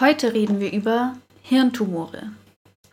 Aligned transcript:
Heute 0.00 0.34
reden 0.34 0.58
wir 0.58 0.72
über 0.72 1.12
Hirntumore. 1.42 2.32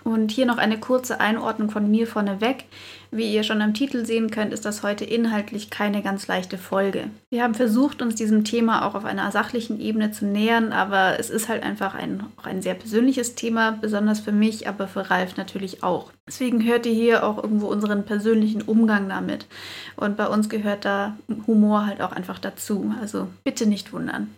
Und 0.04 0.30
hier 0.30 0.46
noch 0.46 0.60
eine 0.60 0.80
kurze 0.80 1.20
Einordnung 1.20 1.72
von 1.72 1.90
mir 1.90 2.06
vorneweg. 2.06 2.66
Wie 3.10 3.34
ihr 3.34 3.42
schon 3.42 3.64
am 3.64 3.74
Titel 3.74 4.06
sehen 4.06 4.30
könnt, 4.30 4.54
ist 4.54 4.66
das 4.66 4.84
heute 4.84 5.04
inhaltlich 5.04 5.72
keine 5.72 6.04
ganz 6.04 6.28
leichte 6.28 6.60
Folge. 6.60 7.10
Wir 7.32 7.42
haben 7.42 7.56
versucht, 7.56 8.04
uns 8.04 8.14
diesem 8.14 8.44
Thema 8.44 8.86
auch 8.86 8.94
auf 8.94 9.04
einer 9.04 9.32
sachlichen 9.32 9.82
Ebene 9.82 10.12
zu 10.12 10.26
nähern, 10.26 10.74
aber 10.74 11.20
es 11.20 11.32
ist 11.32 11.50
halt 11.50 11.64
einfach 11.64 11.96
ein, 11.96 12.24
auch 12.38 12.46
ein 12.46 12.62
sehr 12.62 12.76
persönliches 12.76 13.34
Thema, 13.34 13.72
besonders 13.72 14.20
für 14.20 14.32
mich, 14.32 14.68
aber 14.68 14.88
für 14.88 15.10
Ralf 15.10 15.38
natürlich 15.38 15.82
auch. 15.84 16.12
Deswegen 16.28 16.64
hört 16.64 16.86
ihr 16.86 16.94
hier 16.94 17.24
auch 17.24 17.42
irgendwo 17.42 17.66
unseren 17.66 18.06
persönlichen 18.06 18.62
Umgang 18.62 19.10
damit. 19.10 19.48
Und 19.96 20.18
bei 20.18 20.28
uns 20.28 20.50
gehört 20.50 20.86
da 20.86 21.18
Humor 21.48 21.88
halt 21.88 22.02
auch 22.02 22.12
einfach 22.12 22.38
dazu. 22.38 22.94
Also 23.02 23.28
bitte 23.44 23.66
nicht 23.66 23.92
wundern. 23.92 24.30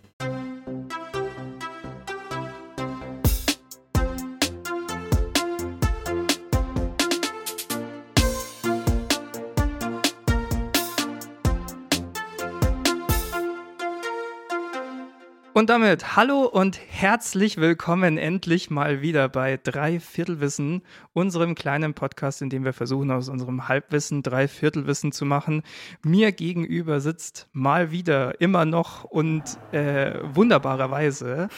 Und 15.53 15.69
damit 15.69 16.15
hallo 16.15 16.45
und 16.45 16.79
herzlich 16.89 17.57
willkommen 17.57 18.17
endlich 18.17 18.71
mal 18.71 19.03
wieder 19.03 19.29
bei 19.29 19.59
Dreiviertelwissen, 19.61 20.81
unserem 21.13 21.53
kleinen 21.53 21.93
Podcast, 21.93 22.41
in 22.41 22.49
dem 22.49 22.65
wir 22.65 22.73
versuchen, 22.73 23.11
aus 23.11 23.29
unserem 23.29 23.67
Halbwissen 23.67 24.23
Dreiviertelwissen 24.23 25.11
zu 25.11 25.25
machen. 25.25 25.61
Mir 26.01 26.31
gegenüber 26.31 27.01
sitzt 27.01 27.49
mal 27.53 27.91
wieder 27.91 28.41
immer 28.41 28.65
noch 28.65 29.03
und 29.03 29.43
äh, 29.71 30.15
wunderbarerweise 30.23 31.49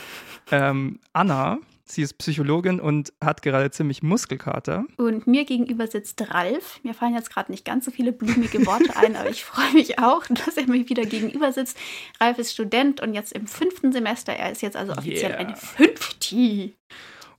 ähm, 0.51 0.99
Anna. 1.13 1.59
Sie 1.87 2.01
ist 2.01 2.17
Psychologin 2.17 2.79
und 2.79 3.13
hat 3.23 3.43
gerade 3.43 3.69
ziemlich 3.69 4.01
Muskelkater. 4.01 4.85
Und 4.97 5.27
mir 5.27 5.45
gegenüber 5.45 5.85
sitzt 5.85 6.31
Ralf. 6.33 6.79
Mir 6.81 6.95
fallen 6.95 7.13
jetzt 7.13 7.29
gerade 7.29 7.51
nicht 7.51 7.63
ganz 7.63 7.85
so 7.85 7.91
viele 7.91 8.11
blumige 8.11 8.65
Worte 8.65 8.95
ein, 8.95 9.15
aber 9.15 9.29
ich 9.29 9.45
freue 9.45 9.71
mich 9.73 9.99
auch, 9.99 10.25
dass 10.29 10.57
er 10.57 10.67
mir 10.67 10.89
wieder 10.89 11.05
gegenüber 11.05 11.51
sitzt. 11.51 11.77
Ralf 12.19 12.39
ist 12.39 12.53
Student 12.53 13.01
und 13.01 13.13
jetzt 13.13 13.33
im 13.33 13.45
fünften 13.45 13.91
Semester. 13.93 14.33
Er 14.33 14.51
ist 14.51 14.63
jetzt 14.63 14.75
also 14.75 14.93
offiziell 14.93 15.31
yeah. 15.31 15.39
eine 15.39 15.55
Fünfti. 15.55 16.73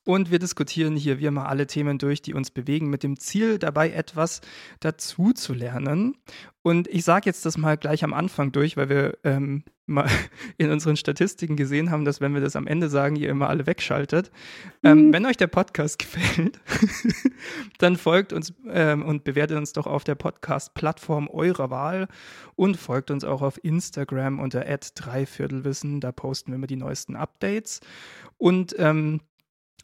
Und 0.06 0.30
wir 0.30 0.38
diskutieren 0.38 0.94
hier 0.94 1.18
wie 1.18 1.26
immer 1.26 1.48
alle 1.48 1.66
Themen 1.66 1.98
durch, 1.98 2.22
die 2.22 2.32
uns 2.32 2.52
bewegen, 2.52 2.88
mit 2.90 3.02
dem 3.02 3.18
Ziel 3.18 3.58
dabei 3.58 3.90
etwas 3.90 4.40
dazu 4.78 5.32
zu 5.32 5.52
lernen. 5.52 6.16
Und 6.62 6.86
ich 6.86 7.02
sage 7.02 7.26
jetzt 7.26 7.44
das 7.44 7.58
mal 7.58 7.76
gleich 7.76 8.04
am 8.04 8.14
Anfang 8.14 8.52
durch, 8.52 8.76
weil 8.76 8.88
wir 8.88 9.18
ähm, 9.24 9.64
mal 9.84 10.08
in 10.58 10.70
unseren 10.70 10.96
Statistiken 10.96 11.56
gesehen 11.56 11.90
haben, 11.90 12.04
dass 12.04 12.20
wenn 12.20 12.34
wir 12.34 12.40
das 12.40 12.54
am 12.54 12.68
Ende 12.68 12.88
sagen, 12.88 13.16
ihr 13.16 13.28
immer 13.28 13.48
alle 13.48 13.66
wegschaltet. 13.66 14.30
Ähm, 14.84 15.08
mhm. 15.08 15.12
Wenn 15.12 15.26
euch 15.26 15.38
der 15.38 15.48
Podcast 15.48 15.98
gefällt, 15.98 16.60
dann 17.78 17.96
folgt 17.96 18.32
uns 18.32 18.54
ähm, 18.68 19.04
und 19.04 19.24
bewertet 19.24 19.58
uns 19.58 19.72
doch 19.72 19.88
auf 19.88 20.04
der 20.04 20.14
Podcast-Plattform 20.14 21.28
eurer 21.28 21.70
Wahl 21.70 22.06
und 22.54 22.76
folgt 22.76 23.10
uns 23.10 23.24
auch 23.24 23.42
auf 23.42 23.58
Instagram 23.64 24.38
unter 24.38 24.60
dreiviertelwissen. 24.60 25.98
Da 25.98 26.12
posten 26.12 26.52
wir 26.52 26.56
immer 26.58 26.68
die 26.68 26.76
neuesten 26.76 27.16
Updates. 27.16 27.80
Und 28.38 28.76
ähm, 28.78 29.20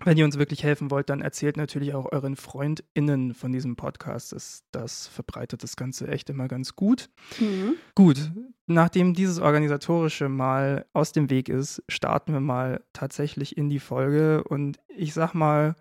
wenn 0.04 0.16
ihr 0.16 0.24
uns 0.24 0.38
wirklich 0.38 0.64
helfen 0.64 0.90
wollt, 0.90 1.10
dann 1.10 1.20
erzählt 1.20 1.56
natürlich 1.56 1.94
auch 1.94 2.10
euren 2.10 2.36
FreundInnen 2.36 3.34
von 3.34 3.52
diesem 3.52 3.76
Podcast. 3.76 4.32
Das, 4.32 4.64
das 4.72 5.06
verbreitet 5.06 5.62
das 5.62 5.76
Ganze 5.76 6.08
echt 6.08 6.30
immer 6.30 6.48
ganz 6.48 6.74
gut. 6.76 7.08
Mhm. 7.38 7.76
Gut, 7.94 8.32
nachdem 8.66 9.14
dieses 9.14 9.38
Organisatorische 9.38 10.28
mal 10.28 10.86
aus 10.92 11.12
dem 11.12 11.30
Weg 11.30 11.48
ist, 11.48 11.82
starten 11.88 12.32
wir 12.32 12.40
mal 12.40 12.82
tatsächlich 12.92 13.56
in 13.56 13.68
die 13.68 13.80
Folge. 13.80 14.44
Und 14.44 14.80
ich 14.88 15.14
sag 15.14 15.34
mal, 15.34 15.76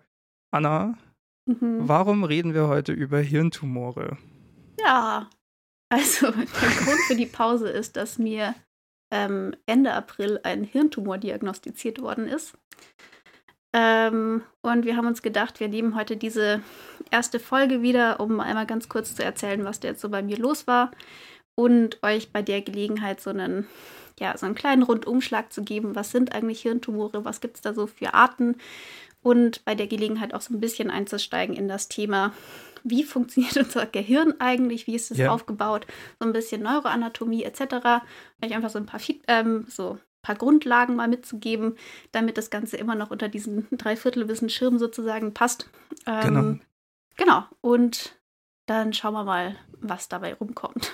Anna, 0.50 0.98
mhm. 1.46 1.88
warum 1.88 2.24
reden 2.24 2.54
wir 2.54 2.68
heute 2.68 2.92
über 2.92 3.18
Hirntumore? 3.18 4.18
Ja, 4.78 5.28
also 5.88 6.30
der 6.30 6.84
Grund 6.84 7.00
für 7.06 7.16
die 7.16 7.26
Pause 7.26 7.68
ist, 7.68 7.96
dass 7.96 8.18
mir 8.18 8.54
ähm, 9.10 9.54
Ende 9.66 9.92
April 9.92 10.40
ein 10.42 10.64
Hirntumor 10.64 11.18
diagnostiziert 11.18 12.00
worden 12.00 12.26
ist. 12.26 12.56
Ähm, 13.72 14.42
und 14.60 14.84
wir 14.84 14.96
haben 14.96 15.06
uns 15.06 15.22
gedacht, 15.22 15.60
wir 15.60 15.68
nehmen 15.68 15.96
heute 15.96 16.16
diese 16.16 16.60
erste 17.10 17.40
Folge 17.40 17.82
wieder, 17.82 18.20
um 18.20 18.40
einmal 18.40 18.66
ganz 18.66 18.88
kurz 18.88 19.14
zu 19.14 19.24
erzählen, 19.24 19.64
was 19.64 19.80
da 19.80 19.88
jetzt 19.88 20.00
so 20.00 20.10
bei 20.10 20.22
mir 20.22 20.36
los 20.36 20.66
war 20.66 20.90
und 21.54 22.02
euch 22.02 22.32
bei 22.32 22.42
der 22.42 22.60
Gelegenheit 22.62 23.20
so 23.20 23.30
einen, 23.30 23.66
ja, 24.20 24.36
so 24.36 24.46
einen 24.46 24.54
kleinen 24.54 24.82
Rundumschlag 24.82 25.52
zu 25.52 25.62
geben. 25.62 25.94
Was 25.94 26.10
sind 26.10 26.34
eigentlich 26.34 26.60
Hirntumore? 26.62 27.24
Was 27.24 27.40
gibt 27.40 27.56
es 27.56 27.62
da 27.62 27.72
so 27.72 27.86
für 27.86 28.14
Arten? 28.14 28.56
Und 29.22 29.64
bei 29.64 29.74
der 29.74 29.86
Gelegenheit 29.86 30.34
auch 30.34 30.40
so 30.40 30.52
ein 30.52 30.60
bisschen 30.60 30.90
einzusteigen 30.90 31.54
in 31.54 31.68
das 31.68 31.88
Thema, 31.88 32.32
wie 32.82 33.04
funktioniert 33.04 33.56
unser 33.56 33.86
Gehirn 33.86 34.34
eigentlich, 34.38 34.86
wie 34.86 34.96
ist 34.96 35.10
es 35.10 35.18
ja. 35.18 35.30
aufgebaut, 35.30 35.86
so 36.18 36.26
ein 36.26 36.32
bisschen 36.32 36.62
Neuroanatomie 36.62 37.44
etc. 37.44 38.02
Euch 38.42 38.54
einfach 38.54 38.70
so 38.70 38.78
ein 38.78 38.86
paar 38.86 39.00
ähm, 39.28 39.66
so 39.68 39.98
paar 40.22 40.36
Grundlagen 40.36 40.96
mal 40.96 41.08
mitzugeben, 41.08 41.76
damit 42.12 42.38
das 42.38 42.50
Ganze 42.50 42.76
immer 42.76 42.94
noch 42.94 43.10
unter 43.10 43.28
diesen 43.28 43.66
Dreiviertelwissen 43.70 44.48
Schirm 44.48 44.78
sozusagen 44.78 45.34
passt. 45.34 45.68
Ähm, 46.06 46.22
genau. 46.22 46.58
Genau. 47.16 47.44
Und 47.60 48.18
dann 48.66 48.92
schauen 48.92 49.14
wir 49.14 49.24
mal, 49.24 49.56
was 49.80 50.08
dabei 50.08 50.34
rumkommt. 50.34 50.92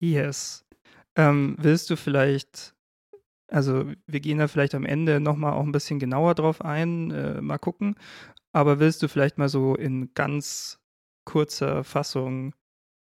Yes. 0.00 0.64
Ähm, 1.14 1.56
willst 1.58 1.88
du 1.90 1.96
vielleicht, 1.96 2.74
also 3.48 3.92
wir 4.06 4.20
gehen 4.20 4.38
da 4.38 4.48
vielleicht 4.48 4.74
am 4.74 4.84
Ende 4.84 5.20
nochmal 5.20 5.52
auch 5.52 5.62
ein 5.62 5.72
bisschen 5.72 6.00
genauer 6.00 6.34
drauf 6.34 6.60
ein, 6.60 7.10
äh, 7.12 7.40
mal 7.40 7.58
gucken. 7.58 7.96
Aber 8.52 8.80
willst 8.80 9.02
du 9.02 9.08
vielleicht 9.08 9.38
mal 9.38 9.48
so 9.48 9.74
in 9.74 10.12
ganz 10.14 10.80
kurzer 11.24 11.84
Fassung 11.84 12.54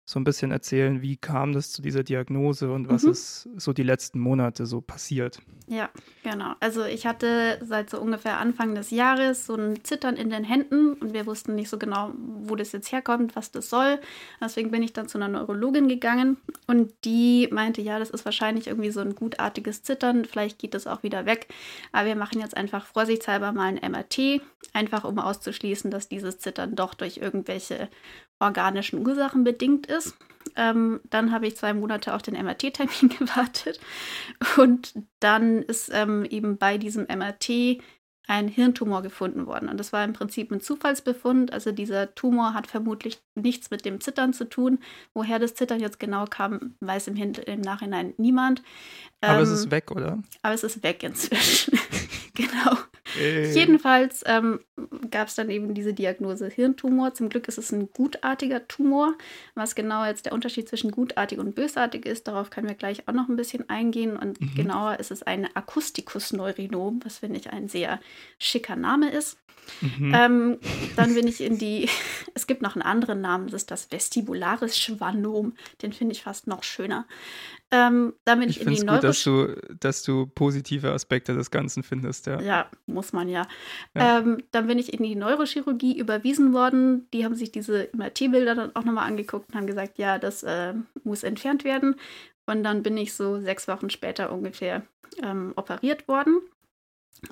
so 0.06 0.20
ein 0.20 0.24
bisschen 0.24 0.50
erzählen, 0.50 1.00
wie 1.00 1.16
kam 1.16 1.54
das 1.54 1.72
zu 1.72 1.80
dieser 1.80 2.02
Diagnose 2.02 2.70
und 2.70 2.90
was 2.90 3.04
mhm. 3.04 3.12
ist 3.12 3.48
so 3.56 3.72
die 3.72 3.82
letzten 3.82 4.18
Monate 4.18 4.66
so 4.66 4.82
passiert? 4.82 5.40
Ja, 5.66 5.88
genau. 6.22 6.52
Also 6.60 6.84
ich 6.84 7.06
hatte 7.06 7.58
seit 7.62 7.88
so 7.88 7.98
ungefähr 7.98 8.38
Anfang 8.38 8.74
des 8.74 8.90
Jahres 8.90 9.46
so 9.46 9.54
ein 9.54 9.82
Zittern 9.82 10.16
in 10.16 10.28
den 10.28 10.44
Händen 10.44 10.92
und 10.92 11.14
wir 11.14 11.24
wussten 11.24 11.54
nicht 11.54 11.70
so 11.70 11.78
genau, 11.78 12.12
wo 12.18 12.54
das 12.54 12.72
jetzt 12.72 12.92
herkommt, 12.92 13.34
was 13.34 13.50
das 13.50 13.70
soll. 13.70 13.98
Deswegen 14.42 14.70
bin 14.70 14.82
ich 14.82 14.92
dann 14.92 15.08
zu 15.08 15.16
einer 15.16 15.28
Neurologin 15.28 15.88
gegangen 15.88 16.36
und 16.66 16.92
die 17.06 17.48
meinte, 17.50 17.80
ja, 17.80 17.98
das 17.98 18.10
ist 18.10 18.26
wahrscheinlich 18.26 18.66
irgendwie 18.66 18.90
so 18.90 19.00
ein 19.00 19.14
gutartiges 19.14 19.82
Zittern, 19.82 20.26
vielleicht 20.26 20.58
geht 20.58 20.74
das 20.74 20.86
auch 20.86 21.02
wieder 21.02 21.24
weg. 21.24 21.48
Aber 21.92 22.06
wir 22.06 22.16
machen 22.16 22.40
jetzt 22.40 22.58
einfach 22.58 22.84
vorsichtshalber 22.84 23.52
mal 23.52 23.74
ein 23.74 23.90
MRT, 23.90 24.42
einfach 24.72 25.04
um 25.04 25.18
auszuschließen, 25.18 25.90
dass 25.90 26.08
dieses 26.08 26.38
Zittern 26.38 26.74
doch 26.74 26.94
durch 26.94 27.18
irgendwelche 27.18 27.88
organischen 28.40 29.06
Ursachen 29.06 29.44
bedingt 29.44 29.86
ist. 29.86 30.16
Ähm, 30.56 31.00
dann 31.10 31.32
habe 31.32 31.46
ich 31.46 31.56
zwei 31.56 31.74
Monate 31.74 32.14
auf 32.14 32.22
den 32.22 32.34
MRT-Termin 32.34 33.08
gewartet 33.18 33.80
und 34.56 34.94
dann 35.20 35.62
ist 35.62 35.90
ähm, 35.92 36.24
eben 36.24 36.58
bei 36.58 36.78
diesem 36.78 37.04
MRT 37.04 37.80
ein 38.26 38.48
Hirntumor 38.48 39.02
gefunden 39.02 39.46
worden. 39.46 39.68
Und 39.68 39.78
das 39.78 39.92
war 39.92 40.02
im 40.04 40.14
Prinzip 40.14 40.50
ein 40.50 40.60
Zufallsbefund. 40.60 41.52
Also 41.52 41.72
dieser 41.72 42.14
Tumor 42.14 42.54
hat 42.54 42.66
vermutlich 42.66 43.22
nichts 43.34 43.70
mit 43.70 43.84
dem 43.84 44.00
Zittern 44.00 44.32
zu 44.32 44.48
tun. 44.48 44.78
Woher 45.12 45.38
das 45.38 45.54
Zittern 45.54 45.80
jetzt 45.80 46.00
genau 46.00 46.24
kam, 46.24 46.74
weiß 46.80 47.08
im, 47.08 47.16
Hin 47.16 47.34
im 47.46 47.60
Nachhinein 47.60 48.14
niemand. 48.16 48.62
Aber 49.20 49.38
ähm, 49.38 49.42
es 49.42 49.50
ist 49.50 49.70
weg, 49.70 49.90
oder? 49.90 50.22
Aber 50.42 50.54
es 50.54 50.64
ist 50.64 50.82
weg 50.82 51.02
inzwischen. 51.02 51.78
genau. 52.34 52.78
Äh. 53.18 53.52
Jedenfalls 53.52 54.22
ähm, 54.26 54.60
gab 55.10 55.28
es 55.28 55.34
dann 55.34 55.50
eben 55.50 55.74
diese 55.74 55.94
Diagnose 55.94 56.48
Hirntumor. 56.48 57.14
Zum 57.14 57.28
Glück 57.28 57.48
ist 57.48 57.58
es 57.58 57.72
ein 57.72 57.90
gutartiger 57.92 58.66
Tumor. 58.68 59.14
Was 59.54 59.74
genau 59.74 60.04
jetzt 60.04 60.26
der 60.26 60.32
Unterschied 60.32 60.68
zwischen 60.68 60.90
gutartig 60.90 61.38
und 61.38 61.54
bösartig 61.54 62.06
ist, 62.06 62.28
darauf 62.28 62.50
können 62.50 62.68
wir 62.68 62.74
gleich 62.74 63.08
auch 63.08 63.12
noch 63.12 63.28
ein 63.28 63.36
bisschen 63.36 63.68
eingehen. 63.68 64.16
Und 64.16 64.40
mhm. 64.40 64.54
genauer 64.54 64.98
ist 65.00 65.10
es 65.10 65.22
ein 65.22 65.48
Akustikusneuриnom, 65.54 67.00
was 67.04 67.18
finde 67.18 67.38
ich 67.38 67.50
ein 67.50 67.68
sehr 67.68 68.00
schicker 68.38 68.76
Name 68.76 69.10
ist. 69.10 69.38
Mhm. 69.80 70.12
Ähm, 70.14 70.58
dann 70.96 71.14
bin 71.14 71.26
ich 71.26 71.40
in 71.40 71.58
die, 71.58 71.88
es 72.34 72.46
gibt 72.46 72.62
noch 72.62 72.74
einen 72.74 72.82
anderen 72.82 73.20
Namen, 73.20 73.46
das 73.46 73.62
ist 73.62 73.70
das 73.70 73.90
Vestibularis 73.90 74.78
Schwannom. 74.78 75.54
Den 75.82 75.92
finde 75.92 76.12
ich 76.12 76.22
fast 76.22 76.46
noch 76.46 76.62
schöner. 76.62 77.06
Ähm, 77.70 78.14
dann 78.24 78.40
bin 78.40 78.48
ich, 78.48 78.60
ich 78.60 78.66
in 78.66 78.74
die 78.74 78.86
gut, 78.86 79.02
dass 79.02 79.22
du, 79.24 79.56
dass 79.80 80.02
du 80.02 80.26
positive 80.26 80.92
Aspekte 80.92 81.34
des 81.34 81.50
Ganzen 81.50 81.82
findest, 81.82 82.26
ja. 82.26 82.40
Ja, 82.40 82.70
muss 82.86 83.12
man 83.12 83.28
ja. 83.28 83.46
ja. 83.94 84.18
Ähm, 84.18 84.42
dann 84.50 84.66
bin 84.66 84.78
ich 84.78 84.92
in 84.92 85.02
die 85.02 85.16
Neurochirurgie 85.16 85.98
überwiesen 85.98 86.52
worden. 86.52 87.08
Die 87.12 87.24
haben 87.24 87.34
sich 87.34 87.52
diese 87.52 87.88
MRT-Bilder 87.92 88.54
dann 88.54 88.76
auch 88.76 88.84
nochmal 88.84 89.06
angeguckt 89.06 89.48
und 89.48 89.56
haben 89.56 89.66
gesagt, 89.66 89.98
ja, 89.98 90.18
das 90.18 90.42
äh, 90.42 90.74
muss 91.02 91.22
entfernt 91.22 91.64
werden. 91.64 91.96
Und 92.46 92.62
dann 92.62 92.82
bin 92.82 92.96
ich 92.96 93.14
so 93.14 93.40
sechs 93.40 93.66
Wochen 93.68 93.90
später 93.90 94.30
ungefähr 94.30 94.82
ähm, 95.22 95.52
operiert 95.56 96.06
worden 96.08 96.40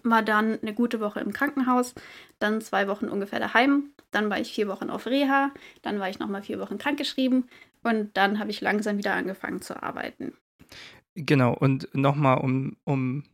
war 0.03 0.23
dann 0.23 0.59
eine 0.61 0.75
gute 0.75 1.01
Woche 1.01 1.21
im 1.21 1.33
Krankenhaus, 1.33 1.95
dann 2.39 2.61
zwei 2.61 2.89
Wochen 2.89 3.09
ungefähr 3.09 3.41
daheim, 3.41 3.91
dann 4.11 4.31
war 4.31 4.39
ich 4.41 4.53
vier 4.53 4.69
Wochen 4.69 4.91
auf 4.91 5.07
Reha, 5.07 5.51
dann 5.83 5.99
war 6.01 6.09
ich 6.09 6.19
nochmal 6.19 6.43
vier 6.43 6.59
Wochen 6.59 6.79
krankgeschrieben 6.79 7.49
und 7.83 8.17
dann 8.17 8.39
habe 8.39 8.51
ich 8.51 8.61
langsam 8.61 8.99
wieder 8.99 9.15
angefangen 9.15 9.63
zu 9.63 9.83
arbeiten. 9.83 10.35
Genau, 11.15 11.53
und 11.55 11.95
nochmal 11.95 12.39
um, 12.39 12.77
um, 12.85 13.25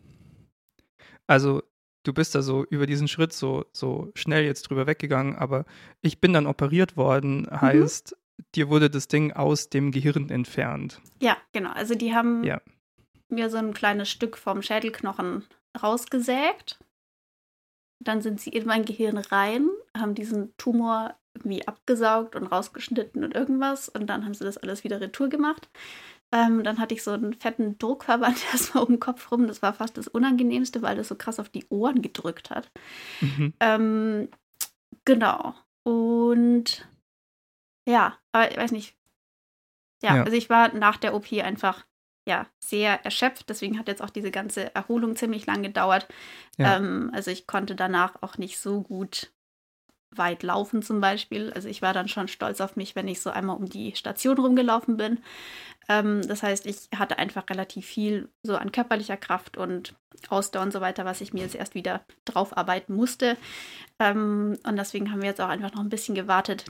also 1.27 1.63
du 2.05 2.13
bist 2.13 2.35
da 2.35 2.43
so 2.43 2.65
über 2.65 2.87
diesen 2.87 3.09
Schritt 3.09 3.33
so, 3.33 3.67
so 3.73 4.11
schnell 4.15 4.45
jetzt 4.45 4.63
drüber 4.63 4.87
weggegangen, 4.87 5.37
aber 5.37 5.65
ich 6.01 6.21
bin 6.21 6.33
dann 6.33 6.47
operiert 6.47 6.97
worden, 6.97 7.43
Mhm. 7.43 7.61
heißt, 7.61 8.17
dir 8.55 8.69
wurde 8.69 8.89
das 8.91 9.09
Ding 9.09 9.33
aus 9.33 9.69
dem 9.69 9.91
Gehirn 9.91 10.31
entfernt. 10.31 11.01
Ja, 11.21 11.37
genau. 11.53 11.71
Also 11.73 11.95
die 11.95 12.15
haben 12.15 12.45
Ja. 12.45 12.61
mir 13.29 13.51
so 13.51 13.59
ein 13.59 13.75
kleines 13.75 14.09
Stück 14.11 14.37
vom 14.39 14.63
Schädelknochen 14.63 15.45
rausgesägt. 15.81 16.79
Dann 18.01 18.23
sind 18.23 18.41
sie 18.41 18.51
in 18.51 18.67
mein 18.67 18.85
Gehirn 18.85 19.19
rein, 19.19 19.69
haben 19.97 20.15
diesen 20.15 20.57
Tumor 20.57 21.17
irgendwie 21.35 21.67
abgesaugt 21.67 22.37
und 22.37 22.47
rausgeschnitten 22.47 23.25
und 23.25 23.35
irgendwas. 23.35 23.89
Und 23.89 24.07
dann 24.07 24.25
haben 24.25 24.35
sie 24.35 24.45
das 24.45 24.57
alles 24.59 24.85
wieder 24.85 25.01
retour 25.01 25.29
gemacht. 25.29 25.69
Ähm, 26.31 26.63
dann 26.63 26.79
hatte 26.79 26.95
ich 26.95 27.03
so 27.03 27.11
einen 27.13 27.33
fetten 27.35 27.79
Druckverband 27.79 28.39
erstmal 28.53 28.85
um 28.85 28.91
den 28.95 29.01
Kopf 29.01 29.31
rum. 29.33 29.47
Das 29.47 29.63
war 29.63 29.73
fast 29.73 29.97
das 29.97 30.09
Unangenehmste, 30.09 30.83
weil 30.83 30.97
das 30.97 31.09
so 31.09 31.17
krass 31.17 31.41
auf 31.41 31.49
die 31.49 31.67
Ohren 31.71 32.03
gedrückt 32.03 32.51
hat. 32.51 32.71
Mhm. 33.21 33.55
Ähm, 33.61 34.29
genau. 35.05 35.55
Und 35.85 36.87
ja, 37.89 38.19
aber 38.33 38.51
ich 38.51 38.57
weiß 38.59 38.73
nicht. 38.73 38.95
Ja, 40.03 40.17
Ja. 40.17 40.23
also 40.25 40.37
ich 40.37 40.51
war 40.51 40.73
nach 40.75 40.99
der 40.99 41.15
OP 41.15 41.33
einfach 41.33 41.85
ja 42.29 42.47
sehr 42.61 43.05
erschöpft. 43.05 43.49
Deswegen 43.49 43.79
hat 43.79 43.89
jetzt 43.89 44.03
auch 44.03 44.11
diese 44.11 44.31
ganze 44.31 44.75
Erholung 44.75 45.17
ziemlich 45.17 45.47
lang 45.47 45.63
gedauert. 45.63 46.07
Ja. 46.59 46.77
Ähm, 46.77 47.11
also 47.13 47.31
ich 47.31 47.47
konnte 47.47 47.75
danach 47.75 48.23
auch 48.23 48.39
nicht 48.39 48.59
so 48.59 48.83
gut 48.83 49.33
weit 50.11 50.43
laufen 50.43 50.83
zum 50.83 51.01
Beispiel. 51.01 51.53
Also 51.53 51.69
ich 51.69 51.83
war 51.83 51.93
dann 51.93 52.09
schon 52.09 52.29
stolz 52.29 52.61
auf 52.61 52.77
mich, 52.77 52.95
wenn 52.95 53.09
ich 53.09 53.21
so 53.21 53.31
einmal 53.31 53.57
um 53.57 53.69
die 53.69 53.95
Station 53.97 54.39
rumgelaufen 54.39 54.97
bin. 54.97 55.21
Ähm, 55.89 56.27
das 56.27 56.43
heißt, 56.43 56.67
ich 56.67 56.89
hatte 56.97 57.19
einfach 57.19 57.49
relativ 57.49 57.87
viel 57.87 58.29
so 58.43 58.57
an 58.57 58.73
körperlicher 58.73 59.17
Kraft 59.17 59.57
und 59.57 59.95
Ausdauer 60.29 60.63
und 60.63 60.73
so 60.73 60.81
weiter, 60.81 61.05
was 61.05 61.21
ich 61.21 61.33
mir 61.33 61.43
jetzt 61.43 61.55
erst 61.55 61.75
wieder 61.75 62.05
drauf 62.25 62.57
arbeiten 62.57 62.95
musste. 62.95 63.37
Ähm, 63.99 64.59
und 64.67 64.77
deswegen 64.77 65.11
haben 65.11 65.23
wir 65.23 65.29
jetzt 65.29 65.41
auch 65.41 65.49
einfach 65.49 65.73
noch 65.73 65.81
ein 65.81 65.89
bisschen 65.89 66.15
gewartet, 66.15 66.65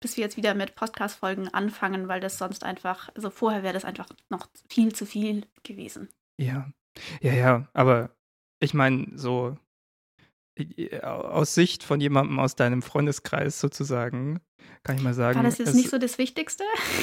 bis 0.00 0.16
wir 0.16 0.24
jetzt 0.24 0.36
wieder 0.36 0.54
mit 0.54 0.74
Podcast-Folgen 0.74 1.48
anfangen, 1.52 2.08
weil 2.08 2.20
das 2.20 2.38
sonst 2.38 2.64
einfach, 2.64 3.10
also 3.14 3.30
vorher 3.30 3.62
wäre 3.62 3.74
das 3.74 3.84
einfach 3.84 4.06
noch 4.28 4.48
viel 4.68 4.94
zu 4.94 5.06
viel 5.06 5.46
gewesen. 5.62 6.08
Ja. 6.36 6.70
Ja, 7.20 7.32
ja, 7.32 7.68
aber 7.72 8.10
ich 8.60 8.72
meine, 8.72 9.08
so 9.14 9.56
aus 11.02 11.54
Sicht 11.54 11.82
von 11.82 12.00
jemandem 12.00 12.38
aus 12.38 12.54
deinem 12.56 12.82
Freundeskreis 12.82 13.58
sozusagen, 13.60 14.40
kann 14.84 14.96
ich 14.96 15.02
mal 15.02 15.14
sagen. 15.14 15.36
War 15.36 15.42
das 15.44 15.58
jetzt 15.58 15.68
es- 15.68 15.74
nicht 15.74 15.90
so 15.90 15.98
das 15.98 16.18
Wichtigste? 16.18 16.62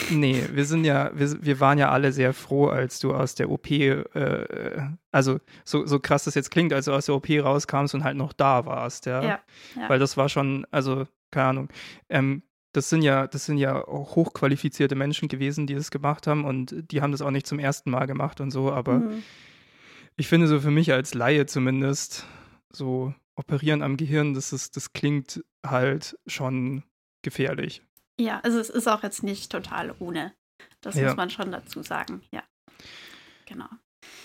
Nee, 0.10 0.44
wir 0.54 0.66
sind 0.66 0.86
ja, 0.86 1.12
wir, 1.14 1.44
wir 1.44 1.60
waren 1.60 1.78
ja 1.78 1.90
alle 1.90 2.12
sehr 2.14 2.34
froh, 2.34 2.68
als 2.68 3.00
du 3.00 3.14
aus 3.14 3.36
der 3.36 3.50
OP, 3.50 3.70
äh, 3.72 4.82
also 5.12 5.40
so, 5.66 5.86
so 5.86 6.00
krass 6.00 6.24
das 6.24 6.36
jetzt 6.36 6.52
klingt, 6.52 6.72
als 6.74 6.86
du 6.86 6.94
aus 6.94 7.08
der 7.08 7.16
OP 7.16 7.28
rauskamst 7.30 7.94
und 7.94 8.04
halt 8.04 8.18
noch 8.18 8.34
da 8.34 8.66
warst, 8.66 9.06
ja. 9.06 9.22
Ja, 9.24 9.40
ja. 9.76 9.90
Weil 9.90 10.00
das 10.00 10.16
war 10.18 10.30
schon, 10.30 10.66
also, 10.72 11.06
keine 11.32 11.48
Ahnung, 11.48 11.70
ähm, 12.10 12.44
das 12.74 12.90
sind 12.90 13.02
ja, 13.02 13.28
das 13.28 13.46
sind 13.48 13.58
ja 13.58 13.84
hochqualifizierte 13.86 14.96
Menschen 14.96 15.28
gewesen, 15.28 15.68
die 15.68 15.76
das 15.76 15.92
gemacht 15.92 16.26
haben 16.26 16.46
und 16.46 16.74
die 16.92 17.02
haben 17.02 17.12
das 17.12 17.22
auch 17.22 17.32
nicht 17.32 17.46
zum 17.46 17.60
ersten 17.60 17.92
Mal 17.92 18.06
gemacht 18.06 18.40
und 18.40 18.52
so, 18.52 18.72
aber 18.72 19.00
Mhm. 19.00 19.24
ich 20.16 20.30
finde 20.30 20.48
so 20.48 20.60
für 20.62 20.72
mich 20.72 20.94
als 20.94 21.14
Laie 21.14 21.46
zumindest, 21.48 22.26
so 22.72 23.14
operieren 23.42 23.82
am 23.82 23.98
Gehirn, 23.98 24.34
das 24.34 24.54
ist, 24.54 24.76
das 24.78 24.94
klingt 24.94 25.44
halt 25.66 26.18
schon 26.28 26.84
gefährlich. 27.24 27.82
Ja, 28.20 28.40
also 28.44 28.60
es 28.60 28.70
ist 28.70 28.88
auch 28.88 29.04
jetzt 29.04 29.24
nicht 29.24 29.52
total 29.52 29.94
ohne. 30.00 30.34
Das 30.82 30.96
Ja. 30.96 31.08
muss 31.08 31.18
man 31.18 31.30
schon 31.30 31.52
dazu 31.52 31.82
sagen, 31.84 32.22
ja. 32.32 32.44
Genau. 33.46 33.68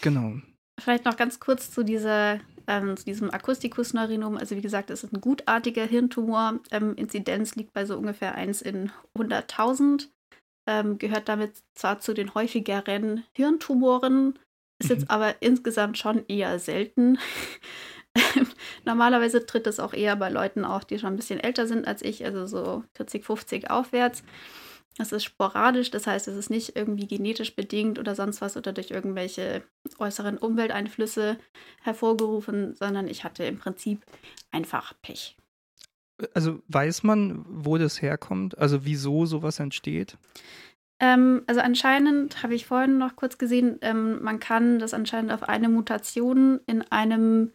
Genau. 0.02 0.34
Vielleicht 0.78 1.04
noch 1.06 1.16
ganz 1.16 1.40
kurz 1.40 1.70
zu, 1.70 1.82
dieser, 1.82 2.38
ähm, 2.66 2.96
zu 2.96 3.04
diesem 3.04 3.30
Akustikus-Neurinom. 3.30 4.36
Also 4.36 4.54
wie 4.56 4.60
gesagt, 4.60 4.90
es 4.90 5.02
ist 5.04 5.12
ein 5.14 5.20
gutartiger 5.22 5.84
Hirntumor. 5.86 6.60
Ähm, 6.70 6.94
Inzidenz 6.96 7.54
liegt 7.56 7.72
bei 7.72 7.86
so 7.86 7.96
ungefähr 7.96 8.34
1 8.34 8.60
in 8.62 8.92
100.000. 9.16 10.08
Ähm, 10.68 10.98
gehört 10.98 11.28
damit 11.28 11.62
zwar 11.74 12.00
zu 12.00 12.12
den 12.12 12.34
häufigeren 12.34 13.24
Hirntumoren, 13.32 14.38
ist 14.82 14.90
Mhm. 14.90 14.96
jetzt 14.96 15.10
aber 15.10 15.40
insgesamt 15.40 15.96
schon 15.96 16.26
eher 16.26 16.58
selten. 16.58 17.18
Normalerweise 18.84 19.46
tritt 19.46 19.66
es 19.66 19.80
auch 19.80 19.92
eher 19.92 20.16
bei 20.16 20.28
Leuten 20.30 20.64
auf, 20.64 20.84
die 20.84 20.98
schon 20.98 21.14
ein 21.14 21.16
bisschen 21.16 21.40
älter 21.40 21.66
sind 21.66 21.86
als 21.86 22.02
ich, 22.02 22.24
also 22.24 22.46
so 22.46 22.84
40, 22.94 23.24
50 23.24 23.70
aufwärts. 23.70 24.22
Es 24.98 25.12
ist 25.12 25.24
sporadisch, 25.24 25.90
das 25.90 26.06
heißt, 26.06 26.26
es 26.28 26.36
ist 26.36 26.48
nicht 26.48 26.74
irgendwie 26.74 27.06
genetisch 27.06 27.54
bedingt 27.54 27.98
oder 27.98 28.14
sonst 28.14 28.40
was 28.40 28.56
oder 28.56 28.72
durch 28.72 28.90
irgendwelche 28.90 29.62
äußeren 29.98 30.38
Umwelteinflüsse 30.38 31.36
hervorgerufen, 31.82 32.74
sondern 32.74 33.06
ich 33.06 33.22
hatte 33.22 33.44
im 33.44 33.58
Prinzip 33.58 34.04
einfach 34.52 34.94
Pech. 35.02 35.36
Also 36.32 36.60
weiß 36.68 37.02
man, 37.02 37.44
wo 37.46 37.76
das 37.76 38.00
herkommt? 38.00 38.56
Also 38.56 38.86
wieso 38.86 39.26
sowas 39.26 39.60
entsteht? 39.60 40.16
Ähm, 40.98 41.42
also 41.46 41.60
anscheinend 41.60 42.42
habe 42.42 42.54
ich 42.54 42.64
vorhin 42.64 42.96
noch 42.96 43.16
kurz 43.16 43.36
gesehen, 43.36 43.78
ähm, 43.82 44.22
man 44.22 44.40
kann 44.40 44.78
das 44.78 44.94
anscheinend 44.94 45.30
auf 45.30 45.42
eine 45.42 45.68
Mutation 45.68 46.60
in 46.66 46.80
einem 46.90 47.52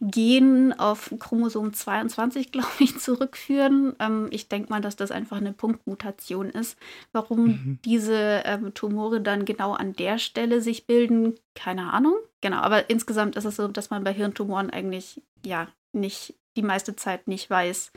Gen 0.00 0.72
auf 0.72 1.12
Chromosom 1.18 1.72
22, 1.72 2.52
glaube 2.52 2.68
ich, 2.78 2.98
zurückführen. 2.98 3.94
Ähm, 3.98 4.28
ich 4.30 4.48
denke 4.48 4.70
mal, 4.70 4.80
dass 4.80 4.96
das 4.96 5.10
einfach 5.10 5.38
eine 5.38 5.52
Punktmutation 5.52 6.50
ist. 6.50 6.78
Warum 7.12 7.46
Mhm. 7.46 7.78
diese 7.84 8.42
ähm, 8.44 8.74
Tumore 8.74 9.20
dann 9.20 9.44
genau 9.44 9.72
an 9.72 9.92
der 9.94 10.18
Stelle 10.18 10.60
sich 10.60 10.86
bilden, 10.86 11.34
keine 11.54 11.92
Ahnung. 11.92 12.14
Genau, 12.40 12.58
aber 12.58 12.88
insgesamt 12.90 13.36
ist 13.36 13.44
es 13.44 13.56
so, 13.56 13.68
dass 13.68 13.90
man 13.90 14.04
bei 14.04 14.12
Hirntumoren 14.12 14.70
eigentlich 14.70 15.22
ja 15.44 15.68
nicht 15.92 16.34
die 16.56 16.62
meiste 16.62 16.94
Zeit 16.96 17.26
nicht 17.28 17.48
weiß, 17.50 17.92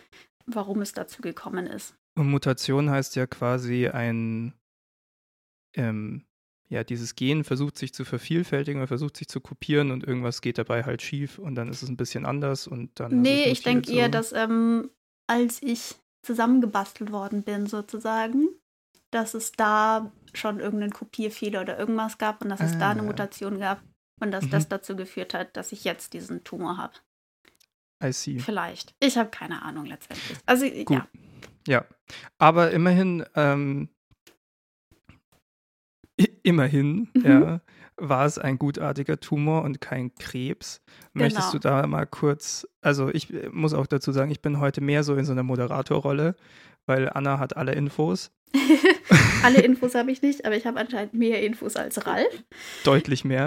warum 0.45 0.81
es 0.81 0.93
dazu 0.93 1.21
gekommen 1.21 1.67
ist. 1.67 1.95
Und 2.17 2.29
Mutation 2.29 2.89
heißt 2.89 3.15
ja 3.15 3.25
quasi 3.27 3.87
ein, 3.87 4.53
ähm, 5.75 6.23
ja, 6.71 6.83
dieses 6.85 7.15
Gen 7.15 7.43
versucht 7.43 7.77
sich 7.77 7.93
zu 7.93 8.05
vervielfältigen 8.05 8.79
oder 8.81 8.87
versucht 8.87 9.17
sich 9.17 9.27
zu 9.27 9.41
kopieren 9.41 9.91
und 9.91 10.05
irgendwas 10.07 10.39
geht 10.41 10.57
dabei 10.57 10.83
halt 10.83 11.01
schief 11.01 11.37
und 11.37 11.55
dann 11.55 11.67
ist 11.69 11.83
es 11.83 11.89
ein 11.89 11.97
bisschen 11.97 12.25
anders 12.25 12.65
und 12.65 12.97
dann. 12.99 13.21
Nee, 13.21 13.43
ich 13.51 13.61
denke 13.61 13.91
eher, 13.91 14.07
dass 14.09 14.31
ähm, 14.31 14.89
als 15.27 15.61
ich 15.61 15.95
zusammengebastelt 16.23 17.11
worden 17.11 17.43
bin, 17.43 17.65
sozusagen, 17.67 18.47
dass 19.11 19.33
es 19.33 19.51
da 19.51 20.11
schon 20.33 20.61
irgendeinen 20.61 20.93
Kopierfehler 20.93 21.61
oder 21.61 21.77
irgendwas 21.77 22.17
gab 22.17 22.41
und 22.41 22.49
dass 22.49 22.61
es 22.61 22.77
da 22.77 22.91
eine 22.91 23.01
Ah. 23.01 23.05
Mutation 23.05 23.59
gab 23.59 23.81
und 24.21 24.31
dass 24.31 24.45
Mhm. 24.45 24.51
das 24.51 24.69
dazu 24.69 24.95
geführt 24.95 25.33
hat, 25.33 25.57
dass 25.57 25.73
ich 25.73 25.83
jetzt 25.83 26.13
diesen 26.13 26.45
Tumor 26.45 26.77
habe. 26.77 26.93
I 28.01 28.13
see. 28.13 28.39
Vielleicht. 28.39 28.95
Ich 29.01 29.17
habe 29.17 29.29
keine 29.29 29.61
Ahnung 29.61 29.85
letztendlich. 29.85 30.37
Also 30.45 30.65
Gut. 30.69 30.89
ja. 30.97 31.07
Ja, 31.67 31.85
aber 32.39 32.71
immerhin, 32.71 33.23
ähm, 33.35 33.89
immerhin, 36.43 37.09
Mhm. 37.15 37.25
ja, 37.25 37.61
war 37.97 38.25
es 38.25 38.37
ein 38.39 38.57
gutartiger 38.57 39.19
Tumor 39.19 39.63
und 39.63 39.79
kein 39.81 40.13
Krebs. 40.15 40.81
Möchtest 41.13 41.51
Genau. 41.51 41.51
du 41.51 41.59
da 41.59 41.87
mal 41.87 42.05
kurz, 42.05 42.67
also 42.81 43.09
ich 43.09 43.31
äh, 43.33 43.49
muss 43.51 43.73
auch 43.73 43.85
dazu 43.87 44.11
sagen, 44.11 44.31
ich 44.31 44.41
bin 44.41 44.59
heute 44.59 44.81
mehr 44.81 45.03
so 45.03 45.15
in 45.15 45.25
so 45.25 45.31
einer 45.33 45.43
Moderatorrolle, 45.43 46.35
weil 46.87 47.09
Anna 47.09 47.37
hat 47.39 47.57
alle 47.57 47.73
Infos, 47.73 48.31
Alle 49.43 49.61
Infos 49.63 49.95
habe 49.95 50.11
ich 50.11 50.21
nicht, 50.21 50.45
aber 50.45 50.55
ich 50.57 50.65
habe 50.65 50.79
anscheinend 50.79 51.13
mehr 51.13 51.41
Infos 51.41 51.75
als 51.75 52.05
Ralf. 52.05 52.43
deutlich 52.83 53.23
mehr. 53.23 53.45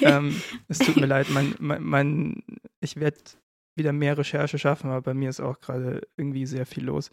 ähm, 0.00 0.40
es 0.68 0.78
tut 0.78 0.96
mir 0.96 1.06
leid, 1.06 1.26
mein, 1.30 1.54
mein, 1.58 1.82
mein 1.82 2.42
ich 2.80 2.96
werde 2.96 3.18
wieder 3.76 3.92
mehr 3.92 4.16
Recherche 4.16 4.58
schaffen, 4.58 4.90
aber 4.90 5.02
bei 5.02 5.14
mir 5.14 5.28
ist 5.28 5.40
auch 5.40 5.60
gerade 5.60 6.00
irgendwie 6.16 6.46
sehr 6.46 6.66
viel 6.66 6.84
los. 6.84 7.10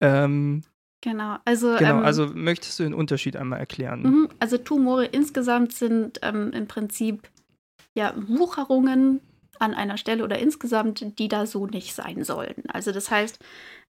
Ähm, 0.00 0.62
genau. 1.04 1.36
Also, 1.44 1.76
genau, 1.76 1.98
ähm, 1.98 2.04
also 2.04 2.26
möchtest 2.34 2.78
du 2.80 2.82
den 2.82 2.94
Unterschied 2.94 3.36
einmal 3.36 3.60
erklären? 3.60 4.02
Mhm, 4.02 4.28
Also 4.40 4.58
Tumore 4.58 5.04
insgesamt 5.04 5.72
sind 5.72 6.18
ähm, 6.22 6.50
im 6.52 6.66
Prinzip 6.66 7.28
ja 7.94 8.14
Wucherungen 8.16 9.20
an 9.60 9.74
einer 9.74 9.96
Stelle 9.96 10.24
oder 10.24 10.38
insgesamt, 10.38 11.18
die 11.18 11.28
da 11.28 11.46
so 11.46 11.66
nicht 11.66 11.94
sein 11.94 12.24
sollen. 12.24 12.64
Also 12.68 12.90
das 12.90 13.10
heißt, 13.10 13.38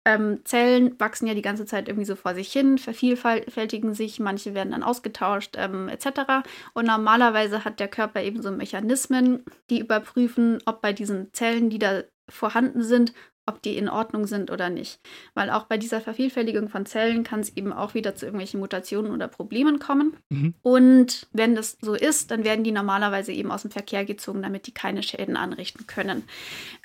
ähm, 0.04 0.40
Zellen 0.44 0.98
wachsen 0.98 1.28
ja 1.28 1.34
die 1.34 1.42
ganze 1.42 1.64
Zeit 1.64 1.86
irgendwie 1.86 2.06
so 2.06 2.16
vor 2.16 2.34
sich 2.34 2.50
hin, 2.50 2.78
vervielfältigen 2.78 3.94
sich, 3.94 4.18
manche 4.18 4.52
werden 4.54 4.72
dann 4.72 4.82
ausgetauscht 4.82 5.54
ähm, 5.56 5.88
etc. 5.88 6.42
Und 6.74 6.86
normalerweise 6.86 7.64
hat 7.64 7.78
der 7.78 7.86
Körper 7.86 8.20
eben 8.22 8.42
so 8.42 8.50
Mechanismen, 8.50 9.44
die 9.70 9.78
überprüfen, 9.78 10.58
ob 10.66 10.82
bei 10.82 10.92
diesen 10.92 11.32
Zellen, 11.32 11.70
die 11.70 11.78
da 11.78 12.02
vorhanden 12.28 12.82
sind, 12.82 13.12
ob 13.46 13.60
die 13.62 13.76
in 13.76 13.88
Ordnung 13.88 14.26
sind 14.26 14.50
oder 14.50 14.70
nicht. 14.70 15.00
Weil 15.34 15.50
auch 15.50 15.64
bei 15.64 15.76
dieser 15.76 16.00
Vervielfältigung 16.00 16.68
von 16.68 16.86
Zellen 16.86 17.24
kann 17.24 17.40
es 17.40 17.56
eben 17.56 17.72
auch 17.72 17.94
wieder 17.94 18.14
zu 18.14 18.26
irgendwelchen 18.26 18.60
Mutationen 18.60 19.12
oder 19.12 19.26
Problemen 19.28 19.78
kommen. 19.78 20.16
Mhm. 20.28 20.54
Und 20.62 21.26
wenn 21.32 21.54
das 21.54 21.76
so 21.80 21.94
ist, 21.94 22.30
dann 22.30 22.44
werden 22.44 22.64
die 22.64 22.72
normalerweise 22.72 23.32
eben 23.32 23.50
aus 23.50 23.62
dem 23.62 23.70
Verkehr 23.70 24.04
gezogen, 24.04 24.42
damit 24.42 24.66
die 24.66 24.74
keine 24.74 25.02
Schäden 25.02 25.36
anrichten 25.36 25.86
können. 25.86 26.24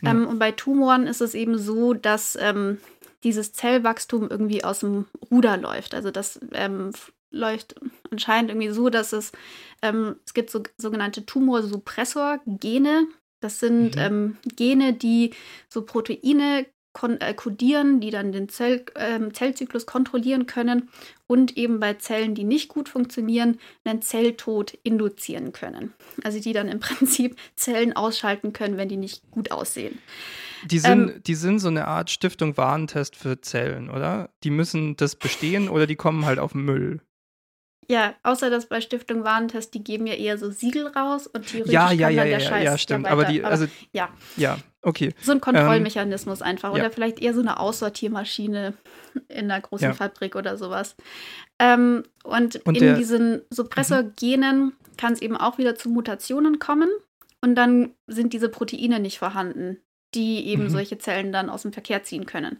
Ja. 0.02 0.12
Ähm, 0.12 0.28
und 0.28 0.40
bei 0.40 0.52
Tumoren 0.52 1.06
ist 1.06 1.22
es 1.22 1.36
eben 1.36 1.58
so, 1.58 1.94
dass 1.94 2.36
ähm, 2.42 2.80
dieses 3.24 3.54
Zellwachstum 3.54 4.30
irgendwie 4.30 4.64
aus 4.64 4.80
dem 4.80 5.06
Ruder 5.30 5.58
läuft. 5.58 5.94
Also 5.94 6.12
das 6.12 6.40
ähm, 6.54 6.92
läuft 7.30 7.76
anscheinend 8.12 8.52
irgendwie 8.52 8.70
so, 8.70 8.90
dass 8.90 9.14
es, 9.14 9.32
ähm, 9.82 10.16
es 10.26 10.34
gibt 10.34 10.50
so, 10.50 10.64
sogenannte 10.78 11.26
Tumorsuppressor-Gene, 11.26 13.08
Das 13.40 13.60
sind 13.60 13.96
mhm. 13.96 14.02
ähm, 14.02 14.38
Gene, 14.56 14.94
die 14.94 15.32
so 15.70 15.84
Proteine 15.84 16.66
äh, 17.20 17.34
kodieren, 17.34 18.00
die 18.00 18.10
dann 18.10 18.32
den 18.32 18.50
Zell, 18.50 18.84
ähm, 18.96 19.34
Zellzyklus 19.34 19.86
kontrollieren 19.86 20.48
können 20.48 20.90
und 21.28 21.58
eben 21.58 21.80
bei 21.80 21.94
Zellen, 21.94 22.34
die 22.34 22.44
nicht 22.44 22.70
gut 22.70 22.90
funktionieren, 22.90 23.60
einen 23.84 24.02
Zelltod 24.02 24.78
induzieren 24.84 25.52
können. 25.52 25.94
Also 26.24 26.40
die 26.40 26.54
dann 26.54 26.68
im 26.68 26.80
Prinzip 26.80 27.38
Zellen 27.56 27.96
ausschalten 27.96 28.54
können, 28.54 28.78
wenn 28.78 28.90
die 28.90 28.98
nicht 28.98 29.30
gut 29.30 29.52
aussehen. 29.52 30.00
Die 30.66 30.80
sind, 30.80 31.10
ähm, 31.10 31.22
die 31.26 31.36
sind 31.36 31.60
so 31.60 31.68
eine 31.68 31.88
Art 31.88 32.10
Stiftung 32.10 32.58
Warentest 32.58 33.16
für 33.16 33.42
Zellen, 33.42 33.90
oder? 33.90 34.32
Die 34.44 34.50
müssen 34.50 34.96
das 34.96 35.16
bestehen 35.16 35.70
oder 35.70 35.86
die 35.86 35.96
kommen 35.96 36.26
halt 36.26 36.40
auf 36.40 36.56
Müll. 36.56 37.02
Ja, 37.90 38.16
außer 38.24 38.50
dass 38.50 38.66
bei 38.66 38.82
Stiftung 38.82 39.24
Warentest, 39.24 39.74
die 39.74 39.84
geben 39.84 40.08
ja 40.08 40.14
eher 40.14 40.38
so 40.38 40.52
Siegel 40.52 40.88
raus 40.88 41.26
und 41.26 41.48
theoretisch 41.48 41.74
ja, 41.74 41.92
ja, 41.92 42.08
kann 42.08 42.16
ja, 42.16 42.22
dann 42.24 42.30
der 42.30 42.40
ja, 42.40 42.40
Scheiß 42.40 42.64
ja, 42.66 42.78
stimmt. 42.78 43.06
Ja 43.06 43.12
aber 43.12 43.24
die, 43.26 43.44
also, 43.44 43.66
ja. 43.94 44.10
ja, 44.36 44.58
okay. 44.82 45.14
So 45.22 45.32
ein 45.32 45.40
Kontrollmechanismus 45.40 46.42
ähm, 46.42 46.48
einfach. 46.48 46.74
Oder 46.74 46.92
vielleicht 46.92 47.20
eher 47.22 47.34
so 47.34 47.40
eine 47.40 47.60
Aussortiermaschine 47.60 48.74
in 49.30 49.50
einer 49.50 49.62
großen. 49.62 49.94
Fabrik 49.94 50.36
oder 50.36 50.58
sowas. 50.58 50.98
Ähm, 51.60 52.04
und, 52.24 52.58
und 52.66 52.76
in 52.76 52.84
der, 52.84 52.98
diesen 52.98 53.42
Suppressorgenen 53.50 54.74
kann 54.98 55.14
es 55.14 55.22
eben 55.22 55.38
auch 55.38 55.58
wieder 55.58 55.76
zu 55.76 55.90
Mutationen 55.90 56.60
kommen. 56.60 56.90
Und 57.42 57.56
dann 57.56 57.92
sind 58.08 58.34
diese 58.34 58.50
Proteine 58.50 59.00
nicht 59.00 59.18
vorhanden, 59.18 59.78
die 60.14 60.46
eben 60.48 60.64
Mhm. 60.64 60.70
solche 60.70 60.98
Zellen 60.98 61.32
dann 61.32 61.50
aus 61.50 61.62
dem 61.62 61.72
Verkehr 61.72 62.04
ziehen 62.04 62.26
können. 62.26 62.60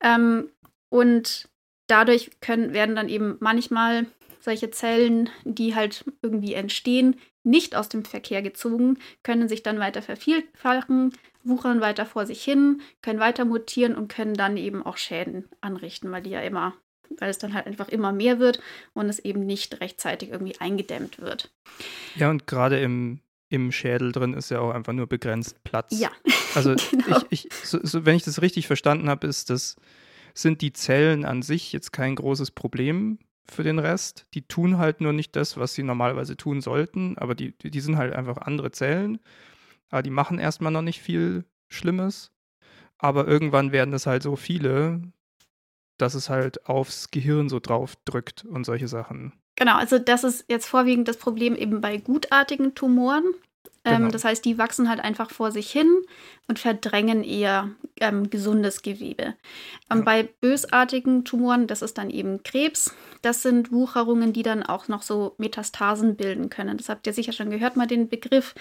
Ähm, 0.00 0.50
und 0.88 1.48
dadurch 1.86 2.30
können, 2.40 2.72
werden 2.72 2.96
dann 2.96 3.08
eben 3.08 3.36
manchmal 3.40 4.06
solche 4.46 4.70
Zellen, 4.70 5.28
die 5.44 5.74
halt 5.74 6.04
irgendwie 6.22 6.54
entstehen, 6.54 7.16
nicht 7.42 7.74
aus 7.74 7.88
dem 7.88 8.04
Verkehr 8.04 8.42
gezogen, 8.42 8.98
können 9.24 9.48
sich 9.48 9.64
dann 9.64 9.80
weiter 9.80 10.02
vervielfachen, 10.02 11.12
wuchern 11.42 11.80
weiter 11.80 12.06
vor 12.06 12.26
sich 12.26 12.44
hin, 12.44 12.80
können 13.02 13.18
weiter 13.18 13.44
mutieren 13.44 13.96
und 13.96 14.08
können 14.08 14.34
dann 14.34 14.56
eben 14.56 14.86
auch 14.86 14.98
Schäden 14.98 15.48
anrichten, 15.60 16.12
weil 16.12 16.22
die 16.22 16.30
ja 16.30 16.40
immer, 16.40 16.74
weil 17.18 17.28
es 17.28 17.38
dann 17.38 17.54
halt 17.54 17.66
einfach 17.66 17.88
immer 17.88 18.12
mehr 18.12 18.38
wird 18.38 18.60
und 18.94 19.08
es 19.08 19.18
eben 19.18 19.44
nicht 19.44 19.80
rechtzeitig 19.80 20.30
irgendwie 20.30 20.60
eingedämmt 20.60 21.18
wird. 21.18 21.52
Ja, 22.14 22.30
und 22.30 22.46
gerade 22.46 22.78
im, 22.78 23.18
im 23.48 23.72
Schädel 23.72 24.12
drin 24.12 24.32
ist 24.32 24.50
ja 24.50 24.60
auch 24.60 24.70
einfach 24.70 24.92
nur 24.92 25.08
begrenzt 25.08 25.62
Platz. 25.64 25.98
Ja. 25.98 26.10
Also 26.54 26.74
genau. 26.90 27.18
ich, 27.28 27.44
ich, 27.44 27.52
so, 27.52 27.78
so, 27.82 28.06
wenn 28.06 28.16
ich 28.16 28.22
das 28.22 28.40
richtig 28.40 28.66
verstanden 28.66 29.10
habe, 29.10 29.26
ist 29.26 29.50
das, 29.50 29.76
sind 30.32 30.62
die 30.62 30.72
Zellen 30.72 31.26
an 31.26 31.42
sich 31.42 31.70
jetzt 31.70 31.92
kein 31.92 32.14
großes 32.14 32.50
Problem 32.50 33.18
für 33.50 33.62
den 33.62 33.78
Rest. 33.78 34.26
Die 34.34 34.42
tun 34.42 34.78
halt 34.78 35.00
nur 35.00 35.12
nicht 35.12 35.36
das, 35.36 35.56
was 35.56 35.74
sie 35.74 35.82
normalerweise 35.82 36.36
tun 36.36 36.60
sollten, 36.60 37.16
aber 37.18 37.34
die, 37.34 37.52
die 37.58 37.80
sind 37.80 37.96
halt 37.96 38.14
einfach 38.14 38.38
andere 38.38 38.70
Zellen. 38.70 39.18
Aber 39.88 40.02
die 40.02 40.10
machen 40.10 40.38
erstmal 40.38 40.72
noch 40.72 40.82
nicht 40.82 41.00
viel 41.00 41.44
Schlimmes. 41.68 42.32
Aber 42.98 43.26
irgendwann 43.26 43.72
werden 43.72 43.94
es 43.94 44.06
halt 44.06 44.22
so 44.22 44.36
viele, 44.36 45.02
dass 45.98 46.14
es 46.14 46.28
halt 46.28 46.66
aufs 46.66 47.10
Gehirn 47.10 47.48
so 47.48 47.60
drauf 47.60 47.94
drückt 48.04 48.44
und 48.44 48.64
solche 48.64 48.88
Sachen. 48.88 49.32
Genau, 49.56 49.76
also 49.76 49.98
das 49.98 50.24
ist 50.24 50.44
jetzt 50.48 50.66
vorwiegend 50.66 51.08
das 51.08 51.16
Problem 51.16 51.56
eben 51.56 51.80
bei 51.80 51.96
gutartigen 51.96 52.74
Tumoren. 52.74 53.24
Ähm, 53.86 53.98
Genau. 53.98 54.10
das 54.10 54.24
heißt, 54.24 54.44
die 54.44 54.58
wachsen 54.58 54.88
halt 54.90 55.00
einfach 55.00 55.30
vor 55.30 55.52
sich 55.52 55.70
hin 55.70 55.88
und 56.48 56.58
verdrängen 56.58 57.22
eher 57.24 57.70
ähm, 58.00 58.28
gesundes 58.28 58.82
Gewebe. 58.82 59.34
Ähm, 59.90 59.98
Ja. 59.98 60.04
Bei 60.04 60.22
bösartigen 60.40 61.24
Tumoren, 61.24 61.66
das 61.66 61.82
ist 61.82 61.96
dann 61.96 62.10
eben 62.10 62.42
Krebs, 62.42 62.94
das 63.22 63.42
sind 63.42 63.72
Wucherungen, 63.72 64.32
die 64.32 64.42
dann 64.42 64.62
auch 64.64 64.88
noch 64.88 65.02
so 65.02 65.34
Metastasen 65.38 66.16
bilden 66.16 66.50
können. 66.50 66.76
Das 66.76 66.88
habt 66.88 67.06
ihr 67.06 67.12
sicher 67.12 67.32
schon 67.32 67.48
gehört, 67.50 67.76
mal 67.76 67.86
den 67.86 68.08
Begriff 68.08 68.54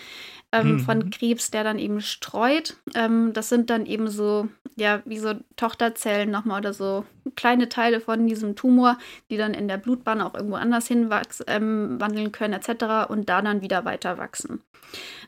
ähm, 0.51 0.73
Mhm. 0.73 0.79
von 0.79 1.09
Krebs, 1.09 1.51
der 1.51 1.63
dann 1.63 1.79
eben 1.79 2.01
streut. 2.01 2.77
Ähm, 2.93 3.33
das 3.33 3.49
sind 3.49 3.69
dann 3.71 3.85
eben 3.87 4.07
so, 4.07 4.47
ja, 4.75 5.01
wie 5.05 5.17
so 5.19 5.33
Tochterzellen 5.55 6.29
nochmal 6.31 6.59
oder 6.59 6.73
so 6.73 7.03
kleine 7.35 7.67
Teile 7.67 7.99
von 7.99 8.27
diesem 8.27 8.55
Tumor, 8.55 8.97
die 9.31 9.37
dann 9.37 9.53
in 9.55 9.67
der 9.67 9.77
Blutbahn 9.77 10.21
auch 10.21 10.35
irgendwo 10.35 10.55
anders 10.55 10.87
hin 10.87 11.09
wachs- 11.09 11.43
ähm, 11.47 11.99
wandeln 11.99 12.31
können, 12.31 12.53
etc. 12.53 13.09
und 13.09 13.27
da 13.27 13.41
dann 13.41 13.61
wieder 13.61 13.83
weiter 13.85 14.17
wachsen. 14.19 14.61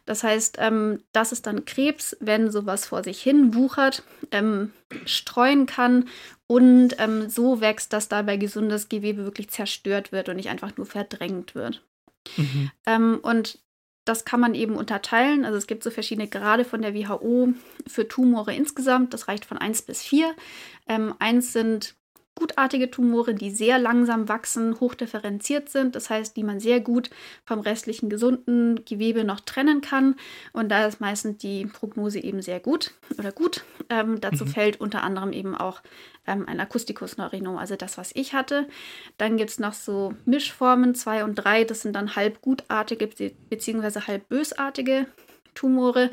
Das 0.08 0.24
heißt, 0.24 0.58
ähm, 0.60 1.04
das 1.12 1.32
ist 1.32 1.46
dann 1.46 1.66
Krebs, 1.66 2.18
wenn 2.22 2.50
sowas 2.50 2.88
vor 2.88 3.04
sich 3.04 3.22
hin 3.22 3.54
wuchert, 3.54 4.04
ähm, 4.32 4.72
streuen 5.06 5.66
kann 5.66 6.08
und 6.48 6.96
ähm, 6.98 7.30
so 7.30 7.60
wächst, 7.60 7.92
dass 7.92 8.08
dabei 8.08 8.38
gesundes 8.38 8.88
Gewebe 8.88 9.26
wirklich 9.26 9.50
zerstört 9.50 10.14
wird 10.14 10.30
und 10.30 10.38
nicht 10.38 10.50
einfach 10.50 10.76
nur 10.78 10.86
verdrängt 10.86 11.56
wird. 11.56 11.84
Mhm. 12.38 12.72
Ähm, 12.86 13.20
und 13.22 13.60
das 14.06 14.24
kann 14.24 14.40
man 14.40 14.56
eben 14.56 14.78
unterteilen. 14.78 15.44
Also 15.44 15.58
es 15.58 15.68
gibt 15.68 15.84
so 15.84 15.92
verschiedene 15.92 16.30
Grade 16.30 16.64
von 16.64 16.82
der 16.82 16.96
WHO 16.96 17.50
für 17.86 18.08
Tumore 18.08 18.56
insgesamt. 18.56 19.14
Das 19.14 19.28
reicht 19.28 19.44
von 19.44 19.58
1 19.58 19.82
bis 19.82 20.02
4. 20.04 20.34
Ähm, 20.88 21.14
1 21.20 21.52
sind 21.52 21.96
gutartige 22.38 22.90
Tumore, 22.90 23.34
die 23.34 23.50
sehr 23.50 23.80
langsam 23.80 24.30
wachsen, 24.30 24.80
hochdifferenziert 24.80 25.70
sind. 25.70 25.96
Das 25.96 26.10
heißt, 26.10 26.38
die 26.38 26.44
man 26.44 26.60
sehr 26.60 26.80
gut 26.80 27.10
vom 27.46 27.60
restlichen 27.60 28.10
gesunden 28.10 28.86
Gewebe 28.86 29.24
noch 29.24 29.40
trennen 29.42 29.82
kann. 29.82 30.16
Und 30.54 30.70
da 30.70 30.86
ist 30.86 31.02
meistens 31.02 31.40
die 31.40 31.66
Prognose 31.66 32.20
eben 32.20 32.42
sehr 32.42 32.60
gut 32.60 32.94
oder 33.18 33.32
gut. 33.32 33.66
Ähm, 33.90 34.22
dazu 34.22 34.46
Mhm. 34.46 34.50
fällt 34.50 34.80
unter 34.80 35.04
anderem 35.04 35.34
eben 35.34 35.56
auch 35.56 35.82
ähm, 36.28 36.46
ein 36.48 36.60
Akustikusneurinum, 36.60 37.58
also 37.58 37.76
das, 37.76 37.98
was 37.98 38.12
ich 38.14 38.34
hatte. 38.34 38.68
Dann 39.18 39.38
gibt 39.38 39.50
es 39.50 39.60
noch 39.60 39.74
so 39.74 40.14
Mischformen 40.26 40.94
2 40.94 41.24
und 41.24 41.36
3. 41.36 41.64
Das 41.64 41.82
sind 41.82 41.96
dann 41.96 42.16
halb 42.16 42.42
gutartige 42.42 43.10
beziehungsweise 43.50 44.08
halb 44.08 44.30
bösartige 44.30 45.08
Tumore. 45.58 46.12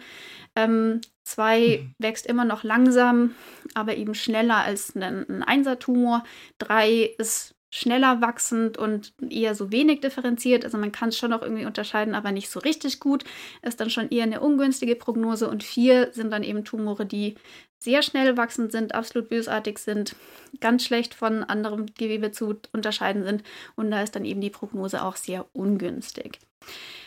Ähm, 0.56 1.00
zwei 1.24 1.80
Mhm. 1.82 1.94
wächst 1.98 2.26
immer 2.26 2.44
noch 2.44 2.64
langsam, 2.64 3.34
aber 3.74 3.96
eben 3.96 4.14
schneller 4.14 4.56
als 4.56 4.94
ein, 4.94 5.26
ein 5.28 5.42
Einsertumor. 5.42 6.24
Drei 6.58 7.14
ist 7.18 7.54
schneller 7.70 8.20
wachsend 8.20 8.78
und 8.78 9.12
eher 9.30 9.56
so 9.56 9.72
wenig 9.72 10.00
differenziert. 10.00 10.64
Also 10.64 10.78
man 10.78 10.92
kann 10.92 11.08
es 11.08 11.18
schon 11.18 11.30
noch 11.32 11.42
irgendwie 11.42 11.66
unterscheiden, 11.66 12.14
aber 12.14 12.30
nicht 12.30 12.48
so 12.48 12.60
richtig 12.60 13.00
gut. 13.00 13.24
Ist 13.62 13.80
dann 13.80 13.90
schon 13.90 14.10
eher 14.10 14.22
eine 14.22 14.40
ungünstige 14.40 14.94
Prognose. 14.94 15.48
Und 15.48 15.64
vier 15.64 16.12
sind 16.12 16.30
dann 16.32 16.44
eben 16.44 16.64
Tumore, 16.64 17.04
die 17.04 17.34
sehr 17.80 18.02
schnell 18.02 18.36
wachsend 18.36 18.70
sind, 18.70 18.94
absolut 18.94 19.28
bösartig 19.28 19.78
sind, 19.78 20.14
ganz 20.60 20.84
schlecht 20.84 21.14
von 21.14 21.42
anderem 21.42 21.86
Gewebe 21.98 22.30
zu 22.30 22.54
unterscheiden 22.72 23.24
sind. 23.24 23.42
Und 23.74 23.90
da 23.90 24.02
ist 24.02 24.14
dann 24.14 24.24
eben 24.24 24.40
die 24.40 24.50
Prognose 24.50 25.02
auch 25.04 25.16
sehr 25.16 25.44
ungünstig. 25.52 26.38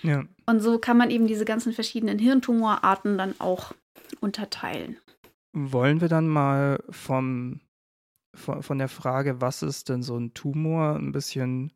Ja. 0.04 0.24
Und 0.46 0.62
so 0.62 0.80
kann 0.80 0.98
man 0.98 1.10
eben 1.10 1.28
diese 1.28 1.46
ganzen 1.46 1.74
verschiedenen 1.74 2.20
Hirntumorarten 2.20 3.18
dann 3.18 3.36
auch 3.40 3.74
unterteilen. 4.22 4.98
Wollen 5.54 6.02
wir 6.02 6.08
dann 6.08 6.28
mal 6.28 6.84
vom, 6.90 7.62
von, 8.36 8.62
von 8.62 8.78
der 8.78 8.90
Frage, 8.90 9.42
was 9.42 9.64
ist 9.64 9.90
denn 9.90 10.04
so 10.04 10.18
ein 10.18 10.34
Tumor, 10.34 10.96
ein 10.96 11.12
bisschen 11.12 11.74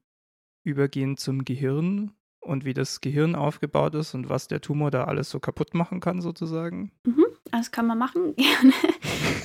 übergehen 0.64 1.18
zum 1.18 1.44
Gehirn 1.46 2.12
und 2.40 2.66
wie 2.66 2.74
das 2.74 3.02
Gehirn 3.02 3.36
aufgebaut 3.36 3.96
ist 3.96 4.14
und 4.14 4.30
was 4.30 4.48
der 4.48 4.62
Tumor 4.62 4.92
da 4.92 5.06
alles 5.06 5.30
so 5.30 5.40
kaputt 5.40 5.74
machen 5.74 6.00
kann, 6.00 6.22
sozusagen? 6.22 6.92
Mhm, 7.06 7.26
das 7.52 7.72
kann 7.72 7.88
man 7.88 7.98
machen, 7.98 8.36
gerne. 8.38 8.74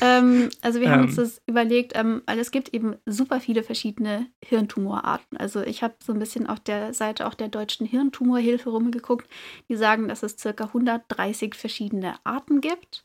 ähm, 0.01 0.51
also 0.63 0.81
wir 0.81 0.91
haben 0.91 1.03
uns 1.03 1.19
Ähm. 1.19 1.25
das 1.25 1.43
überlegt, 1.47 1.93
ähm, 1.95 2.23
weil 2.27 2.39
es 2.39 2.51
gibt 2.51 2.73
eben 2.75 2.97
super 3.07 3.41
viele 3.41 3.63
verschiedene 3.63 4.27
Hirntumorarten. 4.45 5.37
Also 5.39 5.63
ich 5.63 5.83
habe 5.83 5.95
so 6.03 6.13
ein 6.13 6.19
bisschen 6.19 6.47
auf 6.47 6.61
der 6.61 6.95
Seite 6.95 7.27
auch 7.27 7.35
der 7.35 7.49
Deutschen 7.49 7.87
Hirntumorhilfe 7.87 8.71
rumgeguckt. 8.71 9.29
Die 9.69 9.77
sagen, 9.77 10.09
dass 10.09 10.23
es 10.23 10.37
circa 10.39 10.65
130 10.65 11.55
verschiedene 11.55 12.15
Arten 12.25 12.61
gibt. 12.61 13.05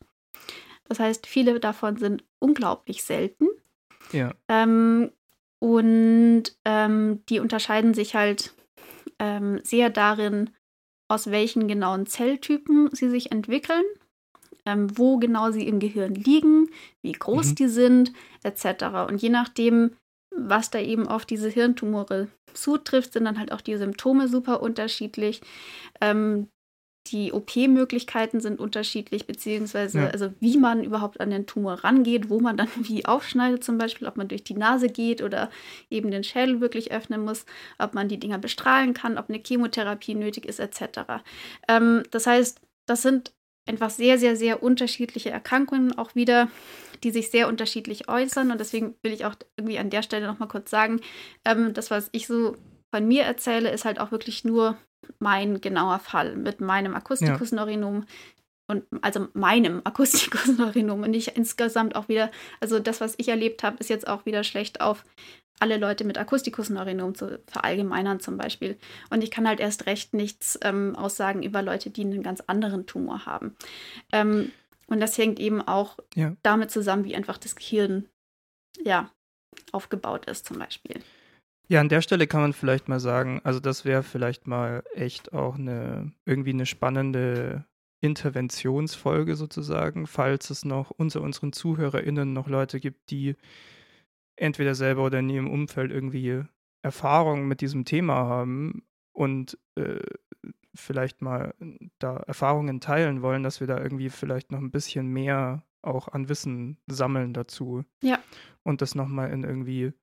Das 0.88 1.00
heißt, 1.00 1.28
viele 1.28 1.60
davon 1.60 1.98
sind 1.98 2.24
unglaublich 2.40 3.04
selten. 3.04 3.48
Ja. 4.12 4.34
Ähm, 4.48 5.12
und 5.60 6.44
ähm, 6.66 7.24
die 7.30 7.40
unterscheiden 7.40 7.94
sich 7.94 8.16
halt 8.16 8.54
sehr 9.64 9.92
darin, 9.92 10.50
aus 11.08 11.30
welchen 11.30 11.68
genauen 11.68 12.08
Zelltypen 12.08 12.90
sie 12.92 13.08
sich 13.08 13.32
entwickeln, 13.32 13.84
ähm, 14.66 14.98
wo 14.98 15.18
genau 15.18 15.52
sie 15.52 15.68
im 15.68 15.80
Gehirn 15.80 16.14
liegen, 16.16 16.70
wie 17.02 17.12
groß 17.14 17.52
Mhm. 17.52 17.56
die 17.56 17.68
sind, 17.68 18.14
etc. 18.44 19.08
Und 19.08 19.22
je 19.22 19.30
nachdem, 19.30 19.92
was 20.36 20.70
da 20.72 20.80
eben 20.80 21.08
auf 21.08 21.26
diese 21.26 21.50
Hirntumore 21.50 22.28
zutrifft, 22.54 23.14
sind 23.14 23.26
dann 23.26 23.40
halt 23.40 23.52
auch 23.52 23.62
die 23.62 23.78
Symptome 23.78 24.28
super 24.28 24.62
unterschiedlich. 24.62 25.42
Ähm, 26.00 26.48
die 27.08 27.34
OP-Möglichkeiten 27.34 28.42
sind 28.42 28.60
unterschiedlich, 28.60 29.26
beziehungsweise 29.26 30.02
Ja. 30.02 30.08
also 30.10 30.32
wie 30.40 30.58
man 30.58 30.84
überhaupt 30.84 31.20
an 31.20 31.32
den 31.32 31.48
Tumor 31.48 31.84
rangeht, 31.84 32.30
wo 32.30 32.40
man 32.40 32.58
dann 32.58 32.68
wie 32.76 33.06
aufschneidet, 33.06 33.64
zum 33.64 33.80
Beispiel, 33.80 34.08
ob 34.08 34.18
man 34.18 34.28
durch 34.28 34.44
die 34.44 34.54
Nase 34.54 34.88
geht 34.88 35.22
oder 35.24 35.50
eben 35.90 36.12
den 36.12 36.24
Schädel 36.24 36.62
wirklich 36.62 36.92
öffnen 36.92 37.26
muss, 37.26 37.46
ob 37.80 37.96
man 37.96 38.08
die 38.08 38.20
Dinger 38.20 38.38
bestrahlen 38.38 38.94
kann, 38.94 39.18
ob 39.18 39.30
eine 39.30 39.42
Chemotherapie 39.44 40.14
nötig 40.14 40.46
ist, 40.46 40.60
etc. 40.60 41.24
Ähm, 41.68 42.04
das 42.12 42.28
heißt, 42.28 42.62
das 42.88 43.02
sind 43.02 43.34
einfach 43.66 43.90
sehr, 43.90 44.18
sehr, 44.18 44.36
sehr 44.36 44.64
unterschiedliche 44.64 45.30
Erkrankungen 45.30 45.98
auch 45.98 46.16
wieder, 46.16 46.50
die 47.04 47.12
sich 47.12 47.32
sehr 47.32 47.48
unterschiedlich 47.48 48.10
äußern. 48.10 48.52
Und 48.52 48.60
deswegen 48.60 48.96
will 49.04 49.14
ich 49.14 49.26
auch 49.26 49.36
irgendwie 49.58 49.80
an 49.80 49.90
der 49.90 50.04
Stelle 50.04 50.28
nochmal 50.28 50.48
kurz 50.48 50.70
sagen, 50.70 51.00
ähm, 51.46 51.74
das, 51.74 51.92
was 51.92 52.10
ich 52.12 52.28
so 52.28 52.58
von 52.94 53.08
mir 53.08 53.24
erzähle, 53.24 53.72
ist 53.72 53.86
halt 53.86 54.00
auch 54.00 54.12
wirklich 54.12 54.44
nur 54.44 54.78
mein 55.20 55.62
genauer 55.62 56.00
Fall 56.00 56.36
mit 56.36 56.62
meinem 56.62 56.96
Akustikusneurinum. 56.96 58.06
und 58.68 58.84
also 59.02 59.28
meinem 59.34 59.82
Akustikus-Neuronom 59.84 61.04
und 61.04 61.12
nicht 61.12 61.30
insgesamt 61.30 61.96
auch 61.96 62.08
wieder, 62.08 62.32
also 62.60 62.80
das, 62.80 63.02
was 63.02 63.16
ich 63.18 63.30
erlebt 63.30 63.64
habe, 63.64 63.78
ist 63.80 63.90
jetzt 63.90 64.08
auch 64.08 64.26
wieder 64.26 64.44
schlecht 64.44 64.82
auf 64.82 65.04
alle 65.62 65.78
Leute 65.78 66.04
mit 66.04 66.18
Akustikus-Neuronom 66.18 67.16
zu 67.16 67.40
verallgemeinern 67.48 68.20
zum 68.20 68.38
Beispiel. 68.38 68.78
Und 69.10 69.24
ich 69.24 69.32
kann 69.32 69.48
halt 69.48 69.60
erst 69.60 69.86
recht 69.86 70.14
nichts 70.14 70.60
ähm, 70.64 70.96
aussagen 70.96 71.44
über 71.44 71.62
Leute, 71.62 71.90
die 71.90 72.02
einen 72.02 72.24
ganz 72.24 72.42
anderen 72.42 72.88
Tumor 72.88 73.26
haben. 73.26 73.56
Ähm, 74.12 74.52
und 74.88 75.00
das 75.00 75.18
hängt 75.18 75.40
eben 75.40 75.62
auch 75.62 75.98
ja. 76.16 76.36
damit 76.42 76.72
zusammen, 76.72 77.06
wie 77.06 77.16
einfach 77.16 77.38
das 77.38 77.56
Gehirn 77.56 78.10
ja, 78.84 79.10
aufgebaut 79.72 80.26
ist 80.26 80.46
zum 80.46 80.60
Beispiel. 80.60 81.02
Ja, 81.68 81.80
an 81.80 81.90
der 81.90 82.02
Stelle 82.02 82.28
kann 82.28 82.42
man 82.42 82.54
vielleicht 82.54 82.90
mal 82.90 83.00
sagen, 83.00 83.40
also 83.44 83.60
das 83.60 83.86
wäre 83.86 84.04
vielleicht 84.04 84.48
mal 84.48 84.84
echt 84.94 85.32
auch 85.32 85.56
eine 85.56 86.12
irgendwie 86.26 86.50
eine 86.50 86.66
spannende 86.66 87.66
Interventionsfolge 88.02 89.36
sozusagen, 89.36 90.08
falls 90.08 90.50
es 90.50 90.66
noch 90.66 90.90
unter 90.90 91.22
unseren 91.22 91.54
ZuhörerInnen 91.54 92.34
noch 92.34 92.48
Leute 92.48 92.80
gibt, 92.80 93.12
die 93.12 93.36
entweder 94.42 94.76
selber 94.76 95.06
oder 95.06 95.20
in 95.20 95.30
ihrem 95.30 95.50
Umfeld 95.50 95.92
irgendwie 95.92 96.44
Erfahrungen 96.84 97.48
mit 97.48 97.62
diesem 97.62 97.86
Thema 97.86 98.16
haben 98.16 98.84
und 99.14 99.58
äh, 99.76 100.02
vielleicht 100.76 101.22
mal 101.22 101.54
da 102.00 102.18
Erfahrungen 102.18 102.82
teilen 102.82 103.22
wollen, 103.22 103.44
dass 103.44 103.60
wir 103.60 103.68
da 103.68 103.78
irgendwie 103.78 104.10
vielleicht 104.10 104.52
noch 104.52 104.60
ein 104.60 104.72
bisschen 104.72 105.08
mehr 105.08 105.64
auch 105.84 106.08
an 106.08 106.30
Wissen 106.30 106.78
sammeln 106.88 107.34
dazu. 107.34 107.84
Ja. 108.02 108.20
Und 108.64 108.82
das 108.82 108.96
nochmal 108.96 109.32
in 109.32 109.44
irgendwie 109.44 109.94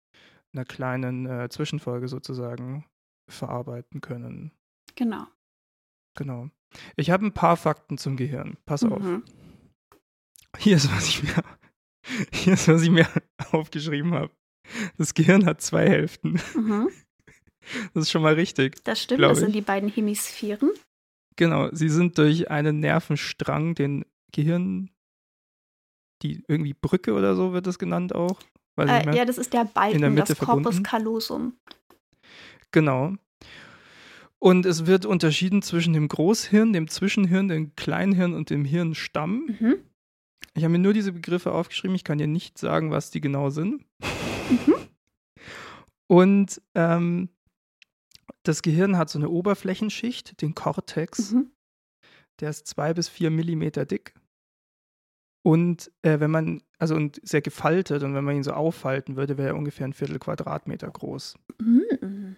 einer 0.52 0.64
kleinen 0.64 1.26
äh, 1.26 1.49
Zwischenfolge 1.49 2.09
sozusagen 2.09 2.85
verarbeiten 3.28 4.00
können. 4.00 4.52
Genau. 4.95 5.26
Genau. 6.16 6.50
Ich 6.97 7.11
habe 7.11 7.26
ein 7.26 7.35
paar 7.35 7.57
Fakten 7.57 7.99
zum 7.99 8.16
Gehirn. 8.16 8.57
Pass 8.66 8.83
mhm. 8.83 8.92
auf. 8.92 9.02
Hier 10.59 10.76
ist, 10.76 10.92
was 10.95 11.09
ich 11.09 11.23
mir, 11.23 11.42
hier 12.33 12.55
ist, 12.55 12.69
was 12.69 12.83
ich 12.83 12.91
mir 12.91 13.07
aufgeschrieben 13.53 14.15
habe. 14.15 14.31
Das 14.97 15.15
Gehirn 15.15 15.47
hat 15.47 15.61
zwei 15.61 15.88
Hälften. 15.88 16.41
Mhm. 16.55 16.88
Das 17.93 18.05
ist 18.05 18.11
schon 18.11 18.23
mal 18.23 18.33
richtig. 18.33 18.83
Das 18.85 19.03
stimmt, 19.03 19.21
das 19.21 19.41
sind 19.41 19.55
die 19.55 19.61
beiden 19.61 19.91
Hemisphären. 19.91 20.71
Genau, 21.37 21.69
sie 21.71 21.91
sind 21.91 22.17
durch 22.17 22.50
einen 22.50 22.81
Nervenstrang, 22.81 23.75
den 23.75 24.07
Gehirn, 24.33 24.88
die 26.23 26.43
irgendwie 26.49 26.73
Brücke 26.73 27.12
oder 27.12 27.37
so 27.37 27.53
wird 27.53 27.67
das 27.67 27.79
genannt 27.79 28.15
auch. 28.15 28.41
Äh, 28.79 29.15
ja, 29.15 29.27
das 29.27 29.37
ist 29.37 29.53
der 29.53 29.67
Balken, 29.67 30.17
das 30.17 30.38
Corpus 30.38 30.83
callosum. 30.83 31.59
Genau. 32.71 33.12
Und 34.38 34.67
es 34.67 34.87
wird 34.87 35.05
unterschieden 35.05 35.62
zwischen 35.62 35.93
dem 35.93 36.09
Großhirn, 36.09 36.73
dem 36.73 36.88
Zwischenhirn, 36.88 37.49
dem 37.49 37.75
Kleinhirn 37.75 38.35
und 38.35 38.50
dem 38.50 38.65
Hirnstamm. 38.65 39.57
Mhm. 39.59 39.77
Ich 40.59 40.65
habe 40.65 40.73
mir 40.73 40.79
nur 40.79 40.93
diese 40.93 41.12
Begriffe 41.12 41.53
aufgeschrieben. 41.53 41.95
Ich 41.95 42.05
kann 42.05 42.19
dir 42.19 42.27
nicht 42.27 42.59
sagen, 42.59 42.91
was 42.91 43.11
die 43.11 43.21
genau 43.21 43.50
sind. 43.50 43.85
Mhm. 44.50 44.75
Und 46.07 46.62
ähm, 46.75 47.29
das 48.43 48.62
Gehirn 48.62 48.97
hat 48.97 49.11
so 49.11 49.19
eine 49.19 49.29
Oberflächenschicht, 49.29 50.41
den 50.43 50.55
Cortex. 50.55 51.33
Mhm. 51.33 51.50
Der 52.41 52.50
ist 52.50 52.67
zwei 52.67 52.95
bis 52.95 53.09
vier 53.09 53.31
Millimeter 53.31 53.85
dick. 53.85 54.15
Und 55.43 55.91
äh, 56.03 56.21
wenn 56.21 56.31
man, 56.31 56.62
also 56.79 56.95
und 56.95 57.21
sehr 57.23 57.43
gefaltet, 57.43 58.03
und 58.03 58.15
wenn 58.15 58.25
man 58.25 58.37
ihn 58.37 58.43
so 58.43 58.53
aufhalten 58.53 59.17
würde, 59.17 59.38
wäre 59.38 59.49
er 59.49 59.57
ungefähr 59.57 59.87
ein 59.87 59.93
Viertel 59.93 60.19
Quadratmeter 60.19 60.91
groß. 60.91 61.37
Mhm 61.61 62.37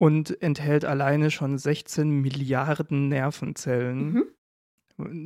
und 0.00 0.40
enthält 0.42 0.86
alleine 0.86 1.30
schon 1.30 1.58
16 1.58 2.08
Milliarden 2.08 3.08
Nervenzellen, 3.08 4.12
mhm. 4.12 4.24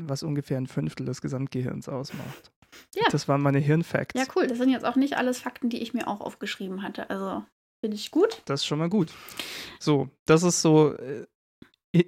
Was 0.09 0.23
ungefähr 0.23 0.59
ein 0.59 0.66
Fünftel 0.66 1.07
des 1.07 1.21
Gesamtgehirns 1.21 1.88
ausmacht. 1.88 2.52
Ja. 2.95 3.04
Das 3.11 3.28
waren 3.28 3.40
meine 3.40 3.59
Hirnfacts. 3.59 4.19
Ja, 4.19 4.26
cool. 4.37 4.47
Das 4.47 4.59
sind 4.59 4.71
jetzt 4.71 4.85
auch 4.85 4.97
nicht 4.97 5.16
alles 5.16 5.38
Fakten, 5.38 5.69
die 5.69 5.83
ich 5.83 5.95
mir 5.95 6.09
auch 6.09 6.21
aufgeschrieben 6.21 6.82
hatte. 6.82 7.08
Also 7.10 7.45
finde 7.80 7.97
ich 7.97 8.10
gut. 8.10 8.43
Das 8.47 8.60
ist 8.60 8.67
schon 8.67 8.78
mal 8.78 8.89
gut. 8.89 9.13
So, 9.78 10.08
das 10.26 10.43
ist 10.43 10.63
so 10.63 10.95
äh, 10.97 11.26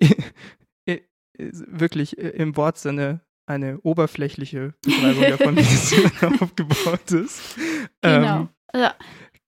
äh, 0.87 1.00
wirklich 1.37 2.18
äh, 2.18 2.31
im 2.31 2.57
Wortsinne 2.57 3.20
eine 3.46 3.81
oberflächliche 3.83 4.74
Beschreibung 4.83 5.22
davon, 5.31 5.57
wie 5.57 5.62
Hirn 5.62 6.38
aufgebaut 6.40 7.12
ist. 7.12 7.57
Genau. 8.02 8.40
Ähm, 8.40 8.48
ja. 8.74 8.94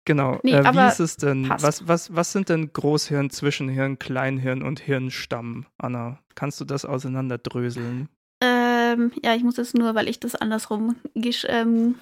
Genau. 0.04 0.40
Nee, 0.42 0.52
äh, 0.52 0.64
wie 0.64 0.88
ist 0.88 1.00
es 1.00 1.16
denn? 1.16 1.48
Was, 1.48 1.86
was, 1.86 2.14
was 2.14 2.32
sind 2.32 2.48
denn 2.48 2.72
Großhirn, 2.72 3.30
Zwischenhirn, 3.30 3.98
Kleinhirn 3.98 4.62
und 4.62 4.80
Hirnstamm, 4.80 5.66
Anna? 5.78 6.20
Kannst 6.40 6.58
du 6.58 6.64
das 6.64 6.86
auseinanderdröseln? 6.86 8.08
Ähm, 8.42 9.12
ja, 9.22 9.34
ich 9.34 9.42
muss 9.42 9.58
es 9.58 9.74
nur, 9.74 9.94
weil 9.94 10.08
ich 10.08 10.20
das 10.20 10.34
andersrum 10.34 10.96
gesch 11.14 11.44
ähm, 11.46 11.96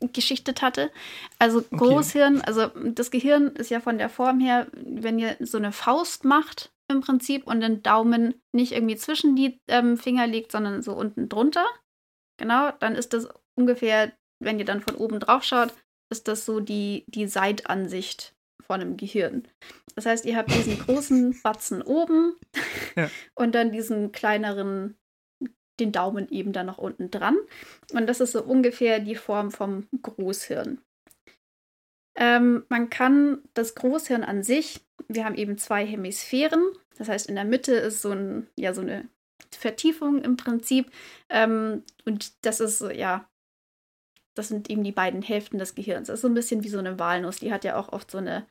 geschichtet 0.00 0.62
hatte. 0.62 0.90
Also 1.38 1.62
Großhirn, 1.62 2.38
okay. 2.38 2.44
also 2.44 2.66
das 2.90 3.12
Gehirn 3.12 3.54
ist 3.54 3.70
ja 3.70 3.78
von 3.78 3.98
der 3.98 4.08
Form 4.08 4.40
her, 4.40 4.66
wenn 4.72 5.20
ihr 5.20 5.36
so 5.38 5.58
eine 5.58 5.70
Faust 5.70 6.24
macht 6.24 6.72
im 6.90 7.02
Prinzip 7.02 7.46
und 7.46 7.60
den 7.60 7.84
Daumen 7.84 8.34
nicht 8.50 8.72
irgendwie 8.72 8.96
zwischen 8.96 9.36
die 9.36 9.60
ähm, 9.68 9.96
Finger 9.96 10.26
legt, 10.26 10.50
sondern 10.50 10.82
so 10.82 10.94
unten 10.94 11.28
drunter. 11.28 11.64
Genau, 12.36 12.72
dann 12.80 12.96
ist 12.96 13.12
das 13.12 13.28
ungefähr, 13.54 14.10
wenn 14.40 14.58
ihr 14.58 14.64
dann 14.64 14.80
von 14.80 14.96
oben 14.96 15.20
drauf 15.20 15.44
schaut, 15.44 15.72
ist 16.10 16.26
das 16.26 16.44
so 16.44 16.58
die, 16.58 17.04
die 17.06 17.28
Seitansicht 17.28 18.33
von 18.60 18.80
einem 18.80 18.96
Gehirn. 18.96 19.46
Das 19.94 20.06
heißt, 20.06 20.24
ihr 20.24 20.36
habt 20.36 20.50
diesen 20.54 20.78
großen 20.78 21.40
Batzen 21.42 21.82
oben 21.82 22.36
ja. 22.96 23.10
und 23.34 23.54
dann 23.54 23.72
diesen 23.72 24.12
kleineren, 24.12 24.96
den 25.80 25.92
Daumen 25.92 26.28
eben 26.30 26.52
da 26.52 26.64
noch 26.64 26.78
unten 26.78 27.10
dran. 27.10 27.36
Und 27.92 28.06
das 28.06 28.20
ist 28.20 28.32
so 28.32 28.42
ungefähr 28.42 29.00
die 29.00 29.16
Form 29.16 29.50
vom 29.50 29.86
Großhirn. 30.02 30.80
Ähm, 32.16 32.64
man 32.68 32.90
kann 32.90 33.42
das 33.54 33.74
Großhirn 33.74 34.22
an 34.22 34.42
sich, 34.44 34.80
wir 35.08 35.24
haben 35.24 35.34
eben 35.34 35.58
zwei 35.58 35.84
Hemisphären, 35.84 36.62
das 36.96 37.08
heißt, 37.08 37.28
in 37.28 37.34
der 37.34 37.44
Mitte 37.44 37.74
ist 37.74 38.02
so, 38.02 38.12
ein, 38.12 38.46
ja, 38.56 38.72
so 38.72 38.82
eine 38.82 39.08
Vertiefung 39.50 40.22
im 40.22 40.36
Prinzip. 40.36 40.90
Ähm, 41.28 41.82
und 42.04 42.44
das 42.44 42.60
ist 42.60 42.80
ja 42.80 43.28
das 44.34 44.48
sind 44.48 44.70
eben 44.70 44.84
die 44.84 44.92
beiden 44.92 45.22
Hälften 45.22 45.58
des 45.58 45.74
Gehirns. 45.74 46.08
Das 46.08 46.14
ist 46.14 46.22
so 46.22 46.28
ein 46.28 46.34
bisschen 46.34 46.64
wie 46.64 46.68
so 46.68 46.78
eine 46.78 46.98
Walnuss. 46.98 47.38
Die 47.38 47.52
hat 47.52 47.64
ja 47.64 47.76
auch 47.76 47.92
oft 47.92 48.10
so 48.10 48.18
eine 48.18 48.46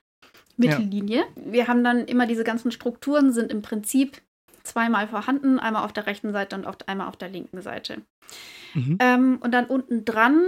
Mittellinie. 0.58 1.20
Ja. 1.36 1.52
Wir 1.52 1.68
haben 1.68 1.84
dann 1.84 2.06
immer 2.06 2.28
diese 2.28 2.44
ganzen 2.44 2.72
Strukturen, 2.72 3.32
sind 3.32 3.52
im 3.52 3.62
Prinzip 3.62 4.22
zweimal 4.64 5.08
vorhanden, 5.08 5.60
einmal 5.60 5.84
auf 5.84 5.94
der 5.94 6.06
rechten 6.06 6.32
Seite 6.32 6.56
und 6.56 6.66
auch 6.66 6.76
einmal 6.88 7.08
auf 7.08 7.18
der 7.18 7.30
linken 7.30 7.62
Seite. 7.62 8.02
Mhm. 8.74 8.98
Ähm, 9.00 9.40
und 9.42 9.52
dann 9.52 9.66
unten 9.66 10.06
dran, 10.06 10.42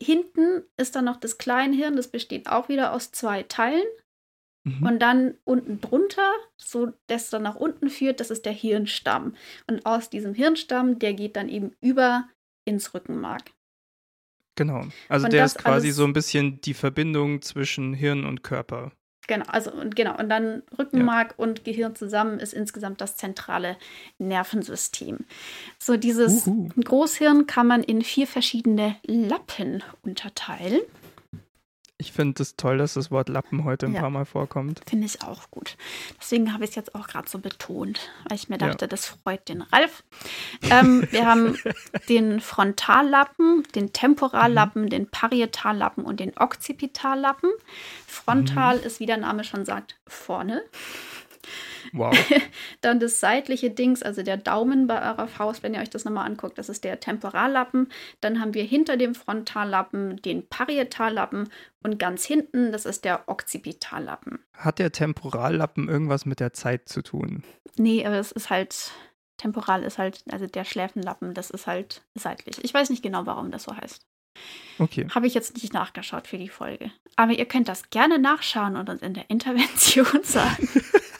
hinten 0.00 0.62
ist 0.76 0.94
dann 0.94 1.06
noch 1.06 1.16
das 1.16 1.38
Kleinhirn, 1.38 1.96
das 1.96 2.08
besteht 2.08 2.48
auch 2.48 2.68
wieder 2.68 2.92
aus 2.92 3.10
zwei 3.10 3.42
Teilen. 3.42 3.86
Mhm. 4.64 4.86
Und 4.86 4.98
dann 5.00 5.34
unten 5.44 5.80
drunter, 5.80 6.30
so 6.56 6.92
das 7.06 7.30
dann 7.30 7.42
nach 7.42 7.56
unten 7.56 7.90
führt, 7.90 8.20
das 8.20 8.30
ist 8.30 8.44
der 8.46 8.52
Hirnstamm. 8.52 9.34
Und 9.66 9.84
aus 9.86 10.10
diesem 10.10 10.34
Hirnstamm, 10.34 10.98
der 10.98 11.14
geht 11.14 11.36
dann 11.36 11.48
eben 11.48 11.72
über 11.80 12.28
ins 12.64 12.94
Rückenmark. 12.94 13.50
Genau. 14.56 14.86
Also 15.08 15.24
und 15.24 15.32
der 15.32 15.44
ist 15.44 15.58
quasi 15.58 15.90
so 15.90 16.04
ein 16.04 16.12
bisschen 16.12 16.60
die 16.60 16.74
Verbindung 16.74 17.42
zwischen 17.42 17.94
Hirn 17.94 18.24
und 18.24 18.42
Körper. 18.42 18.92
Genau, 19.26 19.46
also 19.46 19.72
und 19.72 19.96
genau, 19.96 20.18
und 20.18 20.28
dann 20.28 20.62
Rückenmark 20.78 21.30
ja. 21.30 21.44
und 21.44 21.64
Gehirn 21.64 21.96
zusammen 21.96 22.38
ist 22.40 22.52
insgesamt 22.52 23.00
das 23.00 23.16
zentrale 23.16 23.76
Nervensystem. 24.18 25.20
So, 25.78 25.96
dieses 25.96 26.46
Uhu. 26.46 26.68
Großhirn 26.76 27.46
kann 27.46 27.66
man 27.66 27.82
in 27.82 28.02
vier 28.02 28.26
verschiedene 28.26 28.96
Lappen 29.06 29.82
unterteilen. 30.02 30.80
Ich 32.04 32.12
finde 32.12 32.42
es 32.42 32.50
das 32.50 32.56
toll, 32.56 32.76
dass 32.76 32.94
das 32.94 33.10
Wort 33.10 33.30
Lappen 33.30 33.64
heute 33.64 33.86
ein 33.86 33.94
ja, 33.94 34.02
paar 34.02 34.10
Mal 34.10 34.26
vorkommt. 34.26 34.82
Finde 34.86 35.06
ich 35.06 35.22
auch 35.22 35.50
gut. 35.50 35.78
Deswegen 36.20 36.52
habe 36.52 36.64
ich 36.64 36.70
es 36.70 36.76
jetzt 36.76 36.94
auch 36.94 37.06
gerade 37.06 37.28
so 37.30 37.38
betont, 37.38 38.10
weil 38.28 38.36
ich 38.36 38.50
mir 38.50 38.58
dachte, 38.58 38.84
ja. 38.84 38.88
das 38.88 39.06
freut 39.06 39.48
den 39.48 39.62
Ralf. 39.62 40.04
Ähm, 40.70 41.08
wir 41.10 41.24
haben 41.24 41.56
den 42.10 42.40
Frontallappen, 42.40 43.62
den 43.74 43.94
Temporallappen, 43.94 44.82
mhm. 44.82 44.90
den 44.90 45.08
Parietallappen 45.08 46.04
und 46.04 46.20
den 46.20 46.36
Occipitallappen. 46.36 47.50
Frontal 48.06 48.76
mhm. 48.76 48.84
ist, 48.84 49.00
wie 49.00 49.06
der 49.06 49.16
Name 49.16 49.42
schon 49.42 49.64
sagt, 49.64 49.96
vorne. 50.06 50.62
Wow. 51.92 52.16
Dann 52.80 53.00
das 53.00 53.20
seitliche 53.20 53.70
Dings, 53.70 54.02
also 54.02 54.22
der 54.22 54.36
Daumen 54.36 54.86
bei 54.86 55.00
eurer 55.02 55.28
Faust, 55.28 55.62
wenn 55.62 55.74
ihr 55.74 55.80
euch 55.80 55.90
das 55.90 56.04
nochmal 56.04 56.26
anguckt, 56.26 56.58
das 56.58 56.68
ist 56.68 56.84
der 56.84 57.00
Temporallappen. 57.00 57.88
Dann 58.20 58.40
haben 58.40 58.54
wir 58.54 58.64
hinter 58.64 58.96
dem 58.96 59.14
Frontallappen 59.14 60.20
den 60.22 60.46
Parietallappen 60.46 61.48
und 61.82 61.98
ganz 61.98 62.24
hinten, 62.24 62.72
das 62.72 62.86
ist 62.86 63.04
der 63.04 63.28
Occipitallappen. 63.28 64.38
Hat 64.54 64.78
der 64.78 64.92
Temporallappen 64.92 65.88
irgendwas 65.88 66.26
mit 66.26 66.40
der 66.40 66.52
Zeit 66.52 66.88
zu 66.88 67.02
tun? 67.02 67.44
Nee, 67.76 68.04
aber 68.06 68.16
es 68.16 68.32
ist 68.32 68.50
halt, 68.50 68.92
temporal 69.36 69.82
ist 69.82 69.98
halt, 69.98 70.24
also 70.30 70.46
der 70.46 70.64
Schläfenlappen, 70.64 71.34
das 71.34 71.50
ist 71.50 71.66
halt 71.66 72.02
seitlich. 72.14 72.62
Ich 72.62 72.72
weiß 72.72 72.90
nicht 72.90 73.02
genau, 73.02 73.26
warum 73.26 73.50
das 73.50 73.64
so 73.64 73.76
heißt. 73.76 74.06
Okay. 74.78 75.06
Habe 75.14 75.26
ich 75.26 75.34
jetzt 75.34 75.54
nicht 75.54 75.72
nachgeschaut 75.72 76.26
für 76.26 76.38
die 76.38 76.48
Folge. 76.48 76.90
Aber 77.16 77.32
ihr 77.32 77.46
könnt 77.46 77.68
das 77.68 77.90
gerne 77.90 78.18
nachschauen 78.18 78.76
und 78.76 78.88
uns 78.88 79.02
in 79.02 79.14
der 79.14 79.30
Intervention 79.30 80.06
sagen. 80.22 80.68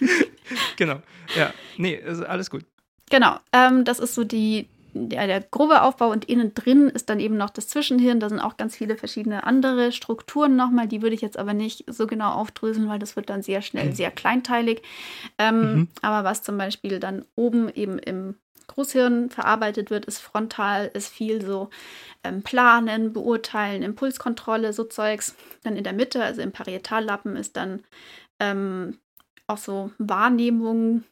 genau. 0.76 1.02
Ja. 1.36 1.52
Nee, 1.76 2.00
alles 2.26 2.50
gut. 2.50 2.64
Genau. 3.10 3.38
Ähm, 3.52 3.84
das 3.84 3.98
ist 3.98 4.14
so 4.14 4.24
die, 4.24 4.68
der, 4.92 5.26
der 5.26 5.40
grobe 5.40 5.82
Aufbau 5.82 6.10
und 6.10 6.24
innen 6.24 6.54
drin 6.54 6.88
ist 6.88 7.08
dann 7.10 7.20
eben 7.20 7.36
noch 7.36 7.50
das 7.50 7.68
Zwischenhirn. 7.68 8.20
Da 8.20 8.28
sind 8.28 8.40
auch 8.40 8.56
ganz 8.56 8.76
viele 8.76 8.96
verschiedene 8.96 9.44
andere 9.44 9.92
Strukturen 9.92 10.56
nochmal. 10.56 10.88
Die 10.88 11.02
würde 11.02 11.14
ich 11.14 11.20
jetzt 11.20 11.38
aber 11.38 11.54
nicht 11.54 11.84
so 11.88 12.06
genau 12.06 12.32
aufdröseln, 12.32 12.88
weil 12.88 12.98
das 12.98 13.16
wird 13.16 13.30
dann 13.30 13.42
sehr 13.42 13.62
schnell 13.62 13.94
sehr 13.94 14.10
kleinteilig. 14.10 14.82
Ähm, 15.38 15.60
mhm. 15.60 15.88
Aber 16.02 16.28
was 16.28 16.42
zum 16.42 16.58
Beispiel 16.58 16.98
dann 16.98 17.24
oben 17.36 17.68
eben 17.74 17.98
im 17.98 18.36
Großhirn 18.66 19.30
verarbeitet 19.30 19.90
wird, 19.90 20.06
ist 20.06 20.18
frontal, 20.18 20.90
ist 20.92 21.08
viel 21.08 21.44
so 21.44 21.70
ähm, 22.24 22.42
Planen, 22.42 23.12
Beurteilen, 23.12 23.82
Impulskontrolle, 23.82 24.72
so 24.72 24.84
Zeugs. 24.84 25.36
Dann 25.62 25.76
in 25.76 25.84
der 25.84 25.92
Mitte, 25.92 26.22
also 26.22 26.42
im 26.42 26.52
Parietallappen, 26.52 27.36
ist 27.36 27.56
dann 27.56 27.84
ähm, 28.40 28.98
auch 29.46 29.58
so 29.58 29.90
Wahrnehmungen 29.98 31.04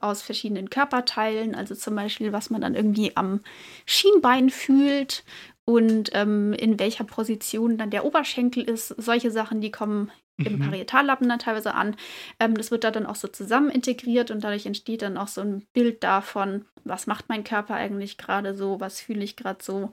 aus 0.00 0.22
verschiedenen 0.22 0.70
Körperteilen, 0.70 1.54
also 1.54 1.74
zum 1.74 1.96
Beispiel, 1.96 2.32
was 2.32 2.50
man 2.50 2.60
dann 2.60 2.74
irgendwie 2.74 3.16
am 3.16 3.40
Schienbein 3.86 4.50
fühlt 4.50 5.24
und 5.64 6.10
ähm, 6.14 6.52
in 6.52 6.78
welcher 6.78 7.04
Position 7.04 7.78
dann 7.78 7.90
der 7.90 8.04
Oberschenkel 8.04 8.62
ist. 8.64 8.88
Solche 8.88 9.30
Sachen, 9.30 9.60
die 9.60 9.70
kommen 9.70 10.10
mhm. 10.36 10.46
im 10.46 10.58
Parietallappen 10.60 11.28
dann 11.28 11.38
teilweise 11.38 11.74
an. 11.74 11.96
Ähm, 12.38 12.56
das 12.56 12.70
wird 12.70 12.84
da 12.84 12.90
dann 12.90 13.06
auch 13.06 13.16
so 13.16 13.28
zusammen 13.28 13.70
integriert 13.70 14.30
und 14.30 14.42
dadurch 14.42 14.66
entsteht 14.66 15.02
dann 15.02 15.16
auch 15.16 15.28
so 15.28 15.40
ein 15.40 15.66
Bild 15.72 16.02
davon, 16.02 16.64
was 16.84 17.06
macht 17.06 17.28
mein 17.28 17.44
Körper 17.44 17.74
eigentlich 17.74 18.18
gerade 18.18 18.54
so, 18.54 18.80
was 18.80 19.00
fühle 19.00 19.22
ich 19.22 19.36
gerade 19.36 19.62
so, 19.62 19.90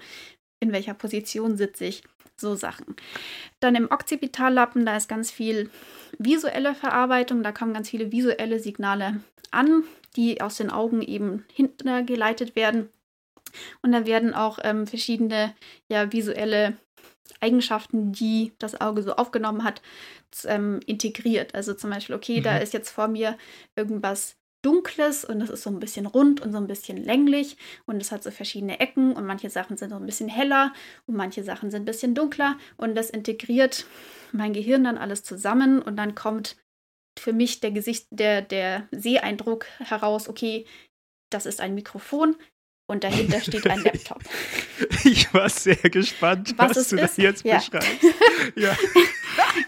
in 0.59 0.71
welcher 0.71 0.93
Position 0.93 1.57
sitze 1.57 1.85
ich, 1.85 2.03
so 2.35 2.55
Sachen. 2.55 2.95
Dann 3.59 3.75
im 3.75 3.91
Occipitallappen, 3.91 4.85
da 4.85 4.97
ist 4.97 5.09
ganz 5.09 5.31
viel 5.31 5.69
visuelle 6.17 6.75
Verarbeitung, 6.75 7.43
da 7.43 7.51
kommen 7.51 7.73
ganz 7.73 7.89
viele 7.89 8.11
visuelle 8.11 8.59
Signale 8.59 9.21
an, 9.51 9.83
die 10.15 10.41
aus 10.41 10.57
den 10.57 10.69
Augen 10.69 11.01
eben 11.01 11.45
hintergeleitet 11.53 12.55
werden. 12.55 12.89
Und 13.81 13.91
da 13.91 14.05
werden 14.05 14.33
auch 14.33 14.59
ähm, 14.63 14.87
verschiedene 14.87 15.55
ja, 15.89 16.11
visuelle 16.11 16.77
Eigenschaften, 17.39 18.11
die 18.11 18.53
das 18.59 18.79
Auge 18.79 19.03
so 19.03 19.13
aufgenommen 19.15 19.63
hat, 19.63 19.81
ähm, 20.45 20.79
integriert. 20.85 21.55
Also 21.55 21.73
zum 21.73 21.89
Beispiel, 21.89 22.15
okay, 22.15 22.39
mhm. 22.39 22.43
da 22.43 22.57
ist 22.57 22.73
jetzt 22.73 22.89
vor 22.89 23.07
mir 23.07 23.37
irgendwas 23.75 24.35
Dunkles 24.67 25.23
und 25.23 25.39
es 25.39 25.49
ist 25.49 25.63
so 25.63 25.69
ein 25.69 25.79
bisschen 25.79 26.05
rund 26.05 26.41
und 26.41 26.51
so 26.51 26.57
ein 26.57 26.67
bisschen 26.67 26.97
länglich 26.97 27.55
und 27.85 28.01
es 28.01 28.11
hat 28.11 28.21
so 28.21 28.31
verschiedene 28.31 28.81
Ecken 28.81 29.13
und 29.13 29.25
manche 29.25 29.49
Sachen 29.49 29.77
sind 29.77 29.91
so 29.91 29.95
ein 29.95 30.05
bisschen 30.05 30.27
heller 30.27 30.73
und 31.05 31.15
manche 31.15 31.41
Sachen 31.41 31.71
sind 31.71 31.83
ein 31.83 31.85
bisschen 31.85 32.15
dunkler 32.15 32.57
und 32.75 32.93
das 32.93 33.09
integriert 33.09 33.85
mein 34.33 34.51
Gehirn 34.51 34.83
dann 34.83 34.97
alles 34.97 35.23
zusammen 35.23 35.81
und 35.81 35.95
dann 35.95 36.15
kommt 36.15 36.57
für 37.17 37.31
mich 37.31 37.61
der 37.61 37.71
Gesicht, 37.71 38.07
der, 38.09 38.41
der 38.41 38.89
Seeeindruck 38.91 39.67
heraus, 39.79 40.27
okay, 40.27 40.65
das 41.29 41.45
ist 41.45 41.61
ein 41.61 41.73
Mikrofon, 41.73 42.35
und 42.87 43.03
dahinter 43.03 43.41
steht 43.41 43.69
ein 43.69 43.83
Laptop. 43.83 44.21
Ich 45.03 45.33
war 45.33 45.49
sehr 45.49 45.75
gespannt, 45.75 46.53
was, 46.57 46.77
was 46.77 46.89
du 46.89 46.97
ist? 46.97 47.17
da 47.17 47.21
jetzt 47.21 47.45
ja. 47.45 47.57
beschreibst. 47.57 47.89
Ja. 48.55 48.75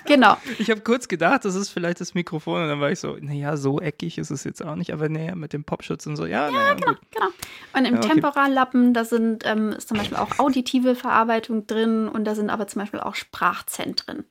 genau. 0.06 0.38
Ich 0.58 0.70
habe 0.70 0.82
kurz 0.82 1.08
gedacht, 1.08 1.44
das 1.44 1.56
ist 1.56 1.70
vielleicht 1.70 2.00
das 2.00 2.14
Mikrofon 2.14 2.64
und 2.64 2.70
dann 2.70 2.80
war 2.80 2.92
ich 2.92 3.00
so, 3.00 3.18
naja, 3.20 3.58
so 3.58 3.80
eckig 3.80 4.18
ist 4.18 4.30
es 4.30 4.44
jetzt 4.44 4.64
auch 4.64 4.76
nicht, 4.76 4.94
aber 4.94 5.10
naja, 5.10 5.36
mit 5.36 5.54
dem 5.54 5.64
Popschutz 5.64 6.06
und 6.08 6.16
so, 6.16 6.26
ja, 6.26 6.48
ja 6.48 6.52
naja, 6.52 6.74
genau, 6.76 6.94
gut. 6.94 7.00
genau. 7.12 7.28
Und 7.74 7.86
im 7.86 7.94
ja, 7.96 8.00
okay. 8.00 8.10
Temporallappen, 8.14 8.94
da 8.94 9.06
sind 9.06 9.44
ähm, 9.46 9.74
ist 9.74 9.90
zum 9.90 9.98
Beispiel 9.98 10.18
auch 10.18 10.40
auditive 10.40 10.96
Verarbeitung 10.96 11.68
drin 11.68 12.08
und 12.08 12.26
da 12.26 12.36
sind 12.36 12.50
aber 12.50 12.68
zum 12.68 12.82
Beispiel 12.82 13.00
auch 13.00 13.16
Sprachzentren. 13.16 14.24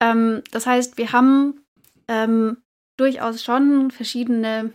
Ähm, 0.00 0.42
das 0.50 0.66
heißt, 0.66 0.98
wir 0.98 1.12
haben 1.12 1.64
ähm, 2.08 2.58
durchaus 2.96 3.42
schon 3.42 3.90
verschiedene 3.90 4.72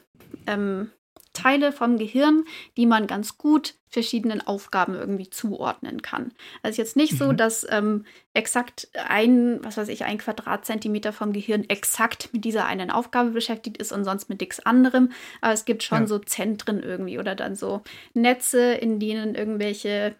ähm, 0.48 0.92
Teile 1.36 1.72
vom 1.72 1.98
Gehirn, 1.98 2.46
die 2.78 2.88
man 2.88 3.06
ganz 3.06 3.38
gut 3.38 3.76
verschiedenen 3.88 4.46
Aufgaben 4.46 4.96
irgendwie 4.96 5.30
zuordnen 5.30 6.02
kann. 6.02 6.34
Also 6.64 6.82
jetzt 6.82 6.98
nicht 6.98 7.14
mhm. 7.14 7.18
so, 7.18 7.32
dass 7.32 7.66
ähm, 7.70 8.06
exakt 8.34 8.90
ein, 9.08 9.64
was 9.64 9.78
weiß 9.78 9.88
ich, 9.90 10.04
ein 10.04 10.18
Quadratzentimeter 10.18 11.14
vom 11.14 11.32
Gehirn 11.32 11.70
exakt 11.70 12.30
mit 12.34 12.44
dieser 12.44 12.66
einen 12.66 12.92
Aufgabe 12.92 13.30
beschäftigt 13.30 13.78
ist 13.78 13.94
und 13.94 14.04
sonst 14.04 14.28
mit 14.28 14.42
nichts 14.42 14.66
anderem. 14.66 15.12
Aber 15.42 15.54
es 15.54 15.66
gibt 15.66 15.84
schon 15.84 16.02
ja. 16.02 16.08
so 16.08 16.20
Zentren 16.20 16.82
irgendwie 16.82 17.20
oder 17.20 17.36
dann 17.36 17.56
so 17.56 17.84
Netze, 18.14 18.74
in 18.74 19.00
denen 19.00 19.36
irgendwelche 19.36 20.16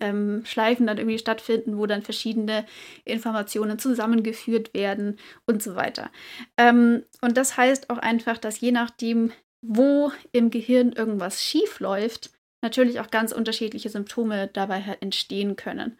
ähm, 0.00 0.42
Schleifen 0.44 0.86
dann 0.86 0.98
irgendwie 0.98 1.18
stattfinden, 1.18 1.78
wo 1.78 1.86
dann 1.86 2.02
verschiedene 2.02 2.66
Informationen 3.04 3.78
zusammengeführt 3.78 4.74
werden 4.74 5.18
und 5.46 5.62
so 5.62 5.76
weiter. 5.76 6.10
Ähm, 6.56 7.04
und 7.20 7.36
das 7.36 7.56
heißt 7.56 7.90
auch 7.90 7.98
einfach, 7.98 8.38
dass 8.38 8.60
je 8.60 8.72
nachdem, 8.72 9.32
wo 9.62 10.12
im 10.32 10.50
Gehirn 10.50 10.92
irgendwas 10.92 11.42
schief 11.42 11.80
läuft, 11.80 12.30
natürlich 12.62 13.00
auch 13.00 13.10
ganz 13.10 13.32
unterschiedliche 13.32 13.88
Symptome 13.88 14.48
dabei 14.48 14.98
entstehen 15.00 15.56
können. 15.56 15.98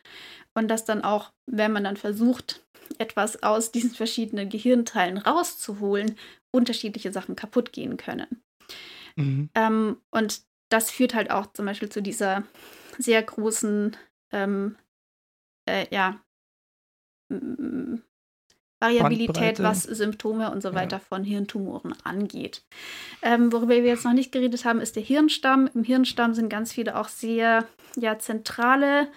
Und 0.55 0.69
dass 0.69 0.85
dann 0.85 1.03
auch, 1.03 1.33
wenn 1.47 1.73
man 1.73 1.85
dann 1.85 1.97
versucht, 1.97 2.63
etwas 2.99 3.43
aus 3.43 3.73
diesen 3.73 3.91
verschiedenen 3.91 4.49
Gehirnteilen 4.49 5.19
rauszuholen, 5.19 6.17
unterschiedliche 6.55 7.13
Sachen 7.13 7.37
kaputt 7.37 7.73
gehen 7.73 7.97
können. 7.97 8.43
Mhm. 9.17 9.49
Ähm, 9.55 9.97
und 10.11 10.43
das 10.69 10.91
führt 10.91 11.15
halt 11.15 11.31
auch 11.31 11.53
zum 11.53 11.67
Beispiel 11.67 11.89
zu 11.89 12.03
dieser 12.03 12.45
sehr 12.99 13.23
großen, 13.23 13.97
ähm, 14.33 14.77
äh, 15.69 15.87
ja, 15.91 16.21
Variabilität, 18.83 19.63
was 19.63 19.85
Symptome 19.85 20.51
und 20.51 20.63
so 20.63 20.75
weiter 20.75 20.97
ja. 20.97 21.03
von 21.09 21.25
Hirntumoren 21.25 21.95
angeht. 22.05 22.63
Ähm, 23.23 23.53
worüber 23.53 23.75
wir 23.75 23.85
jetzt 23.85 24.05
noch 24.05 24.13
nicht 24.13 24.33
geredet 24.33 24.65
haben, 24.65 24.81
ist 24.81 24.97
der 24.97 25.03
Hirnstamm. 25.03 25.71
Im 25.75 25.85
Hirnstamm 25.85 26.35
sind 26.35 26.49
ganz 26.49 26.73
viele 26.73 26.99
auch 26.99 27.09
sehr 27.09 27.65
ja, 27.97 28.19
zentrale 28.19 29.09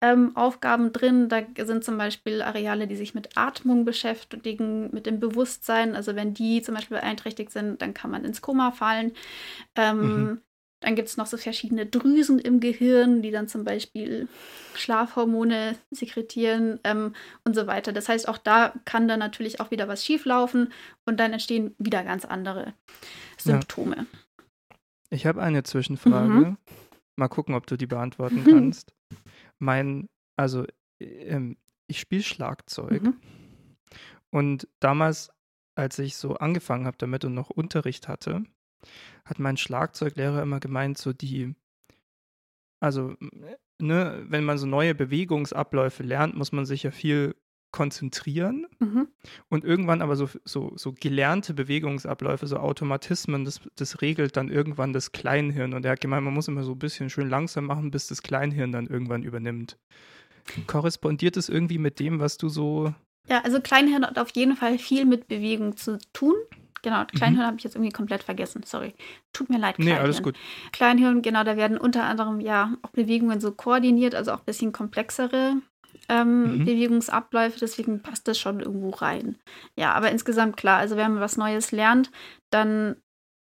ähm, 0.00 0.36
Aufgaben 0.36 0.92
drin. 0.92 1.28
Da 1.28 1.42
sind 1.64 1.84
zum 1.84 1.98
Beispiel 1.98 2.42
Areale, 2.42 2.86
die 2.86 2.96
sich 2.96 3.14
mit 3.14 3.36
Atmung 3.36 3.84
beschäftigen, 3.84 4.90
mit 4.92 5.06
dem 5.06 5.18
Bewusstsein. 5.18 5.96
Also 5.96 6.14
wenn 6.14 6.34
die 6.34 6.62
zum 6.62 6.74
Beispiel 6.74 6.98
beeinträchtigt 6.98 7.50
sind, 7.50 7.82
dann 7.82 7.94
kann 7.94 8.10
man 8.10 8.24
ins 8.24 8.40
Koma 8.40 8.70
fallen. 8.70 9.12
Ähm, 9.74 9.98
mhm. 10.00 10.40
Dann 10.80 10.94
gibt 10.94 11.08
es 11.08 11.16
noch 11.16 11.26
so 11.26 11.36
verschiedene 11.36 11.86
Drüsen 11.86 12.38
im 12.38 12.60
Gehirn, 12.60 13.20
die 13.20 13.32
dann 13.32 13.48
zum 13.48 13.64
Beispiel 13.64 14.28
Schlafhormone 14.74 15.76
sekretieren 15.90 16.78
ähm, 16.84 17.14
und 17.44 17.54
so 17.54 17.66
weiter. 17.66 17.92
Das 17.92 18.08
heißt, 18.08 18.28
auch 18.28 18.38
da 18.38 18.72
kann 18.84 19.08
dann 19.08 19.18
natürlich 19.18 19.60
auch 19.60 19.72
wieder 19.72 19.88
was 19.88 20.04
schieflaufen 20.04 20.72
und 21.04 21.18
dann 21.18 21.32
entstehen 21.32 21.74
wieder 21.78 22.04
ganz 22.04 22.24
andere 22.24 22.74
Symptome. 23.38 23.96
Ja. 23.96 24.06
Ich 25.10 25.26
habe 25.26 25.42
eine 25.42 25.64
Zwischenfrage. 25.64 26.28
Mhm. 26.28 26.56
Mal 27.16 27.28
gucken, 27.28 27.56
ob 27.56 27.66
du 27.66 27.76
die 27.76 27.86
beantworten 27.86 28.44
mhm. 28.44 28.44
kannst. 28.50 28.94
Mein, 29.58 30.08
also 30.36 30.64
ähm, 31.00 31.56
ich 31.88 31.98
spiele 31.98 32.22
Schlagzeug 32.22 33.02
mhm. 33.02 33.16
und 34.30 34.68
damals, 34.78 35.32
als 35.74 35.98
ich 35.98 36.16
so 36.16 36.36
angefangen 36.36 36.86
habe 36.86 36.98
damit 36.98 37.24
und 37.24 37.34
noch 37.34 37.50
Unterricht 37.50 38.06
hatte, 38.06 38.44
hat 39.24 39.38
mein 39.38 39.56
Schlagzeuglehrer 39.56 40.42
immer 40.42 40.60
gemeint, 40.60 40.98
so 40.98 41.12
die, 41.12 41.54
also, 42.80 43.14
ne, 43.78 44.24
wenn 44.28 44.44
man 44.44 44.58
so 44.58 44.66
neue 44.66 44.94
Bewegungsabläufe 44.94 46.02
lernt, 46.02 46.36
muss 46.36 46.52
man 46.52 46.66
sich 46.66 46.82
ja 46.82 46.90
viel 46.90 47.34
konzentrieren 47.70 48.66
mhm. 48.78 49.08
und 49.50 49.64
irgendwann 49.64 50.00
aber 50.00 50.16
so, 50.16 50.28
so, 50.44 50.72
so 50.76 50.94
gelernte 50.98 51.52
Bewegungsabläufe, 51.52 52.46
so 52.46 52.56
Automatismen, 52.56 53.44
das, 53.44 53.60
das 53.76 54.00
regelt 54.00 54.36
dann 54.36 54.48
irgendwann 54.48 54.92
das 54.92 55.12
Kleinhirn. 55.12 55.74
Und 55.74 55.84
er 55.84 55.92
hat 55.92 56.00
gemeint, 56.00 56.24
man 56.24 56.34
muss 56.34 56.48
immer 56.48 56.62
so 56.62 56.72
ein 56.72 56.78
bisschen 56.78 57.10
schön 57.10 57.28
langsam 57.28 57.66
machen, 57.66 57.90
bis 57.90 58.06
das 58.06 58.22
Kleinhirn 58.22 58.72
dann 58.72 58.86
irgendwann 58.86 59.22
übernimmt. 59.22 59.76
Korrespondiert 60.66 61.36
es 61.36 61.50
irgendwie 61.50 61.78
mit 61.78 62.00
dem, 62.00 62.20
was 62.20 62.38
du 62.38 62.48
so. 62.48 62.94
Ja, 63.28 63.42
also 63.42 63.60
Kleinhirn 63.60 64.06
hat 64.06 64.18
auf 64.18 64.30
jeden 64.30 64.56
Fall 64.56 64.78
viel 64.78 65.04
mit 65.04 65.28
Bewegung 65.28 65.76
zu 65.76 65.98
tun. 66.14 66.34
Genau, 66.82 67.04
Kleinhirn 67.06 67.42
mhm. 67.42 67.46
habe 67.46 67.56
ich 67.58 67.64
jetzt 67.64 67.74
irgendwie 67.74 67.92
komplett 67.92 68.22
vergessen. 68.22 68.62
Sorry. 68.64 68.94
Tut 69.32 69.50
mir 69.50 69.58
leid, 69.58 69.76
Kleinhirn. 69.76 69.96
Nee, 69.96 70.02
alles 70.02 70.22
gut. 70.22 70.36
Kleinhirn, 70.72 71.22
genau, 71.22 71.44
da 71.44 71.56
werden 71.56 71.78
unter 71.78 72.04
anderem 72.04 72.40
ja 72.40 72.74
auch 72.82 72.90
Bewegungen 72.90 73.40
so 73.40 73.52
koordiniert, 73.52 74.14
also 74.14 74.32
auch 74.32 74.40
ein 74.40 74.46
bisschen 74.46 74.72
komplexere 74.72 75.56
ähm, 76.08 76.58
mhm. 76.58 76.64
Bewegungsabläufe, 76.64 77.58
deswegen 77.58 78.02
passt 78.02 78.28
das 78.28 78.38
schon 78.38 78.60
irgendwo 78.60 78.90
rein. 78.90 79.36
Ja, 79.76 79.92
aber 79.92 80.10
insgesamt 80.10 80.56
klar, 80.56 80.78
also 80.78 80.96
wenn 80.96 81.12
man 81.12 81.20
was 81.20 81.36
Neues 81.36 81.72
lernt, 81.72 82.10
dann 82.50 82.96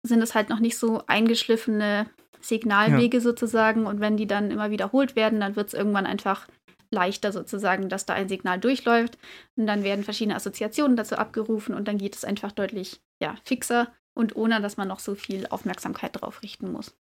sind 0.03 0.23
es 0.23 0.35
halt 0.35 0.49
noch 0.49 0.61
nicht 0.61 0.79
so 0.79 1.03
eingeschliffene 1.07 2.07
Signalwege 2.41 3.19
ja. 3.19 3.23
sozusagen 3.23 3.87
und 3.87 4.01
wenn 4.01 4.17
die 4.17 4.27
dann 4.27 4.51
immer 4.51 4.71
wiederholt 4.71 5.17
werden, 5.17 5.41
dann 5.41 5.57
wird 5.57 5.69
es 5.69 5.75
irgendwann 5.75 6.07
einfach 6.07 6.47
leichter 6.95 7.33
sozusagen, 7.33 7.89
dass 7.89 8.07
da 8.07 8.15
ein 8.15 8.29
Signal 8.29 8.59
durchläuft 8.59 9.19
und 9.57 9.67
dann 9.67 9.85
werden 9.85 10.05
verschiedene 10.05 10.37
Assoziationen 10.37 10.97
dazu 10.97 11.17
abgerufen 11.17 11.75
und 11.75 11.89
dann 11.89 11.99
geht 11.99 12.17
es 12.17 12.25
einfach 12.25 12.53
deutlich 12.53 13.03
ja, 13.21 13.37
fixer 13.45 13.93
und 14.15 14.37
ohne, 14.37 14.61
dass 14.61 14.77
man 14.77 14.89
noch 14.89 15.01
so 15.01 15.15
viel 15.15 15.47
Aufmerksamkeit 15.49 16.21
drauf 16.21 16.43
richten 16.43 16.73
muss. 16.73 16.97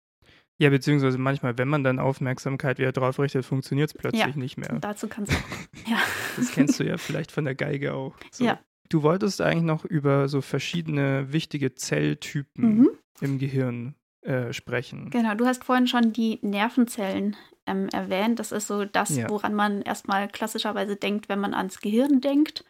Ja, 0.59 0.71
beziehungsweise 0.71 1.19
manchmal, 1.19 1.59
wenn 1.59 1.69
man 1.69 1.83
dann 1.83 1.99
Aufmerksamkeit 1.99 2.79
wieder 2.79 2.93
drauf 2.93 3.19
richtet, 3.19 3.45
funktioniert 3.45 3.91
es 3.91 3.95
plötzlich 3.95 4.21
ja, 4.21 4.37
nicht 4.37 4.57
mehr. 4.57 4.79
Dazu 4.81 5.09
kannst 5.09 5.33
du 5.33 5.37
auch. 5.37 5.91
ja. 5.91 5.99
Das 6.37 6.53
kennst 6.53 6.79
du 6.79 6.85
ja 6.85 6.99
vielleicht 6.99 7.33
von 7.33 7.45
der 7.45 7.55
Geige 7.55 7.95
auch. 7.95 8.15
So. 8.31 8.45
Ja. 8.45 8.61
Du 8.89 9.03
wolltest 9.03 9.41
eigentlich 9.41 9.65
noch 9.65 9.85
über 9.85 10.29
so 10.29 10.41
verschiedene 10.41 11.33
wichtige 11.33 11.75
Zelltypen 11.75 12.79
mhm. 12.79 12.91
im 13.21 13.39
Gehirn 13.39 13.95
äh, 14.21 14.53
sprechen. 14.53 15.11
Genau, 15.11 15.35
du 15.35 15.47
hast 15.47 15.65
vorhin 15.65 15.89
schon 15.89 16.13
die 16.13 16.39
Nervenzellen 16.43 17.37
ähm, 17.67 17.89
erwähnt. 17.93 18.39
Das 18.39 18.53
ist 18.53 18.67
so 18.67 18.85
das, 18.85 19.17
ja. 19.17 19.29
woran 19.29 19.55
man 19.55 19.83
erstmal 19.83 20.29
klassischerweise 20.29 20.97
denkt, 20.97 21.29
wenn 21.29 21.41
man 21.41 21.55
ans 21.55 21.81
Gehirn 21.81 22.21
denkt, 22.21 22.65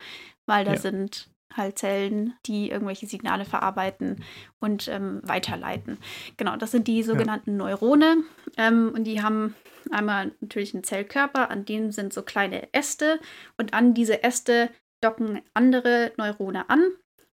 weil 0.46 0.64
da 0.64 0.72
ja. 0.72 0.78
sind 0.78 1.28
halt 1.56 1.78
Zellen, 1.78 2.34
die 2.46 2.70
irgendwelche 2.70 3.06
Signale 3.06 3.44
verarbeiten 3.44 4.24
und 4.58 4.88
ähm, 4.88 5.20
weiterleiten. 5.22 5.98
Genau, 6.36 6.56
das 6.56 6.70
sind 6.70 6.88
die 6.88 7.02
sogenannten 7.02 7.52
ja. 7.52 7.56
Neurone 7.56 8.24
ähm, 8.56 8.92
und 8.94 9.04
die 9.04 9.22
haben 9.22 9.54
einmal 9.90 10.32
natürlich 10.40 10.74
einen 10.74 10.84
Zellkörper, 10.84 11.50
an 11.50 11.64
dem 11.64 11.92
sind 11.92 12.12
so 12.12 12.22
kleine 12.22 12.72
Äste 12.72 13.20
und 13.58 13.74
an 13.74 13.94
diese 13.94 14.22
Äste 14.22 14.70
docken 15.02 15.42
andere 15.52 16.12
Neurone 16.16 16.70
an 16.70 16.80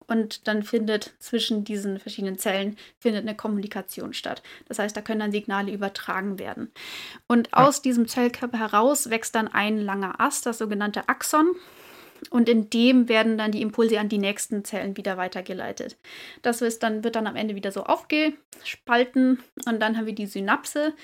und 0.09 0.49
dann 0.49 0.62
findet 0.64 1.12
zwischen 1.21 1.64
diesen 1.64 2.01
verschiedenen 2.01 2.38
Zellen 2.38 2.77
findet 2.99 3.23
eine 3.23 3.37
Kommunikation 3.37 4.12
statt. 4.14 4.42
Das 4.66 4.79
heißt, 4.79 4.97
da 4.97 5.03
können 5.03 5.21
dann 5.21 5.33
Signale 5.33 5.71
übertragen 5.71 6.38
werden. 6.38 6.73
Und 7.29 7.55
aus 7.55 7.83
diesem 7.83 8.09
Zellkörper 8.09 8.59
heraus 8.59 9.11
wächst 9.11 9.35
dann 9.35 9.49
ein 9.49 9.79
langer 9.79 10.21
Ast, 10.21 10.47
das 10.47 10.59
sogenannte 10.59 11.09
Axon. 11.09 11.55
Und 12.31 12.48
in 12.48 12.70
dem 12.70 13.09
werden 13.09 13.38
dann 13.38 13.52
die 13.52 13.62
Impulse 13.62 13.98
an 14.00 14.09
die 14.09 14.18
nächsten 14.18 14.64
Zellen 14.64 14.96
wieder 14.96 15.16
weitergeleitet. 15.16 15.96
Das 16.42 16.62
ist 16.62 16.83
dann, 16.83 17.04
wird 17.04 17.16
dann 17.16 17.26
am 17.26 17.37
Ende 17.37 17.54
wieder 17.54 17.72
so 17.72 17.85
aufgespalten 17.85 19.38
und 19.66 19.81
dann 19.81 19.96
haben 19.96 20.07
wir 20.07 20.14
die 20.14 20.26
Synapse. 20.26 20.94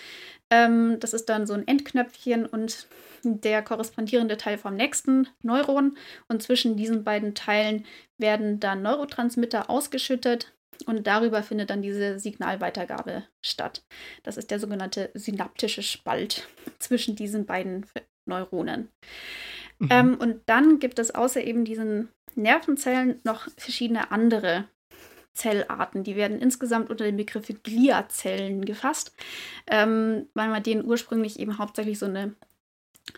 Ähm, 0.50 0.98
das 1.00 1.14
ist 1.14 1.29
dann 1.29 1.46
so 1.46 1.55
ein 1.55 1.66
Endknöpfchen 1.66 2.46
und 2.46 2.88
der 3.22 3.62
korrespondierende 3.62 4.37
Teil 4.37 4.59
vom 4.59 4.77
nächsten 4.77 5.29
Neuron. 5.42 5.96
Und 6.29 6.42
zwischen 6.42 6.77
diesen 6.77 7.05
beiden 7.05 7.35
Teilen 7.35 7.87
werden 8.18 8.61
dann 8.61 8.83
Neurotransmitter 8.83 9.70
ausgeschüttet 9.70 10.53
und 10.87 11.07
darüber 11.07 11.42
findet 11.42 11.70
dann 11.70 11.83
diese 11.83 12.18
Signalweitergabe 12.18 13.24
statt. 13.42 13.83
Das 14.22 14.37
ist 14.37 14.50
der 14.50 14.59
sogenannte 14.59 15.11
synaptische 15.14 15.83
Spalt 15.83 16.48
zwischen 16.79 17.16
diesen 17.16 17.46
beiden 17.46 17.87
Neuronen. 18.27 18.88
Mhm. 19.79 19.89
Ähm, 19.91 20.15
und 20.15 20.41
dann 20.47 20.79
gibt 20.79 20.99
es 20.99 21.15
außer 21.15 21.43
eben 21.43 21.65
diesen 21.65 22.09
Nervenzellen 22.35 23.21
noch 23.25 23.49
verschiedene 23.57 24.11
andere 24.11 24.69
Zellarten. 25.35 26.05
Die 26.05 26.17
werden 26.17 26.41
insgesamt 26.41 26.91
unter 26.91 27.05
dem 27.05 27.17
Begriff 27.17 27.49
Gliazellen 27.63 28.65
gefasst, 28.65 29.15
ähm, 29.67 30.29
weil 30.35 30.49
man 30.49 30.63
denen 30.63 30.85
ursprünglich 30.85 31.39
eben 31.39 31.59
hauptsächlich 31.59 31.99
so 31.99 32.07
eine 32.07 32.35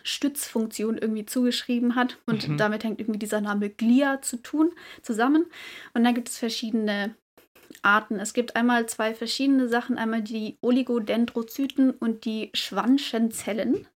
Stützfunktion 0.03 0.97
irgendwie 0.97 1.25
zugeschrieben 1.25 1.95
hat. 1.95 2.17
Und 2.25 2.47
mhm. 2.47 2.57
damit 2.57 2.83
hängt 2.83 2.99
irgendwie 2.99 3.19
dieser 3.19 3.41
Name 3.41 3.69
Glia 3.69 4.21
zu 4.21 4.37
tun, 4.37 4.71
zusammen. 5.01 5.45
Und 5.93 6.03
dann 6.03 6.15
gibt 6.15 6.29
es 6.29 6.37
verschiedene 6.37 7.15
Arten. 7.81 8.19
Es 8.19 8.33
gibt 8.33 8.55
einmal 8.55 8.87
zwei 8.87 9.13
verschiedene 9.13 9.67
Sachen, 9.67 9.97
einmal 9.97 10.21
die 10.21 10.57
Oligodendrozyten 10.61 11.91
und 11.91 12.25
die 12.25 12.51
Schwanschenzellen. 12.53 13.87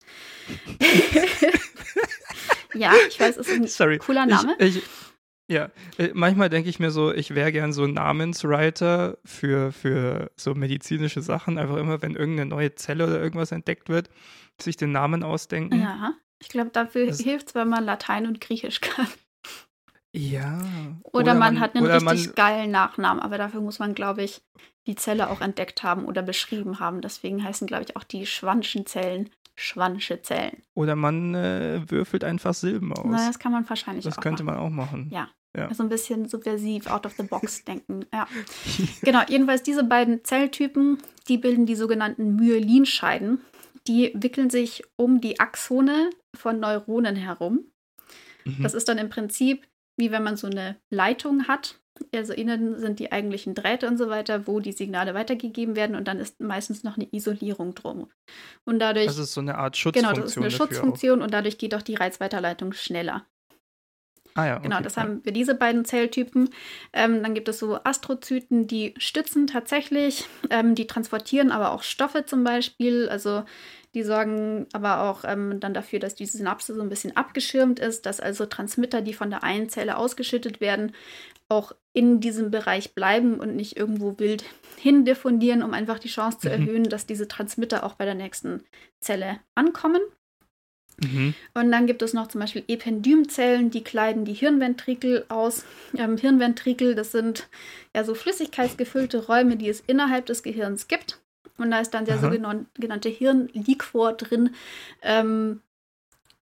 ja, 2.74 2.92
ich 3.08 3.18
weiß, 3.20 3.36
es 3.36 3.48
ist 3.48 3.54
ein 3.54 3.66
Sorry. 3.66 3.98
cooler 3.98 4.26
Name. 4.26 4.54
Ich, 4.58 4.78
ich, 4.78 4.82
ja, 5.50 5.70
äh, 5.98 6.10
manchmal 6.14 6.48
denke 6.48 6.70
ich 6.70 6.78
mir 6.78 6.92
so, 6.92 7.12
ich 7.12 7.34
wäre 7.34 7.50
gern 7.50 7.72
so 7.72 7.82
ein 7.82 7.94
Namenswriter 7.94 9.18
für, 9.24 9.72
für 9.72 10.30
so 10.36 10.54
medizinische 10.54 11.22
Sachen. 11.22 11.58
Einfach 11.58 11.76
immer, 11.76 12.02
wenn 12.02 12.14
irgendeine 12.14 12.48
neue 12.48 12.76
Zelle 12.76 13.04
oder 13.04 13.20
irgendwas 13.20 13.50
entdeckt 13.50 13.88
wird, 13.88 14.10
sich 14.60 14.76
den 14.76 14.92
Namen 14.92 15.24
ausdenken. 15.24 15.80
Ja, 15.80 16.14
ich 16.38 16.48
glaube, 16.48 16.70
dafür 16.70 17.12
hilft 17.12 17.48
es, 17.48 17.54
wenn 17.54 17.68
man 17.68 17.84
Latein 17.84 18.26
und 18.26 18.40
Griechisch 18.40 18.80
kann. 18.80 19.08
Ja. 20.12 20.60
Oder, 21.04 21.20
oder 21.20 21.34
man, 21.34 21.54
man, 21.54 21.60
hat 21.60 21.76
einen 21.76 21.86
richtig 21.86 22.26
man, 22.26 22.34
geilen 22.34 22.70
Nachnamen, 22.70 23.22
aber 23.22 23.38
dafür 23.38 23.60
muss 23.60 23.78
man, 23.78 23.94
glaube 23.94 24.22
ich, 24.22 24.42
die 24.86 24.96
Zelle 24.96 25.30
auch 25.30 25.40
entdeckt 25.40 25.82
haben 25.82 26.04
oder 26.04 26.22
beschrieben 26.22 26.80
haben. 26.80 27.00
Deswegen 27.00 27.44
heißen, 27.44 27.66
glaube 27.66 27.84
ich, 27.84 27.96
auch 27.96 28.04
die 28.04 28.26
Schwanschenzellen 28.26 29.30
Schwansche 29.60 30.22
Zellen. 30.22 30.62
Oder 30.74 30.96
man 30.96 31.34
äh, 31.34 31.82
würfelt 31.86 32.24
einfach 32.24 32.54
Silben 32.54 32.94
aus. 32.94 33.04
Na, 33.04 33.26
das 33.26 33.38
kann 33.38 33.52
man 33.52 33.68
wahrscheinlich 33.68 34.04
das 34.04 34.16
könnte 34.16 34.42
machen. 34.42 34.56
man 34.56 34.66
auch 34.66 34.70
machen. 34.70 35.10
Ja. 35.12 35.28
ja. 35.54 35.72
So 35.74 35.82
ein 35.82 35.90
bisschen 35.90 36.28
subversiv, 36.28 36.86
out 36.86 37.04
of 37.04 37.12
the 37.18 37.24
box 37.24 37.64
denken. 37.66 38.06
Ja. 38.12 38.26
genau, 39.02 39.20
jedenfalls 39.28 39.62
diese 39.62 39.84
beiden 39.84 40.24
Zelltypen, 40.24 40.98
die 41.28 41.36
bilden 41.36 41.66
die 41.66 41.74
sogenannten 41.74 42.36
Myelinscheiden. 42.36 43.42
Die 43.86 44.12
wickeln 44.14 44.48
sich 44.48 44.82
um 44.96 45.20
die 45.20 45.40
Axone 45.40 46.08
von 46.34 46.58
Neuronen 46.58 47.16
herum. 47.16 47.64
Mhm. 48.46 48.62
Das 48.62 48.72
ist 48.72 48.88
dann 48.88 48.96
im 48.96 49.10
Prinzip 49.10 49.66
wie 50.00 50.10
wenn 50.10 50.24
man 50.24 50.36
so 50.36 50.48
eine 50.48 50.76
Leitung 50.90 51.46
hat. 51.46 51.76
Also 52.14 52.32
innen 52.32 52.78
sind 52.78 52.98
die 52.98 53.12
eigentlichen 53.12 53.54
Drähte 53.54 53.86
und 53.86 53.98
so 53.98 54.08
weiter, 54.08 54.46
wo 54.46 54.58
die 54.58 54.72
Signale 54.72 55.12
weitergegeben 55.12 55.76
werden 55.76 55.96
und 55.96 56.08
dann 56.08 56.18
ist 56.18 56.40
meistens 56.40 56.82
noch 56.82 56.96
eine 56.96 57.06
Isolierung 57.12 57.74
drum. 57.74 58.08
Und 58.64 58.78
dadurch. 58.78 59.06
Das 59.06 59.18
ist 59.18 59.34
so 59.34 59.40
eine 59.42 59.58
Art 59.58 59.76
Schutzfunktion. 59.76 60.14
Genau, 60.14 60.24
das 60.24 60.32
ist 60.32 60.38
eine 60.38 60.50
Schutzfunktion 60.50 61.20
auch. 61.20 61.24
und 61.24 61.34
dadurch 61.34 61.58
geht 61.58 61.74
auch 61.74 61.82
die 61.82 61.94
Reizweiterleitung 61.94 62.72
schneller. 62.72 63.26
Ah 64.34 64.46
ja, 64.46 64.52
okay, 64.54 64.64
genau, 64.64 64.80
das 64.80 64.96
ja. 64.96 65.02
haben 65.02 65.24
wir 65.24 65.32
diese 65.32 65.54
beiden 65.54 65.84
Zelltypen. 65.84 66.50
Ähm, 66.92 67.22
dann 67.22 67.34
gibt 67.34 67.48
es 67.48 67.58
so 67.58 67.78
Astrozyten, 67.82 68.66
die 68.66 68.94
stützen 68.96 69.46
tatsächlich, 69.46 70.26
ähm, 70.50 70.74
die 70.74 70.86
transportieren 70.86 71.50
aber 71.50 71.72
auch 71.72 71.82
Stoffe 71.82 72.24
zum 72.24 72.44
Beispiel. 72.44 73.08
Also 73.08 73.44
die 73.94 74.04
sorgen 74.04 74.66
aber 74.72 75.02
auch 75.02 75.24
ähm, 75.24 75.58
dann 75.58 75.74
dafür, 75.74 75.98
dass 75.98 76.14
die 76.14 76.26
Synapse 76.26 76.74
so 76.74 76.82
ein 76.82 76.88
bisschen 76.88 77.16
abgeschirmt 77.16 77.80
ist, 77.80 78.06
dass 78.06 78.20
also 78.20 78.46
Transmitter, 78.46 79.02
die 79.02 79.14
von 79.14 79.30
der 79.30 79.42
einen 79.42 79.68
Zelle 79.68 79.96
ausgeschüttet 79.96 80.60
werden, 80.60 80.92
auch 81.48 81.72
in 81.92 82.20
diesem 82.20 82.52
Bereich 82.52 82.94
bleiben 82.94 83.40
und 83.40 83.56
nicht 83.56 83.76
irgendwo 83.76 84.18
wild 84.18 84.44
hindiffundieren, 84.76 85.64
um 85.64 85.74
einfach 85.74 85.98
die 85.98 86.08
Chance 86.08 86.38
zu 86.38 86.48
mhm. 86.48 86.54
erhöhen, 86.54 86.84
dass 86.84 87.06
diese 87.06 87.26
Transmitter 87.26 87.82
auch 87.82 87.94
bei 87.94 88.04
der 88.04 88.14
nächsten 88.14 88.62
Zelle 89.00 89.40
ankommen. 89.56 90.00
Mhm. 91.02 91.34
Und 91.54 91.72
dann 91.72 91.86
gibt 91.86 92.02
es 92.02 92.12
noch 92.12 92.28
zum 92.28 92.40
Beispiel 92.40 92.64
Ependymzellen, 92.68 93.70
die 93.70 93.82
kleiden 93.82 94.24
die 94.24 94.34
Hirnventrikel 94.34 95.24
aus. 95.28 95.64
Ähm, 95.96 96.16
Hirnventrikel, 96.16 96.94
das 96.94 97.12
sind 97.12 97.48
ja 97.94 98.04
so 98.04 98.14
flüssigkeitsgefüllte 98.14 99.26
Räume, 99.26 99.56
die 99.56 99.68
es 99.68 99.80
innerhalb 99.86 100.26
des 100.26 100.42
Gehirns 100.42 100.88
gibt. 100.88 101.18
Und 101.56 101.70
da 101.70 101.80
ist 101.80 101.90
dann 101.90 102.04
der 102.04 102.16
Aha. 102.16 102.32
sogenannte 102.32 103.08
Hirnliquor 103.08 104.14
drin. 104.14 104.54
Ähm, 105.02 105.60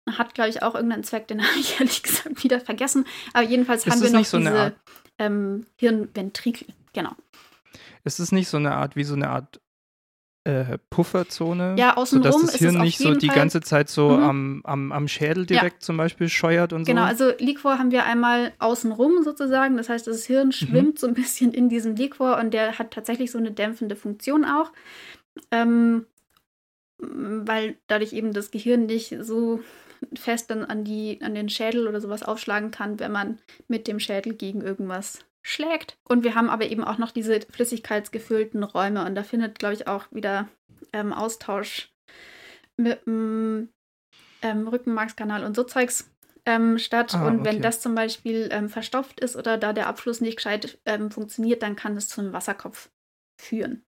hat, 0.09 0.33
glaube 0.33 0.49
ich, 0.49 0.63
auch 0.63 0.75
irgendeinen 0.75 1.03
Zweck, 1.03 1.27
den 1.27 1.41
habe 1.47 1.59
ich 1.59 1.79
ehrlich 1.79 2.03
gesagt 2.03 2.43
wieder 2.43 2.59
vergessen. 2.59 3.05
Aber 3.33 3.43
jedenfalls 3.43 3.85
ist 3.85 3.93
haben 3.93 4.01
wir 4.01 4.11
noch 4.11 4.25
so 4.25 4.39
diese 4.39 4.75
ähm, 5.19 5.65
Hirnventrikel. 5.75 6.67
Genau. 6.93 7.11
Ist 8.03 8.19
es 8.19 8.31
nicht 8.31 8.47
so 8.47 8.57
eine 8.57 8.73
Art, 8.73 8.95
wie 8.95 9.03
so 9.03 9.15
eine 9.15 9.29
Art 9.29 9.59
äh, 10.47 10.77
Pufferzone. 10.89 11.75
Ja, 11.77 11.97
außenrum 11.97 12.31
sodass 12.31 12.51
das 12.51 12.59
Hirn 12.59 12.79
nicht 12.79 12.97
so 12.97 13.13
die 13.13 13.27
Fall. 13.27 13.35
ganze 13.35 13.59
Zeit 13.61 13.89
so 13.89 14.11
mhm. 14.11 14.23
am, 14.23 14.61
am, 14.63 14.91
am 14.93 15.07
Schädel 15.07 15.45
direkt 15.45 15.81
ja. 15.81 15.85
zum 15.85 15.97
Beispiel 15.97 16.29
scheuert 16.29 16.71
und 16.71 16.85
genau, 16.85 17.01
so. 17.09 17.15
Genau, 17.15 17.29
also 17.29 17.43
Liquor 17.43 17.77
haben 17.77 17.91
wir 17.91 18.05
einmal 18.05 18.53
außenrum 18.59 19.23
sozusagen. 19.23 19.75
Das 19.75 19.89
heißt, 19.89 20.07
das 20.07 20.25
Hirn 20.25 20.47
mhm. 20.47 20.51
schwimmt 20.53 20.93
mhm. 20.93 20.97
so 20.97 21.07
ein 21.07 21.13
bisschen 21.13 21.53
in 21.53 21.67
diesem 21.67 21.95
Liquor 21.95 22.37
und 22.37 22.53
der 22.53 22.79
hat 22.79 22.91
tatsächlich 22.91 23.29
so 23.29 23.37
eine 23.37 23.51
dämpfende 23.51 23.97
Funktion 23.97 24.45
auch. 24.45 24.71
Ähm, 25.51 26.05
weil 26.99 27.77
dadurch 27.87 28.13
eben 28.13 28.33
das 28.33 28.49
Gehirn 28.49 28.85
nicht 28.85 29.15
so 29.21 29.59
fest 30.15 30.49
dann 30.49 30.63
an, 30.63 30.83
die, 30.83 31.19
an 31.21 31.35
den 31.35 31.49
Schädel 31.49 31.87
oder 31.87 31.99
sowas 31.99 32.23
aufschlagen 32.23 32.71
kann, 32.71 32.99
wenn 32.99 33.11
man 33.11 33.39
mit 33.67 33.87
dem 33.87 33.99
Schädel 33.99 34.33
gegen 34.33 34.61
irgendwas 34.61 35.19
schlägt. 35.47 35.97
Und 36.03 36.23
wir 36.23 36.35
haben 36.35 36.49
aber 36.49 36.65
eben 36.65 36.83
auch 36.83 36.97
noch 36.97 37.11
diese 37.11 37.39
flüssigkeitsgefüllten 37.39 38.63
Räume 38.63 39.05
und 39.05 39.15
da 39.15 39.23
findet, 39.23 39.59
glaube 39.59 39.75
ich, 39.75 39.87
auch 39.87 40.05
wieder 40.11 40.49
ähm, 40.91 41.13
Austausch 41.13 41.89
mit 42.75 43.05
dem 43.05 43.69
ähm, 44.41 44.67
Rückenmarkskanal 44.67 45.45
und 45.45 45.55
so 45.55 45.63
Zeugs 45.63 46.11
ähm, 46.45 46.77
statt. 46.77 47.15
Ah, 47.15 47.27
und 47.27 47.39
okay. 47.39 47.45
wenn 47.45 47.61
das 47.61 47.79
zum 47.79 47.95
Beispiel 47.95 48.49
ähm, 48.51 48.69
verstopft 48.69 49.21
ist 49.21 49.37
oder 49.37 49.57
da 49.57 49.71
der 49.71 49.87
Abfluss 49.87 50.19
nicht 50.19 50.35
gescheit 50.35 50.79
ähm, 50.85 51.11
funktioniert, 51.11 51.63
dann 51.63 51.77
kann 51.77 51.95
es 51.95 52.09
zu 52.09 52.19
einem 52.19 52.33
Wasserkopf 52.33 52.89
führen. 53.41 53.83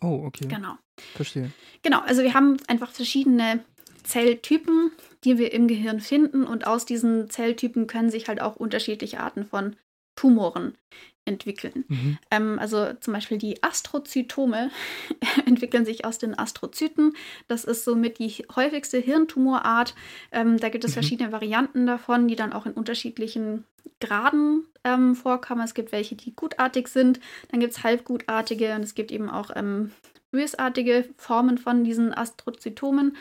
Oh, 0.00 0.24
okay. 0.24 0.48
Genau. 0.48 0.76
Verstehe. 1.14 1.50
Genau, 1.82 2.00
also 2.00 2.22
wir 2.22 2.32
haben 2.32 2.56
einfach 2.68 2.90
verschiedene 2.90 3.62
Zelltypen, 4.02 4.92
die 5.24 5.36
wir 5.38 5.52
im 5.52 5.68
Gehirn 5.68 6.00
finden 6.00 6.44
und 6.44 6.66
aus 6.66 6.86
diesen 6.86 7.28
Zelltypen 7.28 7.86
können 7.86 8.10
sich 8.10 8.28
halt 8.28 8.40
auch 8.40 8.56
unterschiedliche 8.56 9.20
Arten 9.20 9.44
von 9.44 9.76
Tumoren 10.16 10.76
entwickeln. 11.24 11.84
Mhm. 11.88 12.18
Ähm, 12.30 12.58
also 12.58 12.92
zum 13.00 13.14
Beispiel 13.14 13.38
die 13.38 13.62
Astrozytome 13.62 14.70
entwickeln 15.46 15.84
sich 15.84 16.04
aus 16.04 16.18
den 16.18 16.38
Astrozyten. 16.38 17.14
Das 17.48 17.64
ist 17.64 17.84
somit 17.84 18.18
die 18.18 18.44
häufigste 18.54 18.98
Hirntumorart. 18.98 19.94
Ähm, 20.32 20.58
da 20.58 20.68
gibt 20.68 20.84
es 20.84 20.90
mhm. 20.90 20.94
verschiedene 20.94 21.32
Varianten 21.32 21.86
davon, 21.86 22.28
die 22.28 22.36
dann 22.36 22.52
auch 22.52 22.66
in 22.66 22.72
unterschiedlichen 22.72 23.64
Graden 24.00 24.66
ähm, 24.84 25.14
vorkommen. 25.14 25.62
Es 25.62 25.74
gibt 25.74 25.92
welche, 25.92 26.14
die 26.14 26.34
gutartig 26.34 26.88
sind, 26.88 27.20
dann 27.50 27.60
gibt 27.60 27.72
es 27.72 27.82
halbgutartige 27.82 28.74
und 28.74 28.82
es 28.82 28.94
gibt 28.94 29.10
eben 29.10 29.30
auch 29.30 29.50
ähm, 29.54 29.92
bösartige 30.30 31.08
Formen 31.16 31.58
von 31.58 31.84
diesen 31.84 32.12
Astrozytomen. 32.12 33.16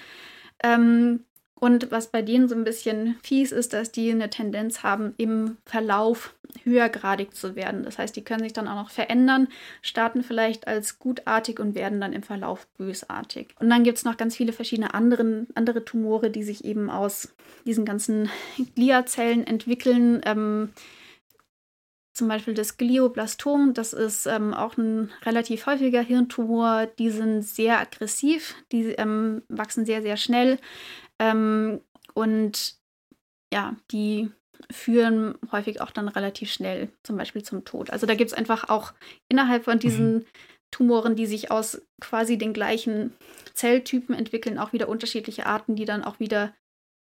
Ähm, 0.61 1.23
Und 1.59 1.91
was 1.91 2.07
bei 2.07 2.21
denen 2.21 2.49
so 2.49 2.55
ein 2.55 2.65
bisschen 2.65 3.15
fies 3.23 3.51
ist, 3.51 3.73
dass 3.73 3.91
die 3.91 4.11
eine 4.11 4.29
Tendenz 4.29 4.83
haben, 4.83 5.13
im 5.17 5.57
Verlauf 5.65 6.33
höhergradig 6.63 7.35
zu 7.35 7.55
werden. 7.55 7.83
Das 7.83 7.97
heißt, 7.97 8.15
die 8.15 8.23
können 8.23 8.43
sich 8.43 8.53
dann 8.53 8.67
auch 8.67 8.75
noch 8.75 8.89
verändern, 8.89 9.47
starten 9.81 10.23
vielleicht 10.23 10.67
als 10.67 10.99
gutartig 10.99 11.59
und 11.59 11.75
werden 11.75 12.01
dann 12.01 12.13
im 12.13 12.23
Verlauf 12.23 12.67
bösartig. 12.77 13.55
Und 13.59 13.69
dann 13.69 13.83
gibt 13.83 13.97
es 13.97 14.03
noch 14.03 14.17
ganz 14.17 14.35
viele 14.35 14.53
verschiedene 14.53 14.93
anderen, 14.93 15.47
andere 15.55 15.85
Tumore, 15.85 16.29
die 16.29 16.43
sich 16.43 16.65
eben 16.65 16.89
aus 16.89 17.33
diesen 17.65 17.85
ganzen 17.85 18.29
Gliazellen 18.75 19.47
entwickeln. 19.47 20.21
Ähm, 20.25 20.69
zum 22.13 22.27
Beispiel 22.27 22.53
das 22.53 22.77
Glioblastom, 22.77 23.73
das 23.73 23.91
ist 23.93 24.27
ähm, 24.27 24.53
auch 24.53 24.77
ein 24.77 25.11
relativ 25.25 25.65
häufiger 25.65 26.01
Hirntumor. 26.01 26.85
Die 26.99 27.09
sind 27.09 27.41
sehr 27.41 27.79
aggressiv, 27.79 28.53
die 28.71 28.89
ähm, 28.89 29.41
wachsen 29.47 29.85
sehr, 29.85 30.03
sehr 30.03 30.17
schnell 30.17 30.59
ähm, 31.19 31.81
und 32.13 32.75
ja, 33.53 33.75
die 33.91 34.31
führen 34.71 35.35
häufig 35.51 35.81
auch 35.81 35.91
dann 35.91 36.07
relativ 36.07 36.51
schnell 36.51 36.89
zum 37.03 37.17
Beispiel 37.17 37.43
zum 37.43 37.65
Tod. 37.65 37.89
Also 37.89 38.05
da 38.05 38.15
gibt 38.15 38.31
es 38.31 38.37
einfach 38.37 38.69
auch 38.69 38.93
innerhalb 39.29 39.65
von 39.65 39.79
diesen 39.79 40.13
mhm. 40.13 40.25
Tumoren, 40.71 41.15
die 41.15 41.27
sich 41.27 41.51
aus 41.51 41.81
quasi 42.01 42.37
den 42.37 42.53
gleichen 42.53 43.13
Zelltypen 43.53 44.15
entwickeln, 44.15 44.57
auch 44.57 44.73
wieder 44.73 44.89
unterschiedliche 44.89 45.45
Arten, 45.45 45.75
die 45.75 45.85
dann 45.85 46.03
auch 46.03 46.19
wieder 46.19 46.53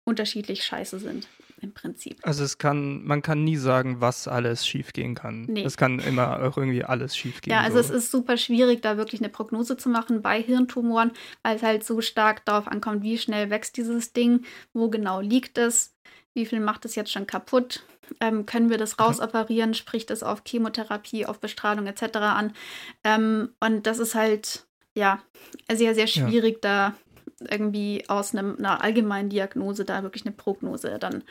unterschiedlich 0.04 0.64
scheiße 0.64 0.98
sind 0.98 1.28
im 1.62 1.72
Prinzip. 1.72 2.18
Also 2.22 2.44
es 2.44 2.58
kann, 2.58 3.04
man 3.04 3.22
kann 3.22 3.44
nie 3.44 3.56
sagen, 3.56 4.00
was 4.00 4.28
alles 4.28 4.66
schiefgehen 4.66 5.14
kann. 5.14 5.42
Nee. 5.42 5.64
Es 5.64 5.76
kann 5.76 5.98
immer 5.98 6.42
auch 6.42 6.56
irgendwie 6.56 6.84
alles 6.84 7.16
schiefgehen. 7.16 7.56
Ja, 7.56 7.62
also 7.62 7.80
so. 7.80 7.80
es 7.80 7.90
ist 7.90 8.10
super 8.10 8.36
schwierig, 8.36 8.82
da 8.82 8.96
wirklich 8.96 9.20
eine 9.20 9.28
Prognose 9.28 9.76
zu 9.76 9.88
machen 9.88 10.22
bei 10.22 10.42
Hirntumoren, 10.42 11.12
weil 11.42 11.56
es 11.56 11.62
halt 11.62 11.84
so 11.84 12.00
stark 12.00 12.44
darauf 12.44 12.68
ankommt, 12.68 13.02
wie 13.02 13.18
schnell 13.18 13.50
wächst 13.50 13.76
dieses 13.76 14.12
Ding, 14.12 14.44
wo 14.72 14.88
genau 14.88 15.20
liegt 15.20 15.58
es, 15.58 15.94
wie 16.34 16.46
viel 16.46 16.60
macht 16.60 16.84
es 16.84 16.94
jetzt 16.94 17.12
schon 17.12 17.26
kaputt, 17.26 17.84
ähm, 18.20 18.46
können 18.46 18.70
wir 18.70 18.78
das 18.78 18.98
rausoperieren, 18.98 19.74
spricht 19.74 20.10
es 20.10 20.22
auf 20.22 20.42
Chemotherapie, 20.46 21.26
auf 21.26 21.40
Bestrahlung 21.40 21.86
etc. 21.86 22.16
an. 22.16 22.52
Ähm, 23.04 23.50
und 23.60 23.86
das 23.86 23.98
ist 23.98 24.14
halt, 24.14 24.66
ja, 24.94 25.22
sehr, 25.70 25.94
sehr 25.94 26.06
schwierig, 26.06 26.60
ja. 26.64 26.92
da 26.92 26.94
irgendwie 27.48 28.04
aus 28.08 28.34
einem, 28.34 28.56
einer 28.58 28.82
allgemeinen 28.82 29.30
Diagnose 29.30 29.84
da 29.84 30.02
wirklich 30.02 30.26
eine 30.26 30.34
Prognose 30.34 30.98
dann 30.98 31.24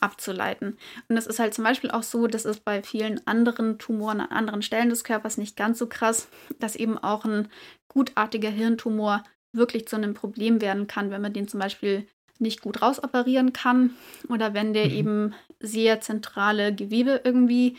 abzuleiten. 0.00 0.76
Und 1.08 1.16
es 1.16 1.26
ist 1.26 1.38
halt 1.38 1.54
zum 1.54 1.64
Beispiel 1.64 1.90
auch 1.90 2.02
so, 2.02 2.26
das 2.26 2.44
ist 2.44 2.64
bei 2.64 2.82
vielen 2.82 3.26
anderen 3.26 3.78
Tumoren 3.78 4.20
an 4.20 4.30
anderen 4.30 4.62
Stellen 4.62 4.90
des 4.90 5.04
Körpers 5.04 5.38
nicht 5.38 5.56
ganz 5.56 5.78
so 5.78 5.86
krass, 5.86 6.28
dass 6.58 6.76
eben 6.76 6.98
auch 6.98 7.24
ein 7.24 7.48
gutartiger 7.88 8.50
Hirntumor 8.50 9.24
wirklich 9.52 9.88
zu 9.88 9.96
einem 9.96 10.14
Problem 10.14 10.60
werden 10.60 10.86
kann, 10.86 11.10
wenn 11.10 11.22
man 11.22 11.32
den 11.32 11.48
zum 11.48 11.60
Beispiel 11.60 12.06
nicht 12.38 12.60
gut 12.60 12.82
rausoperieren 12.82 13.54
kann 13.54 13.94
oder 14.28 14.52
wenn 14.52 14.74
der 14.74 14.86
mhm. 14.86 14.94
eben 14.94 15.34
sehr 15.60 16.02
zentrale 16.02 16.74
Gewebe 16.74 17.22
irgendwie 17.24 17.76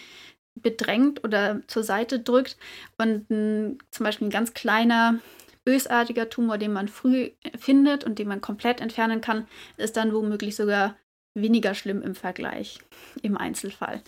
bedrängt 0.55 1.23
oder 1.23 1.61
zur 1.67 1.83
Seite 1.83 2.19
drückt 2.19 2.57
und 2.97 3.29
ein, 3.29 3.77
zum 3.91 4.03
Beispiel 4.03 4.27
ein 4.27 4.31
ganz 4.31 4.55
kleiner 4.55 5.19
bösartiger 5.67 6.29
Tumor, 6.29 6.57
den 6.57 6.71
man 6.71 6.87
früh 6.87 7.31
findet 7.57 8.05
und 8.05 8.19
den 8.19 8.29
man 8.29 8.39
komplett 8.39 8.79
entfernen 8.79 9.19
kann, 9.19 9.49
ist 9.75 9.97
dann 9.97 10.13
womöglich 10.13 10.55
sogar 10.55 10.95
weniger 11.35 11.75
schlimm 11.75 12.01
im 12.01 12.15
Vergleich, 12.15 12.79
im 13.21 13.37
Einzelfall. 13.37 14.01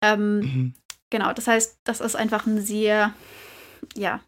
Ähm, 0.00 0.38
mhm. 0.38 0.74
Genau, 1.10 1.34
das 1.34 1.46
heißt, 1.46 1.78
das 1.84 2.00
ist 2.00 2.16
einfach 2.16 2.46
ein 2.46 2.58
sehr, 2.58 3.12
ja, 3.94 4.22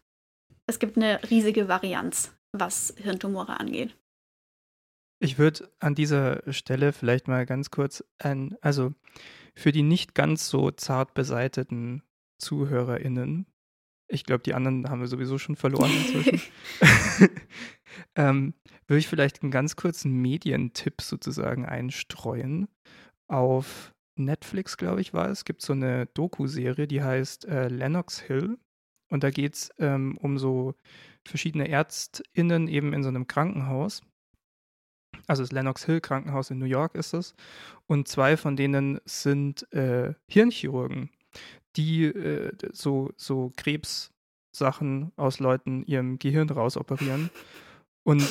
es 0.67 0.77
gibt 0.77 0.97
eine 0.97 1.19
riesige 1.31 1.67
Varianz, 1.67 2.37
was 2.51 2.93
Hirntumore 2.95 3.59
angeht. 3.59 3.97
Ich 5.19 5.39
würde 5.39 5.71
an 5.79 5.95
dieser 5.95 6.43
Stelle 6.53 6.93
vielleicht 6.93 7.27
mal 7.27 7.47
ganz 7.47 7.71
kurz 7.71 8.03
ein, 8.19 8.55
also 8.61 8.93
für 9.55 9.71
die 9.71 9.81
nicht 9.81 10.13
ganz 10.13 10.47
so 10.47 10.69
zart 10.69 11.15
beseiteten 11.15 12.03
ZuhörerInnen 12.37 13.47
ich 14.07 14.23
glaube, 14.23 14.43
die 14.43 14.53
anderen 14.53 14.89
haben 14.89 15.01
wir 15.01 15.07
sowieso 15.07 15.37
schon 15.37 15.55
verloren 15.55 15.91
inzwischen. 15.91 16.41
ähm, 18.15 18.53
würde 18.87 18.99
ich 18.99 19.07
vielleicht 19.07 19.41
einen 19.41 19.51
ganz 19.51 19.75
kurzen 19.75 20.11
Medientipp 20.13 21.01
sozusagen 21.01 21.65
einstreuen. 21.65 22.67
Auf 23.27 23.93
Netflix, 24.15 24.77
glaube 24.77 25.01
ich, 25.01 25.13
war 25.13 25.29
es, 25.29 25.45
gibt 25.45 25.61
so 25.61 25.73
eine 25.73 26.05
Doku-Serie, 26.07 26.87
die 26.87 27.03
heißt 27.03 27.45
äh, 27.45 27.67
Lennox 27.67 28.19
Hill. 28.19 28.57
Und 29.09 29.23
da 29.23 29.29
geht 29.29 29.53
es 29.53 29.69
ähm, 29.77 30.17
um 30.17 30.37
so 30.37 30.75
verschiedene 31.25 31.67
ÄrztInnen 31.69 32.67
eben 32.67 32.93
in 32.93 33.03
so 33.03 33.09
einem 33.09 33.27
Krankenhaus. 33.27 34.01
Also 35.27 35.43
das 35.43 35.51
Lennox 35.51 35.85
Hill 35.85 36.01
Krankenhaus 36.01 36.51
in 36.51 36.59
New 36.59 36.65
York 36.65 36.95
ist 36.95 37.13
es. 37.13 37.35
Und 37.85 38.07
zwei 38.07 38.37
von 38.37 38.55
denen 38.55 38.99
sind 39.05 39.71
äh, 39.73 40.13
Hirnchirurgen 40.29 41.09
die 41.77 42.05
äh, 42.05 42.51
so, 42.73 43.11
so 43.15 43.51
Krebssachen 43.55 45.11
aus 45.15 45.39
Leuten 45.39 45.83
ihrem 45.83 46.19
Gehirn 46.19 46.49
rausoperieren. 46.49 47.29
Und 48.03 48.23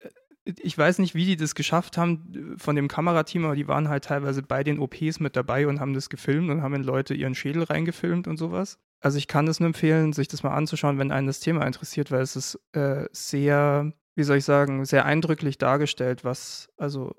äh, 0.00 0.08
ich 0.56 0.76
weiß 0.78 0.98
nicht, 1.00 1.14
wie 1.14 1.26
die 1.26 1.36
das 1.36 1.54
geschafft 1.54 1.98
haben 1.98 2.56
von 2.58 2.76
dem 2.76 2.88
Kamerateam, 2.88 3.44
aber 3.44 3.56
die 3.56 3.68
waren 3.68 3.88
halt 3.88 4.04
teilweise 4.04 4.42
bei 4.42 4.64
den 4.64 4.78
OPs 4.78 5.20
mit 5.20 5.36
dabei 5.36 5.66
und 5.66 5.80
haben 5.80 5.94
das 5.94 6.08
gefilmt 6.08 6.50
und 6.50 6.62
haben 6.62 6.74
in 6.74 6.84
Leute 6.84 7.14
ihren 7.14 7.34
Schädel 7.34 7.64
reingefilmt 7.64 8.28
und 8.28 8.36
sowas. 8.36 8.78
Also 9.00 9.18
ich 9.18 9.28
kann 9.28 9.46
es 9.46 9.60
nur 9.60 9.68
empfehlen, 9.68 10.12
sich 10.12 10.28
das 10.28 10.42
mal 10.42 10.54
anzuschauen, 10.54 10.98
wenn 10.98 11.12
einen 11.12 11.28
das 11.28 11.40
Thema 11.40 11.66
interessiert, 11.66 12.10
weil 12.10 12.22
es 12.22 12.34
ist 12.34 12.58
äh, 12.72 13.06
sehr, 13.12 13.92
wie 14.16 14.24
soll 14.24 14.38
ich 14.38 14.44
sagen, 14.44 14.84
sehr 14.84 15.04
eindrücklich 15.04 15.58
dargestellt, 15.58 16.24
was, 16.24 16.68
also 16.76 17.14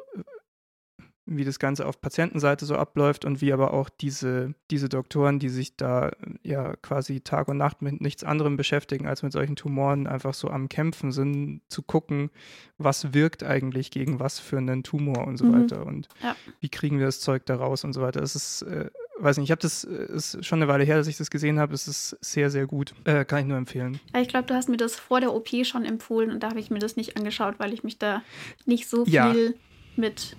wie 1.38 1.46
das 1.46 1.60
Ganze 1.60 1.86
auf 1.86 2.02
Patientenseite 2.02 2.66
so 2.66 2.76
abläuft 2.76 3.24
und 3.24 3.42
wie 3.42 3.54
aber 3.54 3.74
auch 3.74 3.90
diese, 3.90 4.54
diese 4.72 4.90
Doktoren, 4.90 5.40
die 5.40 5.50
sich 5.50 5.76
da 5.76 6.12
ja 6.44 6.76
quasi 6.78 7.22
Tag 7.22 7.48
und 7.48 7.58
Nacht 7.58 7.82
mit 7.82 8.02
nichts 8.02 8.24
anderem 8.24 8.58
beschäftigen 8.58 9.08
als 9.08 9.22
mit 9.22 9.32
solchen 9.32 9.56
Tumoren, 9.56 10.08
einfach 10.08 10.34
so 10.34 10.50
am 10.50 10.70
Kämpfen 10.70 11.12
sind, 11.12 11.62
zu 11.68 11.84
gucken, 11.84 12.32
was 12.78 13.14
wirkt 13.14 13.44
eigentlich 13.44 13.92
gegen 13.92 14.20
was 14.20 14.40
für 14.40 14.58
einen 14.58 14.84
Tumor 14.84 15.28
und 15.28 15.38
so 15.38 15.46
mhm. 15.46 15.64
weiter 15.64 15.86
und 15.86 16.08
ja. 16.24 16.36
wie 16.60 16.70
kriegen 16.70 16.98
wir 16.98 17.06
das 17.06 17.20
Zeug 17.20 17.46
da 17.46 17.56
raus 17.56 17.84
und 17.84 17.94
so 17.94 18.02
weiter. 18.02 18.22
Das 18.22 18.36
ist, 18.36 18.64
äh, 18.64 18.90
weiß 19.20 19.38
nicht, 19.38 19.46
ich 19.46 19.52
habe 19.52 19.62
das, 19.62 19.84
äh, 19.84 20.12
ist 20.12 20.44
schon 20.46 20.60
eine 20.60 20.72
Weile 20.72 20.84
her, 20.84 20.98
dass 20.98 21.08
ich 21.08 21.18
das 21.18 21.30
gesehen 21.30 21.60
habe. 21.60 21.74
Es 21.74 21.88
ist 21.88 22.18
sehr, 22.22 22.50
sehr 22.50 22.66
gut. 22.66 22.96
Äh, 23.04 23.26
kann 23.26 23.42
ich 23.42 23.46
nur 23.46 23.58
empfehlen. 23.58 24.00
Ich 24.20 24.30
glaube, 24.30 24.48
du 24.48 24.56
hast 24.56 24.70
mir 24.70 24.78
das 24.78 24.96
vor 24.96 25.20
der 25.20 25.34
OP 25.34 25.50
schon 25.64 25.86
empfohlen 25.86 26.32
und 26.32 26.42
da 26.42 26.50
habe 26.50 26.60
ich 26.60 26.72
mir 26.72 26.80
das 26.80 26.96
nicht 26.96 27.18
angeschaut, 27.18 27.56
weil 27.60 27.74
ich 27.74 27.84
mich 27.84 28.00
da 28.00 28.24
nicht 28.66 28.90
so 28.90 29.06
viel 29.06 29.14
ja. 29.14 29.34
mit 29.96 30.36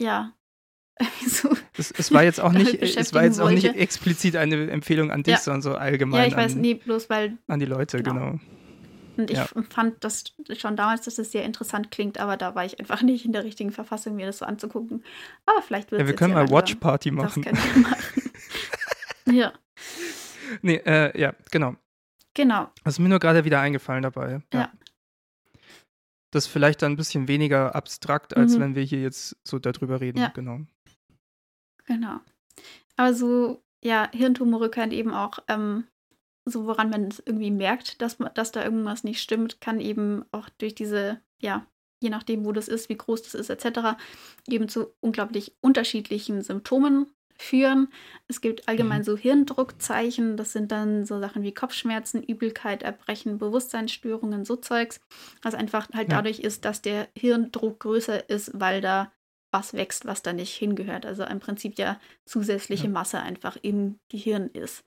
ja. 0.00 0.32
so 1.26 1.50
es, 1.78 1.90
es, 1.92 2.12
war 2.12 2.24
jetzt 2.24 2.40
auch 2.40 2.52
nicht, 2.52 2.74
es 2.82 3.14
war 3.14 3.24
jetzt 3.24 3.40
auch 3.40 3.50
nicht 3.50 3.64
explizit 3.64 4.36
eine 4.36 4.70
Empfehlung 4.70 5.10
an 5.10 5.22
dich, 5.22 5.34
ja. 5.34 5.40
sondern 5.40 5.62
so 5.62 5.74
allgemein. 5.74 6.20
Ja, 6.20 6.26
ich 6.26 6.36
weiß, 6.36 6.54
an, 6.54 6.60
nee, 6.60 6.74
bloß 6.74 7.08
weil. 7.08 7.38
An 7.46 7.58
die 7.58 7.66
Leute, 7.66 8.02
genau. 8.02 8.32
genau. 8.32 8.40
Und 9.16 9.30
ich 9.30 9.38
ja. 9.38 9.46
fand 9.70 10.02
das 10.04 10.24
schon 10.56 10.76
damals, 10.76 11.02
dass 11.02 11.18
es 11.18 11.32
sehr 11.32 11.44
interessant 11.44 11.90
klingt, 11.90 12.18
aber 12.18 12.36
da 12.36 12.54
war 12.54 12.64
ich 12.64 12.78
einfach 12.80 13.02
nicht 13.02 13.24
in 13.24 13.32
der 13.32 13.44
richtigen 13.44 13.70
Verfassung, 13.70 14.16
mir 14.16 14.26
das 14.26 14.38
so 14.38 14.44
anzugucken. 14.46 15.04
Aber 15.46 15.62
vielleicht 15.62 15.90
wird 15.90 16.00
es. 16.00 16.06
Ja, 16.06 16.08
wir 16.08 16.16
können 16.16 16.34
mal 16.34 16.50
Watch 16.50 16.74
Party 16.76 17.10
machen. 17.10 17.42
Das 17.42 17.52
können 17.52 17.74
wir 17.74 17.82
machen. 17.90 18.30
ja. 19.38 19.52
Nee, 20.62 20.76
äh, 20.84 21.18
ja, 21.18 21.34
genau. 21.50 21.76
Genau. 22.34 22.68
Das 22.84 22.94
ist 22.94 22.98
mir 22.98 23.08
nur 23.08 23.18
gerade 23.18 23.44
wieder 23.44 23.60
eingefallen 23.60 24.02
dabei. 24.02 24.42
Ja. 24.52 24.60
ja 24.60 24.72
das 26.30 26.46
vielleicht 26.46 26.82
dann 26.82 26.92
ein 26.92 26.96
bisschen 26.96 27.28
weniger 27.28 27.74
abstrakt, 27.74 28.36
als 28.36 28.56
mhm. 28.56 28.60
wenn 28.60 28.74
wir 28.74 28.82
hier 28.82 29.02
jetzt 29.02 29.36
so 29.46 29.58
darüber 29.58 30.00
reden. 30.00 30.18
Ja. 30.18 30.28
Genau. 30.28 30.60
Genau. 31.86 32.20
Aber 32.96 33.14
so, 33.14 33.62
ja, 33.82 34.08
Hirntumore 34.12 34.70
können 34.70 34.92
eben 34.92 35.12
auch, 35.12 35.40
ähm, 35.48 35.84
so 36.44 36.66
woran 36.66 36.90
man 36.90 37.08
es 37.08 37.22
irgendwie 37.24 37.50
merkt, 37.50 38.00
dass, 38.00 38.18
dass 38.34 38.52
da 38.52 38.64
irgendwas 38.64 39.04
nicht 39.04 39.20
stimmt, 39.20 39.60
kann 39.60 39.80
eben 39.80 40.24
auch 40.32 40.48
durch 40.58 40.74
diese, 40.74 41.20
ja, 41.40 41.66
je 42.02 42.10
nachdem, 42.10 42.44
wo 42.44 42.52
das 42.52 42.68
ist, 42.68 42.88
wie 42.88 42.96
groß 42.96 43.22
das 43.22 43.34
ist, 43.34 43.50
etc., 43.50 43.96
eben 44.48 44.68
zu 44.68 44.94
unglaublich 45.00 45.56
unterschiedlichen 45.60 46.42
Symptomen 46.42 47.06
führen. 47.40 47.88
Es 48.28 48.40
gibt 48.40 48.68
allgemein 48.68 49.00
mhm. 49.00 49.04
so 49.04 49.16
Hirndruckzeichen, 49.16 50.36
das 50.36 50.52
sind 50.52 50.70
dann 50.70 51.06
so 51.06 51.18
Sachen 51.20 51.42
wie 51.42 51.54
Kopfschmerzen, 51.54 52.22
Übelkeit, 52.22 52.82
Erbrechen, 52.82 53.38
Bewusstseinsstörungen, 53.38 54.44
so 54.44 54.56
Zeugs, 54.56 55.00
was 55.42 55.54
einfach 55.54 55.88
halt 55.94 56.10
ja. 56.10 56.16
dadurch 56.16 56.40
ist, 56.40 56.64
dass 56.64 56.82
der 56.82 57.08
Hirndruck 57.16 57.80
größer 57.80 58.28
ist, 58.28 58.52
weil 58.54 58.80
da 58.80 59.12
was 59.52 59.72
wächst, 59.74 60.06
was 60.06 60.22
da 60.22 60.32
nicht 60.32 60.54
hingehört. 60.54 61.06
Also 61.06 61.24
im 61.24 61.40
Prinzip 61.40 61.78
ja 61.78 61.98
zusätzliche 62.24 62.84
ja. 62.84 62.90
Masse 62.90 63.20
einfach 63.20 63.56
im 63.62 63.98
Gehirn 64.08 64.48
ist. 64.48 64.84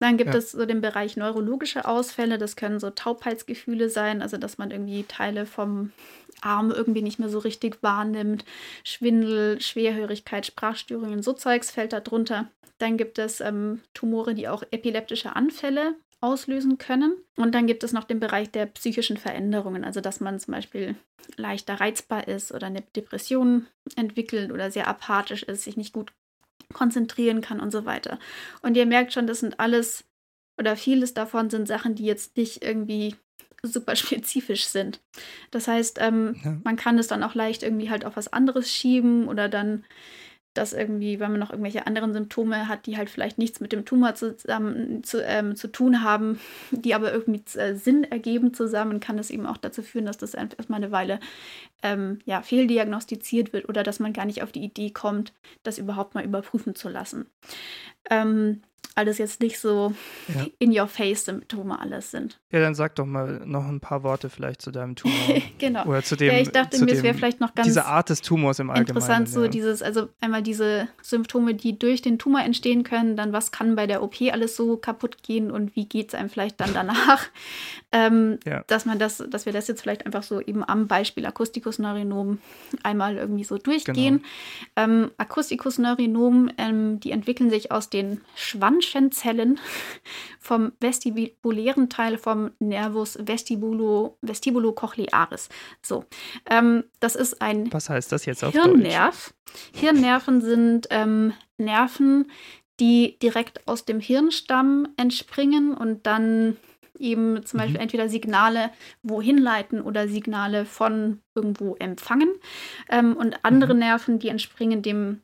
Dann 0.00 0.16
gibt 0.16 0.32
ja. 0.32 0.38
es 0.38 0.52
so 0.52 0.64
den 0.64 0.80
Bereich 0.80 1.16
neurologische 1.16 1.86
Ausfälle. 1.86 2.38
Das 2.38 2.56
können 2.56 2.78
so 2.78 2.90
Taubheitsgefühle 2.90 3.90
sein, 3.90 4.22
also 4.22 4.36
dass 4.36 4.58
man 4.58 4.70
irgendwie 4.70 5.04
Teile 5.04 5.44
vom 5.44 5.92
Arm 6.40 6.70
irgendwie 6.70 7.02
nicht 7.02 7.18
mehr 7.18 7.28
so 7.28 7.38
richtig 7.38 7.82
wahrnimmt. 7.82 8.44
Schwindel, 8.84 9.60
Schwerhörigkeit, 9.60 10.46
Sprachstörungen, 10.46 11.22
so 11.22 11.32
Zeugs 11.32 11.70
fällt 11.70 11.92
da 11.92 12.00
drunter. 12.00 12.48
Dann 12.78 12.96
gibt 12.96 13.18
es 13.18 13.40
ähm, 13.40 13.80
Tumore, 13.92 14.34
die 14.34 14.48
auch 14.48 14.62
epileptische 14.70 15.34
Anfälle 15.34 15.96
auslösen 16.20 16.78
können. 16.78 17.16
Und 17.36 17.54
dann 17.54 17.66
gibt 17.66 17.84
es 17.84 17.92
noch 17.92 18.04
den 18.04 18.20
Bereich 18.20 18.50
der 18.50 18.66
psychischen 18.66 19.16
Veränderungen, 19.16 19.84
also 19.84 20.00
dass 20.00 20.20
man 20.20 20.38
zum 20.38 20.52
Beispiel 20.54 20.96
leichter 21.36 21.74
reizbar 21.74 22.26
ist 22.26 22.52
oder 22.52 22.66
eine 22.66 22.82
Depression 22.96 23.66
entwickelt 23.96 24.52
oder 24.52 24.70
sehr 24.70 24.88
apathisch 24.88 25.42
ist, 25.42 25.64
sich 25.64 25.76
nicht 25.76 25.92
gut 25.92 26.12
konzentrieren 26.72 27.40
kann 27.40 27.60
und 27.60 27.70
so 27.70 27.84
weiter. 27.84 28.18
Und 28.62 28.76
ihr 28.76 28.86
merkt 28.86 29.12
schon, 29.12 29.26
das 29.26 29.40
sind 29.40 29.58
alles 29.60 30.04
oder 30.58 30.76
vieles 30.76 31.14
davon 31.14 31.50
sind 31.50 31.68
Sachen, 31.68 31.94
die 31.94 32.04
jetzt 32.04 32.36
nicht 32.36 32.64
irgendwie 32.64 33.14
super 33.62 33.96
spezifisch 33.96 34.66
sind. 34.66 35.00
Das 35.50 35.68
heißt, 35.68 35.98
ähm, 36.00 36.36
ja. 36.44 36.56
man 36.64 36.76
kann 36.76 36.98
es 36.98 37.06
dann 37.06 37.22
auch 37.22 37.34
leicht 37.34 37.62
irgendwie 37.62 37.90
halt 37.90 38.04
auf 38.04 38.16
was 38.16 38.32
anderes 38.32 38.70
schieben 38.70 39.28
oder 39.28 39.48
dann 39.48 39.84
dass 40.58 40.72
irgendwie, 40.72 41.20
wenn 41.20 41.30
man 41.30 41.40
noch 41.40 41.50
irgendwelche 41.50 41.86
anderen 41.86 42.12
Symptome 42.12 42.66
hat, 42.68 42.86
die 42.86 42.96
halt 42.96 43.08
vielleicht 43.08 43.38
nichts 43.38 43.60
mit 43.60 43.72
dem 43.72 43.84
Tumor 43.84 44.14
zusammen, 44.14 45.04
zu, 45.04 45.22
ähm, 45.22 45.54
zu 45.54 45.68
tun 45.68 46.02
haben, 46.02 46.40
die 46.72 46.94
aber 46.94 47.12
irgendwie 47.12 47.42
äh, 47.58 47.74
Sinn 47.74 48.04
ergeben 48.04 48.52
zusammen, 48.52 49.00
kann 49.00 49.16
das 49.16 49.30
eben 49.30 49.46
auch 49.46 49.56
dazu 49.56 49.82
führen, 49.82 50.06
dass 50.06 50.18
das 50.18 50.34
erstmal 50.34 50.82
eine 50.82 50.90
Weile 50.90 51.20
ähm, 51.82 52.18
ja, 52.24 52.42
fehldiagnostiziert 52.42 53.52
wird 53.52 53.68
oder 53.68 53.82
dass 53.82 54.00
man 54.00 54.12
gar 54.12 54.24
nicht 54.24 54.42
auf 54.42 54.50
die 54.50 54.64
Idee 54.64 54.90
kommt, 54.90 55.32
das 55.62 55.78
überhaupt 55.78 56.14
mal 56.14 56.24
überprüfen 56.24 56.74
zu 56.74 56.88
lassen. 56.88 57.26
Ähm, 58.10 58.62
alles 58.98 59.18
jetzt 59.18 59.40
nicht 59.40 59.60
so 59.60 59.94
ja. 60.26 60.46
in 60.58 60.76
your 60.76 60.88
face 60.88 61.24
Symptome 61.24 61.78
alles 61.78 62.10
sind. 62.10 62.40
Ja, 62.50 62.58
dann 62.58 62.74
sag 62.74 62.96
doch 62.96 63.06
mal 63.06 63.42
noch 63.46 63.66
ein 63.66 63.78
paar 63.78 64.02
Worte 64.02 64.28
vielleicht 64.28 64.60
zu 64.60 64.72
deinem 64.72 64.96
Tumor. 64.96 65.14
genau. 65.58 65.86
Oder 65.86 66.02
zu 66.02 66.16
dem, 66.16 66.32
ja, 66.32 66.40
ich 66.40 66.50
dachte 66.50 66.84
mir, 66.84 66.92
es 66.92 67.04
wäre 67.04 67.14
vielleicht 67.14 67.40
noch 67.40 67.54
ganz 67.54 67.68
diese 67.68 67.84
Art 67.84 68.10
des 68.10 68.22
Tumors 68.22 68.58
im 68.58 68.70
Allgemeinen. 68.70 68.88
Interessant, 68.88 69.28
so 69.28 69.44
ja. 69.44 69.48
dieses, 69.48 69.82
also 69.82 70.08
einmal 70.20 70.42
diese 70.42 70.88
Symptome, 71.00 71.54
die 71.54 71.78
durch 71.78 72.02
den 72.02 72.18
Tumor 72.18 72.40
entstehen 72.40 72.82
können, 72.82 73.16
dann 73.16 73.32
was 73.32 73.52
kann 73.52 73.76
bei 73.76 73.86
der 73.86 74.02
OP 74.02 74.16
alles 74.32 74.56
so 74.56 74.76
kaputt 74.76 75.22
gehen 75.22 75.52
und 75.52 75.76
wie 75.76 75.84
geht 75.84 76.08
es 76.08 76.14
einem 76.14 76.28
vielleicht 76.28 76.60
dann 76.60 76.74
danach. 76.74 77.24
ähm, 77.92 78.38
ja. 78.44 78.64
Dass 78.66 78.84
man 78.84 78.98
das, 78.98 79.22
dass 79.30 79.46
wir 79.46 79.52
das 79.52 79.68
jetzt 79.68 79.82
vielleicht 79.82 80.06
einfach 80.06 80.24
so 80.24 80.40
eben 80.40 80.68
am 80.68 80.88
Beispiel 80.88 81.24
Akustikusneurinom 81.24 82.38
einmal 82.82 83.16
irgendwie 83.16 83.44
so 83.44 83.58
durchgehen. 83.58 84.24
Genau. 84.74 84.88
Ähm, 84.88 85.10
Akustikusneurinom, 85.18 86.50
ähm, 86.58 86.98
die 86.98 87.12
entwickeln 87.12 87.50
sich 87.50 87.70
aus 87.70 87.90
den 87.90 88.22
Schwanz 88.34 88.87
Zellen 89.12 89.58
vom 90.40 90.72
vestibulären 90.80 91.88
Teil 91.88 92.18
vom 92.18 92.50
Nervus 92.58 93.18
vestibulo, 93.20 94.18
vestibulocochlearis. 94.22 95.48
So, 95.82 96.04
ähm, 96.48 96.84
das 97.00 97.16
ist 97.16 97.40
ein 97.42 97.72
Was 97.72 97.90
heißt 97.90 98.12
das 98.12 98.26
jetzt 98.26 98.44
auf 98.44 98.52
Hirnnerv. 98.52 99.34
Deutsch? 99.46 99.80
Hirnnerven 99.80 100.40
sind 100.40 100.86
ähm, 100.90 101.32
Nerven, 101.58 102.30
die 102.80 103.18
direkt 103.20 103.66
aus 103.66 103.84
dem 103.84 104.00
Hirnstamm 104.00 104.88
entspringen 104.96 105.74
und 105.74 106.06
dann 106.06 106.56
eben 106.98 107.44
zum 107.44 107.58
Beispiel 107.58 107.76
mhm. 107.76 107.82
entweder 107.82 108.08
Signale 108.08 108.70
wohin 109.02 109.38
leiten 109.38 109.80
oder 109.80 110.08
Signale 110.08 110.64
von 110.64 111.20
irgendwo 111.34 111.76
empfangen. 111.76 112.30
Ähm, 112.88 113.16
und 113.16 113.44
andere 113.44 113.74
mhm. 113.74 113.80
Nerven, 113.80 114.18
die 114.18 114.28
entspringen 114.28 114.82
dem 114.82 115.22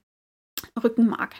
Rückenmark. 0.82 1.34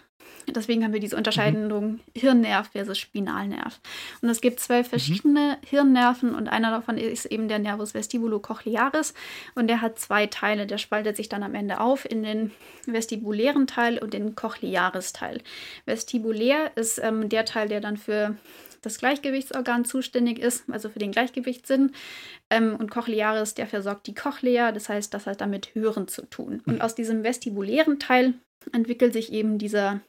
Deswegen 0.49 0.85
haben 0.85 0.93
wir 0.93 1.01
diese 1.01 1.17
Unterscheidung 1.17 1.93
mhm. 1.93 2.01
Hirnnerv 2.15 2.69
versus 2.69 2.99
Spinalnerv. 2.99 3.81
Und 4.21 4.29
es 4.29 4.41
gibt 4.41 4.61
zwölf 4.61 4.87
mhm. 4.87 4.91
verschiedene 4.91 5.59
mhm. 5.61 5.67
Hirnnerven 5.67 6.35
und 6.35 6.49
einer 6.49 6.71
davon 6.71 6.99
ist 6.99 7.27
eben 7.27 7.49
der 7.49 7.59
Nervus 7.59 7.95
vestibulocochlearis 7.95 9.15
und 9.55 9.69
der 9.69 9.81
hat 9.81 9.99
zwei 9.99 10.27
Teile. 10.27 10.67
Der 10.67 10.79
spaltet 10.79 11.17
sich 11.17 11.29
dann 11.29 11.43
am 11.43 11.55
Ende 11.55 11.81
auf 11.81 12.11
in 12.11 12.23
den 12.23 12.51
vestibulären 12.87 13.67
Teil 13.67 13.99
und 13.99 14.15
den 14.15 14.35
Cochlearis-Teil. 14.35 15.41
Vestibulär 15.87 16.73
ist 16.77 16.99
ähm, 16.99 17.29
der 17.29 17.45
Teil, 17.45 17.69
der 17.69 17.81
dann 17.81 17.97
für 17.97 18.37
das 18.85 18.99
Gleichgewichtsorgan 18.99 19.85
zuständig 19.85 20.39
ist, 20.39 20.65
also 20.71 20.89
für 20.89 20.99
den 20.99 21.13
Gleichgewichtssinn. 21.13 21.93
Ähm, 22.51 22.77
und 22.77 22.91
Cochlearis, 22.91 23.55
der 23.55 23.67
versorgt 23.67 24.07
die 24.07 24.15
Cochlea, 24.15 24.73
das 24.73 24.89
heißt, 24.89 25.15
das 25.15 25.27
hat 25.27 25.41
damit 25.41 25.75
Hören 25.75 26.09
zu 26.09 26.23
tun. 26.27 26.63
Und 26.67 26.77
mhm. 26.77 26.81
aus 26.81 26.95
diesem 26.95 27.23
vestibulären 27.23 27.99
Teil 27.99 28.35
entwickelt 28.73 29.13
sich 29.13 29.33
eben 29.33 29.59
dieser 29.59 30.01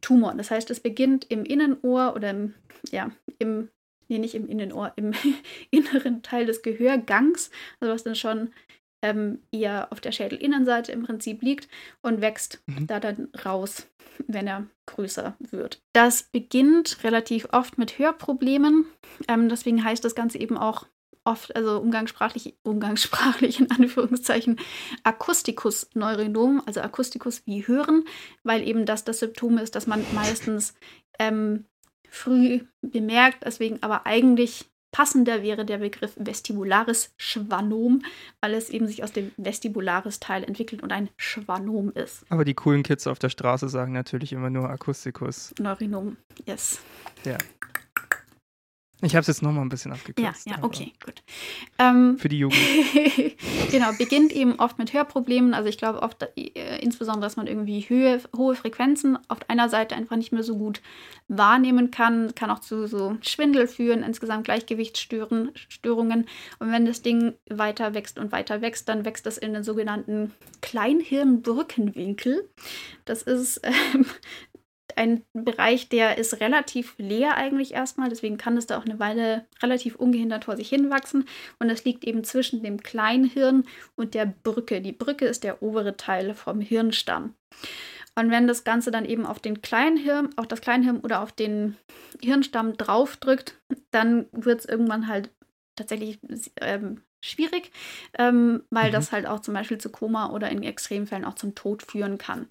Tumor. 0.00 0.34
Das 0.34 0.50
heißt, 0.50 0.70
es 0.70 0.80
beginnt 0.80 1.26
im 1.28 1.44
Innenohr 1.44 2.14
oder 2.14 2.30
im, 2.30 2.54
ja, 2.90 3.10
im, 3.38 3.68
nee, 4.08 4.18
nicht 4.18 4.34
im 4.34 4.48
Innenohr, 4.48 4.92
im 4.96 5.12
inneren 5.70 6.22
Teil 6.22 6.46
des 6.46 6.62
Gehörgangs, 6.62 7.50
also 7.80 7.92
was 7.92 8.04
dann 8.04 8.14
schon 8.14 8.50
ähm, 9.02 9.40
eher 9.52 9.92
auf 9.92 10.00
der 10.00 10.12
Schädelinnenseite 10.12 10.92
im 10.92 11.04
Prinzip 11.04 11.42
liegt 11.42 11.68
und 12.02 12.20
wächst 12.20 12.62
mhm. 12.66 12.86
da 12.86 13.00
dann 13.00 13.28
raus, 13.44 13.88
wenn 14.26 14.46
er 14.46 14.66
größer 14.86 15.36
wird. 15.38 15.80
Das 15.92 16.24
beginnt 16.24 17.04
relativ 17.04 17.48
oft 17.52 17.78
mit 17.78 17.98
Hörproblemen. 17.98 18.86
Ähm, 19.28 19.48
deswegen 19.48 19.84
heißt 19.84 20.04
das 20.04 20.14
Ganze 20.14 20.38
eben 20.38 20.56
auch 20.56 20.86
oft, 21.28 21.54
also 21.54 21.78
umgangssprachlich, 21.78 22.56
umgangssprachlich 22.62 23.60
in 23.60 23.70
Anführungszeichen, 23.70 24.58
Akustikus-Neuronom, 25.04 26.62
also 26.66 26.80
Akustikus 26.80 27.42
wie 27.46 27.66
Hören, 27.66 28.04
weil 28.42 28.66
eben 28.66 28.86
das 28.86 29.04
das 29.04 29.20
Symptom 29.20 29.58
ist, 29.58 29.74
das 29.74 29.86
man 29.86 30.04
meistens 30.14 30.74
ähm, 31.18 31.66
früh 32.08 32.60
bemerkt, 32.80 33.44
deswegen 33.44 33.82
aber 33.82 34.06
eigentlich 34.06 34.70
passender 34.90 35.42
wäre 35.42 35.66
der 35.66 35.78
Begriff 35.78 36.12
vestibularis 36.16 37.12
Schwannom, 37.18 38.02
weil 38.40 38.54
es 38.54 38.70
eben 38.70 38.86
sich 38.86 39.04
aus 39.04 39.12
dem 39.12 39.32
vestibularis 39.36 40.18
Teil 40.18 40.44
entwickelt 40.44 40.82
und 40.82 40.92
ein 40.92 41.10
Schwannom 41.18 41.92
ist. 41.92 42.24
Aber 42.30 42.46
die 42.46 42.54
coolen 42.54 42.82
Kids 42.82 43.06
auf 43.06 43.18
der 43.18 43.28
Straße 43.28 43.68
sagen 43.68 43.92
natürlich 43.92 44.32
immer 44.32 44.48
nur 44.48 44.70
Akustikus. 44.70 45.54
Neurinom, 45.60 46.16
yes. 46.46 46.80
Ja. 47.24 47.36
Ich 49.00 49.14
habe 49.14 49.20
es 49.20 49.28
jetzt 49.28 49.42
nochmal 49.42 49.64
ein 49.64 49.68
bisschen 49.68 49.92
abgekürzt. 49.92 50.46
Ja, 50.46 50.56
ja, 50.56 50.64
okay, 50.64 50.92
gut. 51.04 51.22
Ähm, 51.78 52.18
für 52.18 52.28
die 52.28 52.40
Jugend. 52.40 52.58
genau, 53.70 53.92
beginnt 53.96 54.32
eben 54.32 54.58
oft 54.58 54.78
mit 54.78 54.92
Hörproblemen. 54.92 55.54
Also 55.54 55.68
ich 55.68 55.78
glaube 55.78 56.02
oft, 56.02 56.26
äh, 56.36 56.78
insbesondere, 56.80 57.22
dass 57.22 57.36
man 57.36 57.46
irgendwie 57.46 57.82
Höhe, 57.88 58.20
hohe 58.36 58.56
Frequenzen 58.56 59.16
auf 59.28 59.38
einer 59.48 59.68
Seite 59.68 59.94
einfach 59.94 60.16
nicht 60.16 60.32
mehr 60.32 60.42
so 60.42 60.58
gut 60.58 60.82
wahrnehmen 61.28 61.92
kann. 61.92 62.34
Kann 62.34 62.50
auch 62.50 62.58
zu 62.58 62.88
so 62.88 63.16
Schwindel 63.20 63.68
führen, 63.68 64.02
insgesamt 64.02 64.44
Gleichgewichtsstörungen. 64.44 66.26
Und 66.58 66.72
wenn 66.72 66.84
das 66.84 67.00
Ding 67.02 67.34
weiter 67.48 67.94
wächst 67.94 68.18
und 68.18 68.32
weiter 68.32 68.62
wächst, 68.62 68.88
dann 68.88 69.04
wächst 69.04 69.26
das 69.26 69.38
in 69.38 69.52
den 69.52 69.62
sogenannten 69.62 70.32
Kleinhirnbrückenwinkel. 70.60 72.48
Das 73.04 73.22
ist 73.22 73.60
ähm, 73.94 74.06
ein 74.98 75.22
Bereich, 75.32 75.88
der 75.88 76.18
ist 76.18 76.40
relativ 76.40 76.94
leer 76.98 77.36
eigentlich 77.36 77.72
erstmal, 77.72 78.08
deswegen 78.08 78.36
kann 78.36 78.56
es 78.56 78.66
da 78.66 78.78
auch 78.78 78.84
eine 78.84 78.98
Weile 78.98 79.46
relativ 79.62 79.94
ungehindert 79.94 80.44
vor 80.44 80.56
sich 80.56 80.68
hinwachsen. 80.68 81.24
Und 81.60 81.70
es 81.70 81.84
liegt 81.84 82.04
eben 82.04 82.24
zwischen 82.24 82.62
dem 82.62 82.82
Kleinhirn 82.82 83.64
und 83.94 84.14
der 84.14 84.26
Brücke. 84.26 84.80
Die 84.80 84.92
Brücke 84.92 85.26
ist 85.26 85.44
der 85.44 85.62
obere 85.62 85.96
Teil 85.96 86.34
vom 86.34 86.60
Hirnstamm. 86.60 87.34
Und 88.16 88.32
wenn 88.32 88.48
das 88.48 88.64
Ganze 88.64 88.90
dann 88.90 89.04
eben 89.04 89.24
auf 89.24 89.38
den 89.38 89.62
Kleinhirn, 89.62 90.30
auf 90.36 90.48
das 90.48 90.60
Kleinhirn 90.60 90.98
oder 90.98 91.22
auf 91.22 91.30
den 91.30 91.76
Hirnstamm 92.20 92.76
draufdrückt, 92.76 93.54
dann 93.92 94.26
wird 94.32 94.60
es 94.60 94.66
irgendwann 94.66 95.06
halt 95.06 95.30
tatsächlich 95.76 96.18
ähm, 96.60 97.02
schwierig, 97.24 97.70
ähm, 98.18 98.64
weil 98.70 98.88
mhm. 98.88 98.94
das 98.94 99.12
halt 99.12 99.26
auch 99.26 99.38
zum 99.40 99.54
Beispiel 99.54 99.78
zu 99.78 99.90
Koma 99.90 100.30
oder 100.32 100.48
in 100.50 100.64
Extremfällen 100.64 101.24
auch 101.24 101.34
zum 101.34 101.54
Tod 101.54 101.84
führen 101.84 102.18
kann 102.18 102.48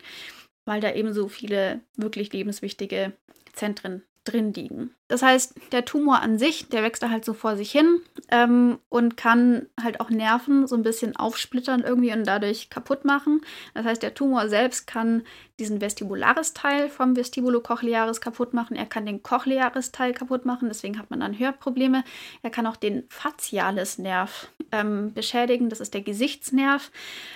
weil 0.67 0.81
da 0.81 0.93
eben 0.93 1.13
so 1.13 1.29
viele 1.29 1.79
wirklich 1.95 2.33
lebenswichtige 2.33 3.13
Zentren 3.53 4.03
drin 4.25 4.53
liegen. 4.53 4.93
Das 5.07 5.21
heißt, 5.21 5.55
der 5.71 5.85
Tumor 5.85 6.21
an 6.21 6.37
sich, 6.37 6.67
der 6.67 6.83
wächst 6.83 7.01
da 7.01 7.09
halt 7.09 7.23
so 7.23 7.33
vor 7.33 7.55
sich 7.55 7.71
hin 7.71 8.01
ähm, 8.29 8.77
und 8.89 9.15
kann 9.15 9.67
halt 9.81 10.01
auch 10.01 10.09
Nerven 10.09 10.67
so 10.67 10.75
ein 10.75 10.83
bisschen 10.83 11.15
aufsplittern 11.15 11.81
irgendwie 11.81 12.11
und 12.11 12.25
dadurch 12.25 12.69
kaputt 12.69 13.05
machen. 13.05 13.41
Das 13.73 13.85
heißt, 13.85 14.03
der 14.03 14.13
Tumor 14.13 14.49
selbst 14.49 14.85
kann 14.85 15.23
diesen 15.59 15.81
Vestibularis-Teil 15.81 16.89
vom 16.89 17.15
Vestibulocochlearis 17.15 18.21
kaputt 18.21 18.53
machen. 18.53 18.75
Er 18.75 18.85
kann 18.85 19.05
den 19.05 19.23
Cochlearis-Teil 19.23 20.13
kaputt 20.13 20.45
machen, 20.45 20.67
deswegen 20.67 20.99
hat 20.99 21.09
man 21.09 21.21
dann 21.21 21.39
Hörprobleme. 21.39 22.03
Er 22.43 22.49
kann 22.49 22.67
auch 22.67 22.75
den 22.75 23.03
Facialis-Nerv 23.09 24.49
ähm, 24.71 25.13
beschädigen, 25.13 25.69
das 25.69 25.79
ist 25.79 25.93
der 25.93 26.01
Gesichtsnerv. 26.01 26.91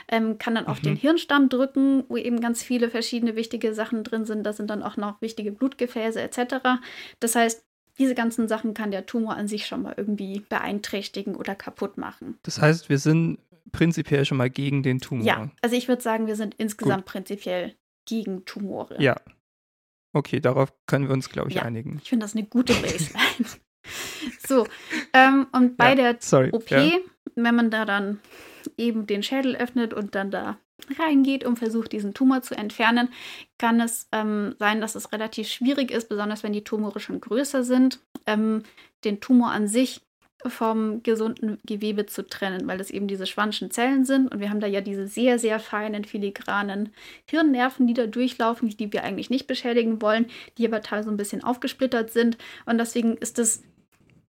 Ähm, 0.08 0.38
kann 0.38 0.56
dann 0.56 0.68
auf 0.68 0.80
mhm. 0.80 0.84
den 0.84 0.96
Hirnstamm 0.98 1.50
drücken, 1.50 2.04
wo 2.10 2.18
eben 2.18 2.42
ganz 2.42 2.62
viele 2.62 2.90
verschiedene 2.90 3.36
wichtige 3.36 3.74
Sachen 3.74 4.04
drin 4.04 4.26
sind. 4.26 4.44
Da 4.44 4.54
sind 4.54 4.70
dann 4.70 4.84
auch 4.84 4.98
noch 4.98 5.22
wichtige 5.22 5.52
Blutgefäße 5.52 6.22
etc. 6.22 6.56
Das 7.20 7.36
heißt, 7.36 7.61
diese 8.02 8.16
ganzen 8.16 8.48
Sachen 8.48 8.74
kann 8.74 8.90
der 8.90 9.06
Tumor 9.06 9.36
an 9.36 9.48
sich 9.48 9.68
schon 9.68 9.84
mal 9.84 9.94
irgendwie 9.96 10.40
beeinträchtigen 10.50 11.36
oder 11.36 11.54
kaputt 11.54 12.00
machen. 12.00 12.40
Das 12.42 12.60
heißt, 12.60 12.90
wir 12.90 12.98
sind 12.98 13.38
prinzipiell 13.72 14.26
schon 14.26 14.40
mal 14.40 14.50
gegen 14.50 14.82
den 14.82 14.98
Tumor. 15.00 15.24
Ja, 15.24 15.52
also 15.62 15.76
ich 15.76 15.88
würde 15.88 16.02
sagen, 16.02 16.26
wir 16.26 16.36
sind 16.36 16.56
insgesamt 16.56 17.06
Gut. 17.06 17.14
prinzipiell 17.14 17.76
gegen 18.08 18.44
Tumore. 18.46 19.00
Ja. 19.00 19.16
Okay, 20.14 20.40
darauf 20.40 20.74
können 20.88 21.08
wir 21.08 21.14
uns, 21.14 21.30
glaube 21.30 21.50
ich, 21.50 21.58
ja, 21.58 21.62
einigen. 21.62 22.00
Ich 22.02 22.10
finde 22.10 22.24
das 22.24 22.36
eine 22.36 22.44
gute 22.44 22.74
Baseline. 22.82 23.50
so, 24.48 24.66
ähm, 25.14 25.46
und 25.52 25.78
bei 25.78 25.90
ja, 25.90 25.96
der 25.96 26.16
sorry, 26.20 26.50
OP, 26.52 26.72
ja. 26.72 26.98
wenn 27.36 27.56
man 27.56 27.70
da 27.70 27.86
dann 27.86 28.20
eben 28.78 29.06
den 29.06 29.22
Schädel 29.22 29.56
öffnet 29.56 29.94
und 29.94 30.16
dann 30.16 30.32
da 30.32 30.58
reingeht 31.00 31.44
und 31.44 31.60
versucht, 31.60 31.92
diesen 31.92 32.14
Tumor 32.14 32.42
zu 32.42 32.56
entfernen, 32.56 33.10
kann 33.58 33.80
es 33.80 34.08
ähm, 34.12 34.56
sein, 34.60 34.82
dass 34.82 34.96
es 34.96 35.12
relativ 35.12 35.48
schwierig 35.48 35.92
ist, 35.92 36.10
besonders 36.10 36.44
wenn 36.44 36.54
die 36.54 36.64
Tumore 36.64 37.00
schon 37.00 37.22
größer 37.22 37.64
sind, 37.64 38.00
ähm, 38.26 38.64
den 39.04 39.20
Tumor 39.20 39.52
an 39.52 39.68
sich 39.68 40.02
vom 40.48 41.04
gesunden 41.04 41.60
Gewebe 41.66 42.06
zu 42.06 42.28
trennen, 42.28 42.68
weil 42.68 42.78
das 42.78 42.90
eben 42.90 43.08
diese 43.08 43.28
schwanschen 43.28 43.72
Zellen 43.72 44.06
sind. 44.06 44.32
Und 44.32 44.40
wir 44.40 44.50
haben 44.50 44.60
da 44.60 44.68
ja 44.68 44.82
diese 44.82 45.08
sehr, 45.08 45.38
sehr 45.40 45.60
feinen, 45.60 46.04
filigranen 46.04 46.90
Hirnnerven, 47.26 47.88
die 47.88 47.94
da 47.94 48.08
durchlaufen, 48.08 48.70
die 48.70 48.92
wir 48.92 49.04
eigentlich 49.04 49.30
nicht 49.30 49.48
beschädigen 49.48 50.02
wollen, 50.02 50.26
die 50.58 50.66
aber 50.66 50.82
teilweise 50.82 51.12
ein 51.12 51.18
bisschen 51.18 51.44
aufgesplittert 51.44 52.12
sind. 52.12 52.38
Und 52.66 52.78
deswegen 52.78 53.18
ist 53.18 53.38
es 53.40 53.64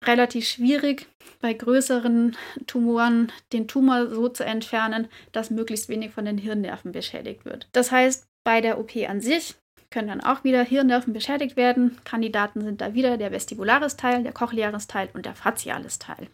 relativ 0.08 0.48
schwierig, 0.48 1.08
bei 1.42 1.54
größeren 1.54 2.38
Tumoren 2.68 3.32
den 3.52 3.68
Tumor 3.68 4.08
so 4.10 4.30
zu 4.30 4.46
entfernen, 4.46 5.08
dass 5.32 5.50
möglichst 5.50 5.90
wenig 5.90 6.12
von 6.12 6.26
den 6.26 6.38
Hirnnerven 6.38 6.92
beschädigt 6.92 7.46
wird. 7.46 7.68
Das 7.74 7.92
heißt, 7.92 8.26
bei 8.44 8.62
der 8.62 8.80
OP 8.80 8.96
an 9.08 9.22
sich 9.22 9.56
können 9.90 10.08
dann 10.08 10.22
auch 10.22 10.44
wieder 10.44 10.64
Hirnnerven 10.64 11.14
beschädigt 11.14 11.56
werden. 11.56 11.98
Kandidaten 12.04 12.62
sind 12.62 12.82
da 12.82 12.94
wieder 12.94 13.18
der 13.18 13.32
Vestibularis-Teil, 13.32 14.24
der 14.24 14.34
Cochlearis-Teil 14.34 15.10
und 15.14 15.26
der 15.26 15.36
Facialis-Teil. 15.36 16.28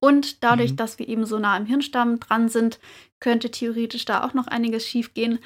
Und 0.00 0.42
dadurch, 0.42 0.72
mhm. 0.72 0.76
dass 0.76 0.98
wir 0.98 1.08
eben 1.08 1.26
so 1.26 1.38
nah 1.38 1.54
am 1.56 1.66
Hirnstamm 1.66 2.20
dran 2.20 2.48
sind, 2.48 2.80
könnte 3.20 3.50
theoretisch 3.50 4.06
da 4.06 4.24
auch 4.24 4.32
noch 4.32 4.46
einiges 4.46 4.86
schiefgehen. 4.86 5.38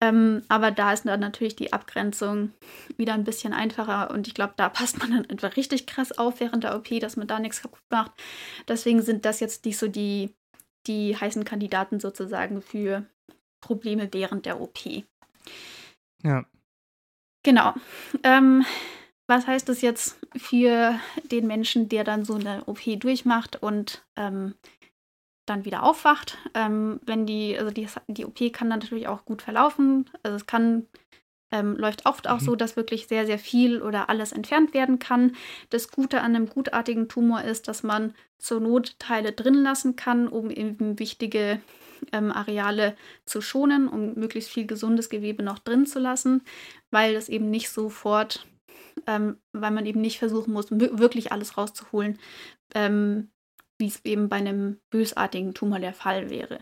Ähm, 0.00 0.42
aber 0.48 0.70
da 0.70 0.92
ist 0.92 1.04
dann 1.04 1.20
natürlich 1.20 1.56
die 1.56 1.72
Abgrenzung 1.74 2.52
wieder 2.96 3.12
ein 3.12 3.24
bisschen 3.24 3.52
einfacher 3.52 4.10
und 4.10 4.26
ich 4.26 4.34
glaube, 4.34 4.54
da 4.56 4.70
passt 4.70 4.98
man 4.98 5.10
dann 5.10 5.26
einfach 5.26 5.56
richtig 5.56 5.86
krass 5.86 6.16
auf 6.16 6.40
während 6.40 6.64
der 6.64 6.74
OP, 6.74 6.88
dass 7.00 7.16
man 7.16 7.26
da 7.26 7.38
nichts 7.38 7.60
kaputt 7.60 7.84
macht. 7.90 8.12
Deswegen 8.66 9.02
sind 9.02 9.26
das 9.26 9.40
jetzt 9.40 9.66
nicht 9.66 9.76
so 9.76 9.88
die, 9.88 10.34
die 10.86 11.14
heißen 11.14 11.44
Kandidaten 11.44 12.00
sozusagen 12.00 12.62
für 12.62 13.04
Probleme 13.60 14.08
während 14.12 14.46
der 14.46 14.60
OP. 14.60 14.78
Ja. 16.22 16.44
Genau. 17.42 17.74
Ähm, 18.22 18.64
was 19.28 19.46
heißt 19.46 19.68
das 19.68 19.82
jetzt 19.82 20.18
für 20.34 20.98
den 21.30 21.46
Menschen, 21.46 21.88
der 21.88 22.02
dann 22.02 22.24
so 22.24 22.34
eine 22.34 22.64
OP 22.64 22.80
durchmacht 22.98 23.62
und 23.62 24.02
ähm, 24.16 24.54
dann 25.46 25.66
wieder 25.66 25.82
aufwacht? 25.82 26.38
Ähm, 26.54 26.98
wenn 27.04 27.26
die, 27.26 27.56
also 27.56 27.70
die, 27.70 27.86
die 28.08 28.24
OP 28.24 28.38
kann 28.52 28.70
dann 28.70 28.80
natürlich 28.80 29.06
auch 29.06 29.26
gut 29.26 29.42
verlaufen. 29.42 30.08
Also 30.22 30.36
es 30.36 30.46
kann, 30.46 30.86
ähm, 31.52 31.76
läuft 31.76 32.06
oft 32.06 32.26
auch 32.26 32.40
mhm. 32.40 32.44
so, 32.44 32.56
dass 32.56 32.76
wirklich 32.76 33.06
sehr, 33.06 33.26
sehr 33.26 33.38
viel 33.38 33.82
oder 33.82 34.08
alles 34.08 34.32
entfernt 34.32 34.72
werden 34.72 34.98
kann. 34.98 35.36
Das 35.68 35.90
Gute 35.90 36.22
an 36.22 36.34
einem 36.34 36.48
gutartigen 36.48 37.06
Tumor 37.08 37.42
ist, 37.42 37.68
dass 37.68 37.82
man 37.82 38.14
zur 38.38 38.60
Not 38.60 38.98
Teile 38.98 39.32
drin 39.32 39.62
lassen 39.62 39.94
kann, 39.94 40.26
um 40.26 40.50
eben 40.50 40.98
wichtige 40.98 41.60
ähm, 42.12 42.32
Areale 42.32 42.96
zu 43.26 43.42
schonen, 43.42 43.88
um 43.88 44.14
möglichst 44.14 44.48
viel 44.48 44.66
gesundes 44.66 45.10
Gewebe 45.10 45.42
noch 45.42 45.58
drin 45.58 45.84
zu 45.84 45.98
lassen, 45.98 46.42
weil 46.90 47.12
das 47.12 47.28
eben 47.28 47.50
nicht 47.50 47.68
sofort 47.68 48.46
ähm, 49.06 49.38
weil 49.52 49.70
man 49.70 49.86
eben 49.86 50.00
nicht 50.00 50.18
versuchen 50.18 50.52
muss, 50.52 50.70
wirklich 50.70 51.32
alles 51.32 51.56
rauszuholen, 51.56 52.18
ähm, 52.74 53.30
wie 53.78 53.86
es 53.86 54.04
eben 54.04 54.28
bei 54.28 54.36
einem 54.36 54.80
bösartigen 54.90 55.54
Tumor 55.54 55.78
der 55.78 55.94
Fall 55.94 56.30
wäre. 56.30 56.60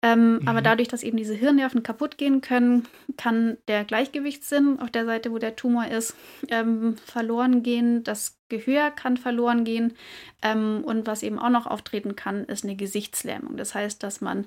Ähm, 0.00 0.38
mhm. 0.38 0.48
Aber 0.48 0.62
dadurch, 0.62 0.88
dass 0.88 1.02
eben 1.02 1.16
diese 1.16 1.34
Hirnnerven 1.34 1.82
kaputt 1.82 2.18
gehen 2.18 2.40
können, 2.40 2.86
kann 3.16 3.58
der 3.66 3.84
Gleichgewichtssinn 3.84 4.78
auf 4.78 4.90
der 4.90 5.04
Seite, 5.04 5.32
wo 5.32 5.38
der 5.38 5.56
Tumor 5.56 5.88
ist, 5.88 6.14
ähm, 6.50 6.96
verloren 6.98 7.62
gehen. 7.64 8.04
Das 8.04 8.38
Gehör 8.48 8.90
kann 8.92 9.16
verloren 9.16 9.64
gehen. 9.64 9.94
Ähm, 10.40 10.84
und 10.84 11.06
was 11.06 11.24
eben 11.24 11.38
auch 11.38 11.50
noch 11.50 11.66
auftreten 11.66 12.14
kann, 12.14 12.44
ist 12.44 12.64
eine 12.64 12.76
Gesichtslähmung. 12.76 13.56
Das 13.56 13.74
heißt, 13.74 14.02
dass 14.02 14.20
man 14.20 14.46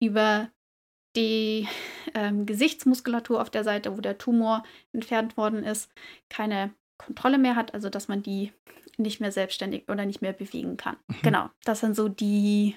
über 0.00 0.50
die 1.16 1.68
ähm, 2.14 2.46
Gesichtsmuskulatur 2.46 3.40
auf 3.40 3.50
der 3.50 3.64
Seite, 3.64 3.96
wo 3.96 4.00
der 4.00 4.18
Tumor 4.18 4.62
entfernt 4.92 5.36
worden 5.36 5.64
ist, 5.64 5.90
keine 6.28 6.72
Kontrolle 6.98 7.38
mehr 7.38 7.56
hat, 7.56 7.74
also 7.74 7.88
dass 7.88 8.08
man 8.08 8.22
die 8.22 8.52
nicht 8.98 9.20
mehr 9.20 9.32
selbstständig 9.32 9.88
oder 9.88 10.04
nicht 10.04 10.22
mehr 10.22 10.32
bewegen 10.32 10.76
kann. 10.76 10.96
Mhm. 11.08 11.16
Genau, 11.22 11.50
das 11.64 11.80
sind 11.80 11.96
so 11.96 12.08
die 12.08 12.76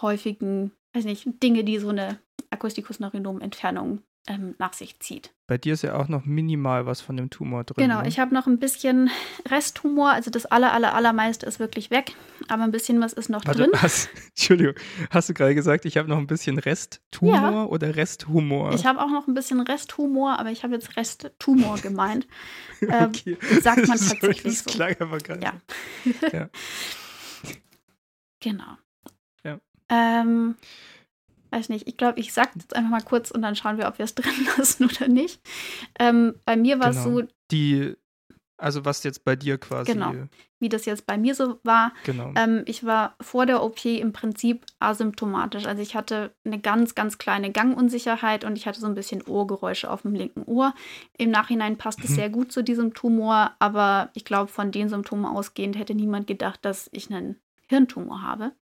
häufigen, 0.00 0.72
weiß 0.92 1.04
nicht, 1.04 1.26
Dinge, 1.42 1.64
die 1.64 1.78
so 1.78 1.88
eine 1.88 2.20
Akustikus-Neuronom-Entfernung 2.50 4.02
ähm, 4.28 4.54
nach 4.58 4.72
sich 4.72 5.00
zieht. 5.00 5.32
Bei 5.48 5.58
dir 5.58 5.74
ist 5.74 5.82
ja 5.82 5.96
auch 5.96 6.06
noch 6.06 6.24
minimal 6.24 6.86
was 6.86 7.00
von 7.00 7.16
dem 7.16 7.28
Tumor 7.28 7.64
drin. 7.64 7.88
Genau, 7.88 8.02
ne? 8.02 8.08
ich 8.08 8.20
habe 8.20 8.32
noch 8.32 8.46
ein 8.46 8.58
bisschen 8.58 9.10
Resttumor, 9.48 10.10
also 10.10 10.30
das 10.30 10.46
aller, 10.46 10.72
aller, 10.72 10.94
allermeiste 10.94 11.44
ist 11.44 11.58
wirklich 11.58 11.90
weg, 11.90 12.14
aber 12.48 12.62
ein 12.62 12.70
bisschen 12.70 13.00
was 13.00 13.12
ist 13.12 13.28
noch 13.28 13.44
Warte, 13.44 13.62
drin. 13.62 13.70
Hast, 13.74 14.08
Entschuldigung, 14.28 14.74
hast 15.10 15.28
du 15.28 15.34
gerade 15.34 15.54
gesagt, 15.54 15.84
ich 15.84 15.96
habe 15.96 16.08
noch 16.08 16.18
ein 16.18 16.28
bisschen 16.28 16.58
Resttumor 16.58 17.34
ja. 17.34 17.64
oder 17.64 17.96
Resthumor? 17.96 18.72
Ich 18.74 18.86
habe 18.86 19.00
auch 19.00 19.10
noch 19.10 19.26
ein 19.26 19.34
bisschen 19.34 19.60
Resthumor, 19.60 20.38
aber 20.38 20.50
ich 20.50 20.62
habe 20.62 20.74
jetzt 20.74 20.96
Resttumor 20.96 21.78
gemeint. 21.78 22.26
ähm, 22.80 23.06
okay. 23.08 23.36
Sagt 23.60 23.88
man 23.88 23.98
tatsächlich 23.98 24.42
das 24.42 24.58
so. 24.60 24.64
Das 24.66 24.74
klang 24.74 24.96
aber 25.00 25.18
gerade. 25.18 25.42
Ja. 25.42 25.52
ja. 26.32 26.48
genau. 28.38 28.78
Ja. 29.44 29.58
Ähm, 29.88 30.54
weiß 31.52 31.68
nicht, 31.68 31.86
ich 31.86 31.96
glaube, 31.96 32.18
ich 32.18 32.32
sage 32.32 32.50
jetzt 32.54 32.74
einfach 32.74 32.90
mal 32.90 33.02
kurz 33.02 33.30
und 33.30 33.42
dann 33.42 33.56
schauen 33.56 33.78
wir, 33.78 33.86
ob 33.86 33.98
wir 33.98 34.04
es 34.04 34.14
drin 34.14 34.32
lassen 34.58 34.84
oder 34.84 35.08
nicht. 35.08 35.40
Ähm, 35.98 36.34
bei 36.44 36.56
mir 36.56 36.80
war 36.80 36.90
es 36.90 37.04
genau. 37.04 37.20
so. 37.20 37.26
Die, 37.50 37.94
also 38.56 38.84
was 38.84 39.02
jetzt 39.02 39.24
bei 39.24 39.36
dir 39.36 39.58
quasi. 39.58 39.92
Genau. 39.92 40.12
Wie 40.58 40.68
das 40.68 40.84
jetzt 40.84 41.06
bei 41.06 41.18
mir 41.18 41.34
so 41.34 41.58
war. 41.64 41.92
Genau. 42.04 42.32
Ähm, 42.36 42.62
ich 42.66 42.84
war 42.84 43.16
vor 43.20 43.46
der 43.46 43.62
OP 43.64 43.84
im 43.84 44.12
Prinzip 44.12 44.64
asymptomatisch. 44.78 45.66
Also 45.66 45.82
ich 45.82 45.96
hatte 45.96 46.32
eine 46.44 46.60
ganz, 46.60 46.94
ganz 46.94 47.18
kleine 47.18 47.50
Gangunsicherheit 47.50 48.44
und 48.44 48.56
ich 48.56 48.66
hatte 48.66 48.78
so 48.78 48.86
ein 48.86 48.94
bisschen 48.94 49.22
Ohrgeräusche 49.22 49.90
auf 49.90 50.02
dem 50.02 50.14
linken 50.14 50.44
Ohr. 50.44 50.74
Im 51.18 51.30
Nachhinein 51.30 51.78
passt 51.78 52.02
es 52.04 52.10
mhm. 52.10 52.14
sehr 52.14 52.30
gut 52.30 52.52
zu 52.52 52.62
diesem 52.62 52.94
Tumor, 52.94 53.50
aber 53.58 54.10
ich 54.14 54.24
glaube, 54.24 54.50
von 54.50 54.70
den 54.70 54.88
Symptomen 54.88 55.26
ausgehend 55.26 55.76
hätte 55.76 55.94
niemand 55.94 56.28
gedacht, 56.28 56.64
dass 56.64 56.88
ich 56.92 57.10
einen 57.10 57.40
Hirntumor 57.68 58.22
habe. 58.22 58.52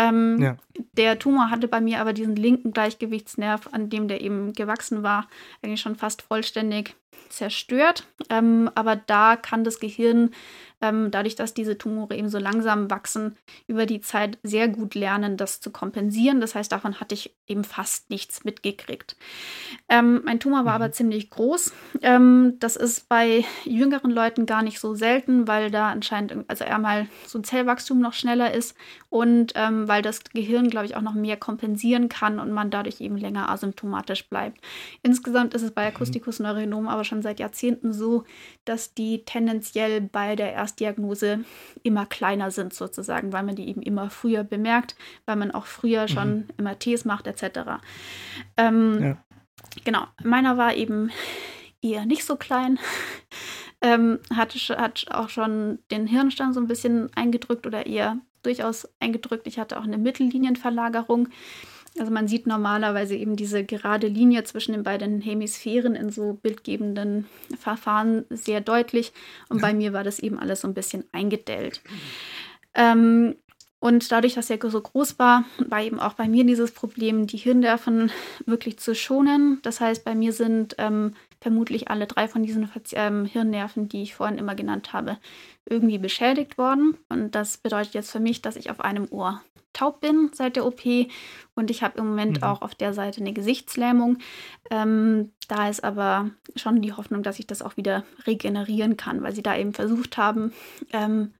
Ähm, 0.00 0.40
ja. 0.40 0.56
Der 0.92 1.18
Tumor 1.18 1.50
hatte 1.50 1.68
bei 1.68 1.80
mir 1.80 2.00
aber 2.00 2.12
diesen 2.12 2.36
linken 2.36 2.72
Gleichgewichtsnerv, 2.72 3.68
an 3.72 3.90
dem 3.90 4.08
der 4.08 4.22
eben 4.22 4.52
gewachsen 4.52 5.02
war, 5.02 5.28
eigentlich 5.62 5.80
schon 5.80 5.96
fast 5.96 6.22
vollständig 6.22 6.96
zerstört. 7.28 8.06
Ähm, 8.28 8.70
aber 8.74 8.96
da 8.96 9.36
kann 9.36 9.64
das 9.64 9.80
Gehirn 9.80 10.30
ähm, 10.82 11.10
dadurch, 11.10 11.34
dass 11.34 11.54
diese 11.54 11.76
Tumore 11.76 12.16
eben 12.16 12.28
so 12.28 12.38
langsam 12.38 12.90
wachsen, 12.90 13.36
über 13.66 13.86
die 13.86 14.00
Zeit 14.00 14.38
sehr 14.42 14.68
gut 14.68 14.94
lernen, 14.94 15.36
das 15.36 15.60
zu 15.60 15.70
kompensieren. 15.70 16.40
Das 16.40 16.54
heißt, 16.54 16.72
davon 16.72 17.00
hatte 17.00 17.14
ich 17.14 17.34
eben 17.46 17.64
fast 17.64 18.10
nichts 18.10 18.44
mitgekriegt. 18.44 19.16
Ähm, 19.88 20.22
mein 20.24 20.40
Tumor 20.40 20.64
war 20.64 20.78
mhm. 20.78 20.82
aber 20.82 20.92
ziemlich 20.92 21.30
groß. 21.30 21.72
Ähm, 22.02 22.54
das 22.60 22.76
ist 22.76 23.08
bei 23.08 23.44
jüngeren 23.64 24.10
Leuten 24.10 24.46
gar 24.46 24.62
nicht 24.62 24.80
so 24.80 24.94
selten, 24.94 25.46
weil 25.46 25.70
da 25.70 25.90
anscheinend, 25.90 26.44
also 26.48 26.64
einmal 26.64 27.08
so 27.26 27.38
ein 27.38 27.44
Zellwachstum 27.44 28.00
noch 28.00 28.14
schneller 28.14 28.54
ist 28.54 28.74
und 29.10 29.52
ähm, 29.56 29.86
weil 29.86 30.02
das 30.02 30.24
Gehirn, 30.24 30.70
glaube 30.70 30.86
ich, 30.86 30.96
auch 30.96 31.02
noch 31.02 31.14
mehr 31.14 31.36
kompensieren 31.36 32.08
kann 32.08 32.38
und 32.38 32.52
man 32.52 32.70
dadurch 32.70 33.00
eben 33.00 33.16
länger 33.16 33.50
asymptomatisch 33.50 34.28
bleibt. 34.28 34.58
Insgesamt 35.02 35.52
ist 35.54 35.62
es 35.62 35.72
bei 35.72 35.86
Akustikus 35.86 36.38
mhm. 36.38 36.46
Neuronom 36.46 36.88
aber 36.88 36.99
schon 37.04 37.22
seit 37.22 37.40
Jahrzehnten 37.40 37.92
so, 37.92 38.24
dass 38.64 38.94
die 38.94 39.24
tendenziell 39.24 40.00
bei 40.00 40.36
der 40.36 40.52
Erstdiagnose 40.52 41.44
immer 41.82 42.06
kleiner 42.06 42.50
sind 42.50 42.74
sozusagen, 42.74 43.32
weil 43.32 43.42
man 43.42 43.56
die 43.56 43.68
eben 43.68 43.82
immer 43.82 44.10
früher 44.10 44.44
bemerkt, 44.44 44.96
weil 45.26 45.36
man 45.36 45.50
auch 45.50 45.66
früher 45.66 46.08
schon 46.08 46.48
mhm. 46.58 46.64
MRTs 46.64 47.04
macht 47.04 47.26
etc. 47.26 47.80
Ähm, 48.56 49.02
ja. 49.02 49.16
Genau, 49.84 50.04
meiner 50.22 50.56
war 50.56 50.74
eben 50.74 51.10
eher 51.82 52.06
nicht 52.06 52.24
so 52.24 52.36
klein. 52.36 52.78
ähm, 53.80 54.18
hat, 54.34 54.54
hat 54.54 55.06
auch 55.10 55.28
schon 55.28 55.78
den 55.90 56.06
Hirnstamm 56.06 56.52
so 56.52 56.60
ein 56.60 56.66
bisschen 56.66 57.10
eingedrückt 57.14 57.66
oder 57.66 57.86
eher 57.86 58.18
durchaus 58.42 58.88
eingedrückt. 59.00 59.46
Ich 59.46 59.58
hatte 59.58 59.78
auch 59.78 59.84
eine 59.84 59.98
Mittellinienverlagerung. 59.98 61.28
Also 61.98 62.12
man 62.12 62.28
sieht 62.28 62.46
normalerweise 62.46 63.16
eben 63.16 63.36
diese 63.36 63.64
gerade 63.64 64.06
Linie 64.06 64.44
zwischen 64.44 64.72
den 64.72 64.84
beiden 64.84 65.20
Hemisphären 65.20 65.96
in 65.96 66.10
so 66.10 66.34
bildgebenden 66.34 67.26
Verfahren 67.58 68.24
sehr 68.30 68.60
deutlich. 68.60 69.12
Und 69.48 69.58
ja. 69.58 69.68
bei 69.68 69.74
mir 69.74 69.92
war 69.92 70.04
das 70.04 70.20
eben 70.20 70.38
alles 70.38 70.60
so 70.60 70.68
ein 70.68 70.74
bisschen 70.74 71.04
eingedellt. 71.12 71.82
Ähm, 72.74 73.34
und 73.80 74.12
dadurch, 74.12 74.34
dass 74.34 74.50
er 74.50 74.58
so 74.62 74.80
groß 74.80 75.18
war, 75.18 75.44
war 75.68 75.82
eben 75.82 75.98
auch 76.00 76.12
bei 76.12 76.28
mir 76.28 76.44
dieses 76.44 76.70
Problem, 76.70 77.26
die 77.26 77.38
Hirnnerven 77.38 78.12
wirklich 78.44 78.78
zu 78.78 78.94
schonen. 78.94 79.58
Das 79.62 79.80
heißt, 79.80 80.04
bei 80.04 80.14
mir 80.14 80.34
sind 80.34 80.76
ähm, 80.76 81.14
vermutlich 81.40 81.88
alle 81.88 82.06
drei 82.06 82.28
von 82.28 82.42
diesen 82.42 82.70
ähm, 82.92 83.24
Hirnnerven, 83.24 83.88
die 83.88 84.02
ich 84.02 84.14
vorhin 84.14 84.36
immer 84.36 84.54
genannt 84.54 84.92
habe, 84.92 85.16
irgendwie 85.64 85.96
beschädigt 85.96 86.58
worden. 86.58 86.98
Und 87.08 87.34
das 87.34 87.56
bedeutet 87.56 87.94
jetzt 87.94 88.10
für 88.10 88.20
mich, 88.20 88.42
dass 88.42 88.56
ich 88.56 88.70
auf 88.70 88.80
einem 88.80 89.08
Ohr 89.10 89.40
taub 89.72 90.00
bin 90.00 90.30
seit 90.32 90.56
der 90.56 90.66
OP 90.66 90.82
und 91.54 91.70
ich 91.70 91.82
habe 91.82 91.98
im 91.98 92.08
Moment 92.08 92.38
mhm. 92.38 92.44
auch 92.44 92.62
auf 92.62 92.74
der 92.74 92.94
Seite 92.94 93.20
eine 93.20 93.32
Gesichtslähmung. 93.32 94.18
Ähm, 94.70 95.32
da 95.48 95.68
ist 95.68 95.84
aber 95.84 96.30
schon 96.56 96.82
die 96.82 96.92
Hoffnung, 96.92 97.22
dass 97.22 97.38
ich 97.38 97.46
das 97.46 97.62
auch 97.62 97.76
wieder 97.76 98.04
regenerieren 98.26 98.96
kann, 98.96 99.22
weil 99.22 99.34
sie 99.34 99.42
da 99.42 99.56
eben 99.56 99.72
versucht 99.72 100.16
haben, 100.16 100.52
ähm, 100.92 101.34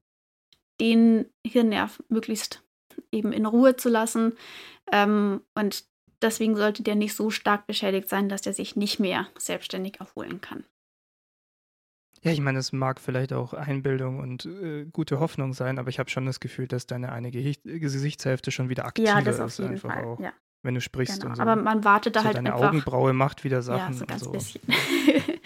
den 0.79 1.25
Hirnnerv 1.45 2.01
möglichst 2.09 2.63
eben 3.11 3.31
in 3.31 3.45
Ruhe 3.45 3.75
zu 3.75 3.89
lassen. 3.89 4.33
Ähm, 4.91 5.41
und 5.55 5.85
deswegen 6.21 6.55
sollte 6.55 6.83
der 6.83 6.95
nicht 6.95 7.15
so 7.15 7.29
stark 7.29 7.67
beschädigt 7.67 8.09
sein, 8.09 8.29
dass 8.29 8.41
der 8.41 8.53
sich 8.53 8.75
nicht 8.75 8.99
mehr 8.99 9.27
selbstständig 9.37 9.99
erholen 9.99 10.41
kann. 10.41 10.65
Ja, 12.23 12.31
ich 12.31 12.39
meine, 12.39 12.59
es 12.59 12.71
mag 12.71 12.99
vielleicht 12.99 13.33
auch 13.33 13.53
Einbildung 13.53 14.19
und 14.19 14.45
äh, 14.45 14.85
gute 14.85 15.19
Hoffnung 15.19 15.53
sein, 15.53 15.79
aber 15.79 15.89
ich 15.89 15.97
habe 15.99 16.09
schon 16.09 16.25
das 16.25 16.39
Gefühl, 16.39 16.67
dass 16.67 16.85
deine 16.85 17.11
eine 17.11 17.31
Gesicht 17.31 17.61
Gesichtshälfte 17.63 18.51
schon 18.51 18.69
wieder 18.69 18.85
aktiver 18.85 19.07
ja, 19.07 19.21
das 19.21 19.39
auf 19.39 19.47
ist. 19.47 19.59
jeden 19.59 19.71
einfach 19.71 19.93
Fall. 19.93 20.05
auch, 20.05 20.19
Ja, 20.19 20.31
wenn 20.61 20.75
du 20.75 20.81
sprichst 20.81 21.21
genau. 21.21 21.31
und 21.31 21.35
so. 21.37 21.41
Aber 21.41 21.55
man 21.55 21.83
wartet 21.83 22.15
da 22.15 22.19
so 22.19 22.25
halt 22.27 22.37
deine 22.37 22.53
einfach. 22.53 22.67
Augenbraue 22.67 23.13
macht 23.13 23.43
wieder 23.43 23.57
ja, 23.57 23.61
Sachen 23.63 23.93
so 23.95 24.05
ganz 24.05 24.21
und 24.21 24.25
so. 24.25 24.31
bisschen. 24.31 24.61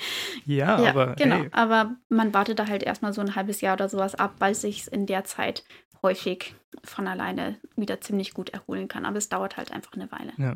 Ja, 0.48 0.80
ja, 0.80 0.90
aber 0.92 1.16
genau. 1.16 1.38
hey, 1.38 1.50
Aber 1.54 1.96
man 2.10 2.32
wartet 2.34 2.60
da 2.60 2.68
halt 2.68 2.84
erstmal 2.84 3.14
so 3.14 3.22
ein 3.22 3.36
halbes 3.36 3.62
Jahr 3.62 3.74
oder 3.74 3.90
sowas 3.90 4.14
ab, 4.14 4.36
weil 4.38 4.54
sich 4.54 4.92
in 4.92 5.08
der 5.08 5.24
Zeit 5.24 5.64
häufig 6.04 6.54
von 6.84 7.08
alleine 7.08 7.58
wieder 7.76 8.00
ziemlich 8.00 8.34
gut 8.36 8.50
erholen 8.50 8.88
kann. 8.88 9.06
Aber 9.06 9.18
es 9.18 9.28
dauert 9.28 9.58
halt 9.58 9.72
einfach 9.72 9.94
eine 9.94 10.12
Weile. 10.12 10.34
ja. 10.38 10.54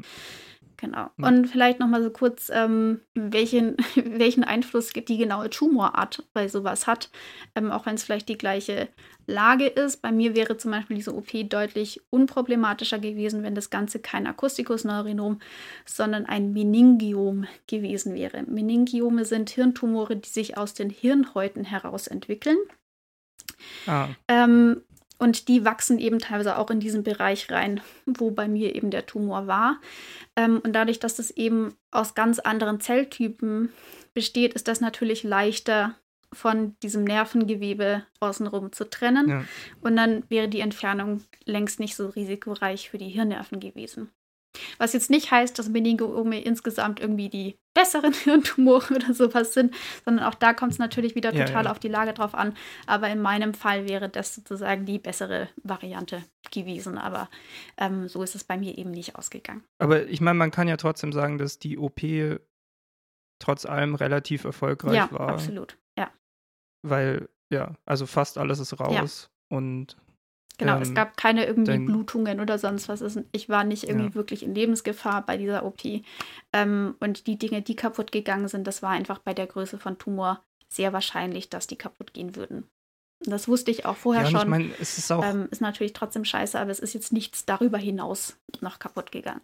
Genau. 0.79 1.09
Ja. 1.17 1.27
Und 1.27 1.47
vielleicht 1.47 1.79
nochmal 1.79 2.01
so 2.01 2.09
kurz, 2.09 2.49
ähm, 2.53 3.01
welchen, 3.13 3.75
welchen 3.95 4.45
Einfluss 4.45 4.91
die 4.93 5.17
genaue 5.17 5.49
Tumorart 5.49 6.23
bei 6.33 6.47
sowas 6.47 6.87
hat. 6.87 7.09
Ähm, 7.53 7.71
auch 7.71 7.85
wenn 7.85 7.95
es 7.95 8.03
vielleicht 8.03 8.29
die 8.29 8.37
gleiche 8.37 8.87
Lage 9.27 9.67
ist. 9.67 10.01
Bei 10.01 10.11
mir 10.11 10.35
wäre 10.35 10.55
zum 10.57 10.71
Beispiel 10.71 10.95
diese 10.95 11.13
OP 11.13 11.31
deutlich 11.49 12.01
unproblematischer 12.09 12.99
gewesen, 12.99 13.43
wenn 13.43 13.55
das 13.55 13.69
Ganze 13.69 13.99
kein 13.99 14.25
Akustikus-Neurinom, 14.25 15.39
sondern 15.85 16.25
ein 16.25 16.53
Meningiom 16.53 17.45
gewesen 17.67 18.15
wäre. 18.15 18.43
Meningiome 18.43 19.25
sind 19.25 19.49
Hirntumore, 19.49 20.15
die 20.15 20.29
sich 20.29 20.57
aus 20.57 20.73
den 20.73 20.89
Hirnhäuten 20.89 21.65
heraus 21.65 22.07
entwickeln. 22.07 22.57
Ah, 23.85 24.07
Ähm, 24.27 24.81
und 25.19 25.49
die 25.49 25.65
wachsen 25.65 25.99
eben 25.99 26.17
teilweise 26.17 26.57
auch 26.57 26.71
in 26.71 26.79
diesen 26.79 27.03
Bereich 27.03 27.51
rein, 27.51 27.81
wo 28.05 28.31
bei 28.31 28.47
mir 28.47 28.73
eben 28.73 28.89
der 28.89 29.05
Tumor 29.05 29.45
war. 29.45 29.79
Ähm, 30.35 30.61
und 30.63 30.73
dadurch, 30.73 30.99
dass 30.99 31.15
das 31.15 31.29
eben 31.29 31.75
aus 31.91 32.15
ganz 32.15 32.39
anderen 32.39 32.79
Zelltypen 32.79 33.71
besteht, 34.13 34.53
ist 34.53 34.67
das 34.67 34.81
natürlich 34.81 35.23
leichter 35.23 35.95
von 36.31 36.77
diesem 36.83 37.03
Nervengewebe 37.03 38.05
außenrum 38.19 38.71
zu 38.71 38.89
trennen. 38.89 39.29
ja. 39.29 39.43
Und 39.81 39.95
dann 39.95 40.23
wäre 40.29 40.47
die 40.47 40.61
Entfernung 40.61 41.21
längst 41.43 41.79
nicht 41.79 41.95
so 41.95 42.07
risikoreich 42.07 42.89
für 42.89 42.97
die 42.97 43.09
Hirnnerven 43.09 43.59
gewesen. 43.59 44.11
Was 44.77 44.93
jetzt 44.93 45.09
nicht 45.09 45.31
heißt, 45.31 45.57
dass 45.59 45.69
Meningiome 45.69 46.41
insgesamt 46.41 46.99
irgendwie 46.99 47.29
die 47.29 47.57
besseren 47.75 48.13
Hirntumore 48.23 48.95
oder 48.95 49.13
sowas 49.13 49.53
sind, 49.53 49.75
sondern 50.05 50.25
auch 50.25 50.35
da 50.35 50.53
kommt 50.53 50.71
es 50.73 50.79
natürlich 50.79 51.15
wieder 51.15 51.33
Ja, 51.33 51.45
total 51.45 51.65
ja. 51.65 51.71
auf 51.71 51.79
die 51.79 51.87
Lage 51.87 52.13
drauf 52.13 52.33
an. 52.33 52.55
Aber 52.87 53.09
in 53.09 53.21
meinem 53.21 53.53
Fall 53.53 53.87
wäre 53.87 54.09
das 54.09 54.35
sozusagen 54.35 54.85
die 54.85 54.99
bessere 54.99 55.49
Variante 55.63 56.23
gewesen. 56.51 56.97
Aber 56.97 57.29
ähm, 57.77 58.07
so 58.07 58.23
ist 58.23 58.35
es 58.35 58.43
bei 58.43 58.57
mir 58.57 58.77
eben 58.77 58.91
nicht 58.91 59.15
ausgegangen. 59.15 59.63
Aber 59.77 60.07
ich 60.07 60.21
meine, 60.21 60.37
man 60.37 60.51
kann 60.51 60.67
ja 60.67 60.77
trotzdem 60.77 61.13
sagen, 61.13 61.37
dass 61.37 61.59
die 61.59 61.77
OP 61.77 62.01
trotz 63.39 63.65
allem 63.65 63.95
relativ 63.95 64.43
erfolgreich 64.43 64.95
ja, 64.95 65.11
war. 65.11 65.29
absolut. 65.29 65.77
Ja, 65.97 66.11
Weil, 66.81 67.29
ja, 67.51 67.75
also 67.85 68.05
fast 68.05 68.37
alles 68.37 68.59
ist 68.59 68.79
raus 68.79 69.29
und 69.49 69.95
genau. 70.59 70.75
Ähm, 70.75 70.81
es 70.83 70.93
gab 70.93 71.17
keine 71.17 71.45
irgendwie 71.47 71.71
dein- 71.71 71.85
Blutungen 71.85 72.39
oder 72.39 72.59
sonst 72.59 72.87
was. 72.87 73.01
Ich 73.31 73.49
war 73.49 73.63
nicht 73.63 73.85
irgendwie 73.85 74.09
Ja. 74.09 74.13
wirklich 74.15 74.43
in 74.43 74.53
Lebensgefahr 74.53 75.25
bei 75.25 75.37
dieser 75.37 75.65
OP. 75.65 76.03
Ähm, 76.53 76.95
und 76.99 77.25
die 77.25 77.37
Dinge, 77.39 77.63
die 77.63 77.75
kaputt 77.75 78.11
gegangen 78.11 78.47
sind, 78.47 78.67
das 78.67 78.83
war 78.83 78.91
einfach 78.91 79.17
bei 79.19 79.33
der 79.33 79.47
Größe 79.47 79.79
von 79.79 79.97
Tumor 79.97 80.43
sehr 80.71 80.93
wahrscheinlich, 80.93 81.49
dass 81.49 81.65
die 81.65 81.77
kaputt 81.77 82.13
gehen 82.13 82.35
würden. 82.35 82.69
Und 83.25 83.31
das 83.31 83.47
wusste 83.47 83.71
ich 83.71 83.85
auch 83.85 83.97
vorher 83.97 84.21
ja, 84.23 84.27
und 84.29 84.35
ich 84.35 84.41
schon. 84.41 84.49
meine, 84.49 84.71
es 84.79 84.97
ist 84.99 85.11
auch, 85.11 85.25
ähm, 85.25 85.47
ist 85.51 85.61
natürlich 85.61 85.93
trotzdem 85.93 86.23
scheiße, 86.23 86.57
aber 86.59 86.69
es 86.71 86.79
ist 86.79 86.93
jetzt 86.93 87.11
nichts 87.11 87.45
darüber 87.45 87.77
hinaus 87.79 88.37
noch 88.61 88.77
kaputt 88.79 89.11
gegangen. 89.11 89.41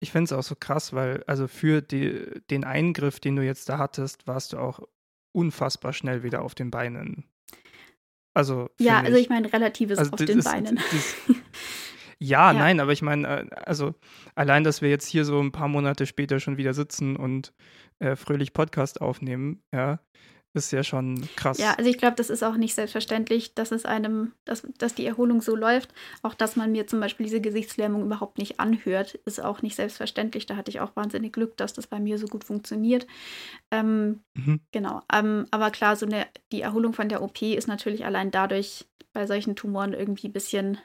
ich 0.00 0.12
finde 0.12 0.24
es 0.26 0.32
auch 0.32 0.42
so 0.42 0.54
krass, 0.54 0.92
weil, 0.92 1.24
also 1.26 1.48
für 1.48 1.82
die, 1.82 2.40
den 2.50 2.64
Eingriff, 2.64 3.18
den 3.20 3.34
du 3.36 3.42
jetzt 3.44 3.68
da 3.68 3.78
hattest, 3.78 4.26
warst 4.28 4.52
du 4.52 4.58
auch 4.58 4.80
unfassbar 5.36 5.92
schnell 5.92 6.22
wieder 6.22 6.42
auf 6.42 6.54
den 6.54 6.70
Beinen. 6.70 7.24
Also, 8.38 8.70
Ja, 8.78 9.00
also 9.00 9.16
ich 9.18 9.28
meine 9.28 9.52
relatives 9.52 9.98
Also 9.98 10.12
auf 10.12 10.18
den 10.24 10.38
ist- 10.38 10.44
Beinen. 10.44 10.76
das- 10.76 11.16
Ja, 12.20 12.52
Ja. 12.52 12.58
nein, 12.58 12.78
aber 12.80 12.92
ich 12.92 13.02
meine, 13.02 13.26
äh, 13.28 13.46
also 13.64 13.94
allein, 14.36 14.62
dass 14.64 14.80
wir 14.82 14.90
jetzt 14.90 15.06
hier 15.08 15.24
so 15.24 15.40
ein 15.40 15.50
paar 15.52 15.66
Monate 15.68 16.06
später 16.06 16.38
schon 16.40 16.56
wieder 16.56 16.72
sitzen 16.72 17.16
und 17.16 17.52
äh, 17.98 18.14
fröhlich 18.14 18.52
Podcast 18.52 19.00
aufnehmen, 19.00 19.62
ja, 19.72 19.98
ist 20.66 20.70
ja 20.72 20.84
schon 20.84 21.26
krass. 21.36 21.58
Ja, 21.58 21.74
also 21.74 21.88
ich 21.88 21.96
glaube, 21.98 22.16
das 22.16 22.28
ist 22.30 22.42
auch 22.42 22.56
nicht 22.56 22.74
selbstverständlich, 22.74 23.54
dass 23.54 23.72
es 23.72 23.84
einem, 23.84 24.32
dass, 24.44 24.62
dass 24.78 24.94
die 24.94 25.06
Erholung 25.06 25.40
so 25.40 25.56
läuft. 25.56 25.94
Auch 26.22 26.34
dass 26.34 26.56
man 26.56 26.72
mir 26.72 26.86
zum 26.86 27.00
Beispiel 27.00 27.24
diese 27.24 27.40
Gesichtslähmung 27.40 28.02
überhaupt 28.02 28.38
nicht 28.38 28.60
anhört, 28.60 29.14
ist 29.24 29.40
auch 29.42 29.62
nicht 29.62 29.76
selbstverständlich. 29.76 30.46
Da 30.46 30.56
hatte 30.56 30.70
ich 30.70 30.80
auch 30.80 30.94
wahnsinnig 30.96 31.32
Glück, 31.32 31.56
dass 31.56 31.72
das 31.72 31.86
bei 31.86 32.00
mir 32.00 32.18
so 32.18 32.26
gut 32.26 32.44
funktioniert. 32.44 33.06
Ähm, 33.70 34.20
Mhm. 34.34 34.60
genau. 34.72 35.02
Ähm, 35.12 35.46
aber 35.50 35.70
klar, 35.70 35.96
so 35.96 36.06
eine, 36.06 36.26
die 36.52 36.60
Erholung 36.62 36.92
von 36.92 37.08
der 37.08 37.22
OP 37.22 37.42
ist 37.42 37.68
natürlich 37.68 38.04
allein 38.04 38.30
dadurch 38.30 38.86
bei 39.12 39.26
solchen 39.26 39.56
Tumoren 39.56 39.94
irgendwie 39.94 40.28
ein 40.28 40.32
bisschen 40.32 40.78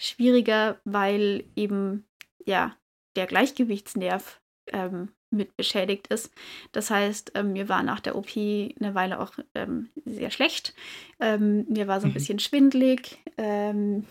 schwieriger, 0.00 0.80
weil 0.84 1.44
eben 1.56 2.06
ja 2.44 2.76
der 3.16 3.26
Gleichgewichtsnerv 3.26 4.40
ähm, 4.68 5.12
mit 5.30 5.56
beschädigt 5.56 6.08
ist. 6.08 6.32
Das 6.72 6.90
heißt, 6.90 7.32
ähm, 7.34 7.52
mir 7.52 7.68
war 7.68 7.82
nach 7.82 8.00
der 8.00 8.16
OP 8.16 8.36
eine 8.36 8.94
Weile 8.94 9.20
auch 9.20 9.32
ähm, 9.54 9.88
sehr 10.04 10.30
schlecht. 10.30 10.74
Ähm, 11.20 11.66
mir 11.68 11.86
war 11.86 12.00
so 12.00 12.06
ein 12.06 12.10
Mhm. 12.10 12.14
bisschen 12.14 12.38
schwindlig. 12.38 13.18
Ähm, 13.38 14.04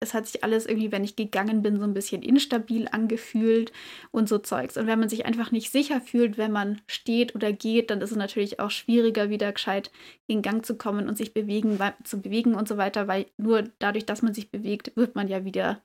es 0.00 0.14
hat 0.14 0.26
sich 0.26 0.44
alles 0.44 0.66
irgendwie, 0.66 0.92
wenn 0.92 1.04
ich 1.04 1.16
gegangen 1.16 1.62
bin, 1.62 1.78
so 1.78 1.84
ein 1.84 1.94
bisschen 1.94 2.22
instabil 2.22 2.88
angefühlt 2.90 3.72
und 4.10 4.28
so 4.28 4.38
Zeugs. 4.38 4.76
Und 4.76 4.86
wenn 4.86 4.98
man 4.98 5.08
sich 5.08 5.26
einfach 5.26 5.50
nicht 5.50 5.70
sicher 5.72 6.00
fühlt, 6.00 6.38
wenn 6.38 6.52
man 6.52 6.80
steht 6.86 7.34
oder 7.34 7.52
geht, 7.52 7.90
dann 7.90 8.00
ist 8.00 8.10
es 8.10 8.16
natürlich 8.16 8.60
auch 8.60 8.70
schwieriger, 8.70 9.30
wieder 9.30 9.52
gescheit 9.52 9.90
in 10.26 10.42
Gang 10.42 10.64
zu 10.64 10.76
kommen 10.76 11.08
und 11.08 11.16
sich 11.16 11.34
bewegen, 11.34 11.78
zu 12.04 12.20
bewegen 12.20 12.54
und 12.54 12.68
so 12.68 12.76
weiter, 12.76 13.08
weil 13.08 13.26
nur 13.36 13.64
dadurch, 13.78 14.06
dass 14.06 14.22
man 14.22 14.34
sich 14.34 14.50
bewegt, 14.50 14.92
wird 14.96 15.14
man 15.14 15.28
ja 15.28 15.44
wieder 15.44 15.82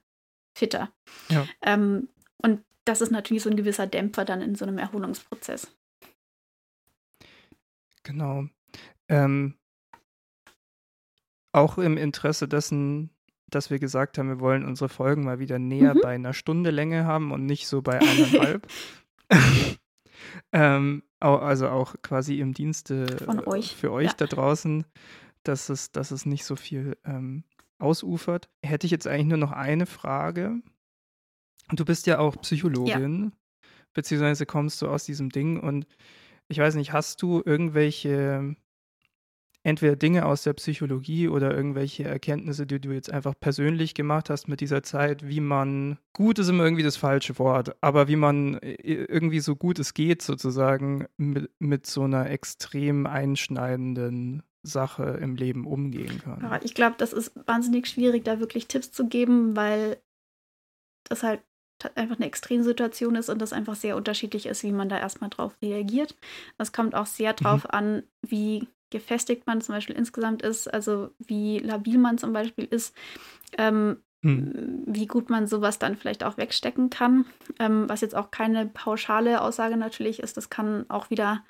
fitter. 0.56 0.90
Ja. 1.28 1.46
Ähm, 1.62 2.08
und 2.42 2.60
das 2.90 3.00
ist 3.00 3.12
natürlich 3.12 3.44
so 3.44 3.50
ein 3.50 3.56
gewisser 3.56 3.86
Dämpfer 3.86 4.24
dann 4.24 4.42
in 4.42 4.56
so 4.56 4.64
einem 4.64 4.78
Erholungsprozess. 4.78 5.68
Genau. 8.02 8.46
Ähm, 9.08 9.54
auch 11.52 11.78
im 11.78 11.96
Interesse 11.96 12.48
dessen, 12.48 13.10
dass 13.48 13.70
wir 13.70 13.78
gesagt 13.78 14.18
haben, 14.18 14.28
wir 14.28 14.40
wollen 14.40 14.64
unsere 14.64 14.88
Folgen 14.88 15.24
mal 15.24 15.38
wieder 15.38 15.60
näher 15.60 15.94
Mhm. 15.94 16.00
bei 16.02 16.14
einer 16.14 16.32
Stunde 16.32 16.70
Länge 16.70 17.04
haben 17.04 17.30
und 17.30 17.46
nicht 17.46 17.68
so 17.68 17.80
bei 17.80 18.00
eineinhalb. 18.00 18.66
ähm, 20.52 21.04
also 21.20 21.68
auch 21.68 21.94
quasi 22.02 22.40
im 22.40 22.54
Dienste 22.54 23.06
äh, 23.20 23.46
euch, 23.46 23.76
für 23.76 23.92
euch 23.92 24.08
ja. 24.08 24.14
da 24.16 24.26
draußen, 24.26 24.84
dass 25.44 25.68
es, 25.68 25.92
dass 25.92 26.10
es 26.10 26.26
nicht 26.26 26.44
so 26.44 26.56
viel 26.56 26.96
ähm, 27.04 27.44
ausufert. 27.78 28.48
Hätte 28.64 28.86
ich 28.86 28.90
jetzt 28.90 29.06
eigentlich 29.06 29.26
nur 29.26 29.38
noch 29.38 29.52
eine 29.52 29.86
Frage. 29.86 30.60
Du 31.72 31.84
bist 31.84 32.06
ja 32.06 32.18
auch 32.18 32.36
Psychologin, 32.40 33.32
beziehungsweise 33.94 34.46
kommst 34.46 34.82
du 34.82 34.88
aus 34.88 35.04
diesem 35.04 35.30
Ding 35.30 35.60
und 35.60 35.86
ich 36.48 36.58
weiß 36.58 36.74
nicht, 36.74 36.92
hast 36.92 37.22
du 37.22 37.42
irgendwelche 37.44 38.56
entweder 39.62 39.96
Dinge 39.96 40.24
aus 40.24 40.42
der 40.42 40.54
Psychologie 40.54 41.28
oder 41.28 41.54
irgendwelche 41.54 42.04
Erkenntnisse, 42.04 42.66
die 42.66 42.80
du 42.80 42.92
jetzt 42.92 43.12
einfach 43.12 43.34
persönlich 43.38 43.94
gemacht 43.94 44.30
hast 44.30 44.48
mit 44.48 44.60
dieser 44.60 44.82
Zeit, 44.82 45.28
wie 45.28 45.40
man, 45.40 45.98
gut 46.12 46.38
ist 46.38 46.48
immer 46.48 46.64
irgendwie 46.64 46.82
das 46.82 46.96
falsche 46.96 47.38
Wort, 47.38 47.76
aber 47.82 48.08
wie 48.08 48.16
man 48.16 48.54
äh, 48.54 48.74
irgendwie 48.82 49.40
so 49.40 49.56
gut 49.56 49.78
es 49.78 49.92
geht 49.94 50.22
sozusagen 50.22 51.06
mit, 51.18 51.50
mit 51.58 51.86
so 51.86 52.04
einer 52.04 52.30
extrem 52.30 53.06
einschneidenden 53.06 54.42
Sache 54.62 55.18
im 55.20 55.36
Leben 55.36 55.66
umgehen 55.66 56.20
kann. 56.22 56.42
Aber 56.42 56.64
ich 56.64 56.74
glaube, 56.74 56.96
das 56.98 57.12
ist 57.12 57.32
wahnsinnig 57.46 57.86
schwierig, 57.86 58.24
da 58.24 58.40
wirklich 58.40 58.66
Tipps 58.66 58.92
zu 58.92 59.08
geben, 59.08 59.56
weil 59.56 59.98
das 61.04 61.22
halt 61.22 61.42
einfach 61.96 62.16
eine 62.16 62.26
Extremsituation 62.26 63.14
ist 63.16 63.28
und 63.28 63.40
das 63.40 63.52
einfach 63.52 63.74
sehr 63.74 63.96
unterschiedlich 63.96 64.46
ist, 64.46 64.62
wie 64.62 64.72
man 64.72 64.88
da 64.88 64.98
erstmal 64.98 65.30
drauf 65.30 65.56
reagiert. 65.62 66.14
Es 66.58 66.72
kommt 66.72 66.94
auch 66.94 67.06
sehr 67.06 67.32
drauf 67.32 67.68
an, 67.70 68.02
wie 68.22 68.68
gefestigt 68.90 69.46
man 69.46 69.60
zum 69.60 69.74
Beispiel 69.74 69.96
insgesamt 69.96 70.42
ist, 70.42 70.72
also 70.72 71.10
wie 71.18 71.58
labil 71.58 71.98
man 71.98 72.18
zum 72.18 72.32
Beispiel 72.32 72.64
ist, 72.64 72.94
ähm, 73.58 73.98
Hm. 74.22 74.82
wie 74.84 75.06
gut 75.06 75.30
man 75.30 75.46
sowas 75.46 75.78
dann 75.78 75.96
vielleicht 75.96 76.24
auch 76.24 76.36
wegstecken 76.36 76.90
kann. 76.90 77.24
Ähm, 77.58 77.88
was 77.88 78.02
jetzt 78.02 78.14
auch 78.14 78.30
keine 78.30 78.66
pauschale 78.66 79.40
Aussage 79.40 79.78
natürlich 79.78 80.20
ist, 80.20 80.36
das 80.36 80.50
kann 80.50 80.84
auch 80.90 81.08
wieder 81.08 81.42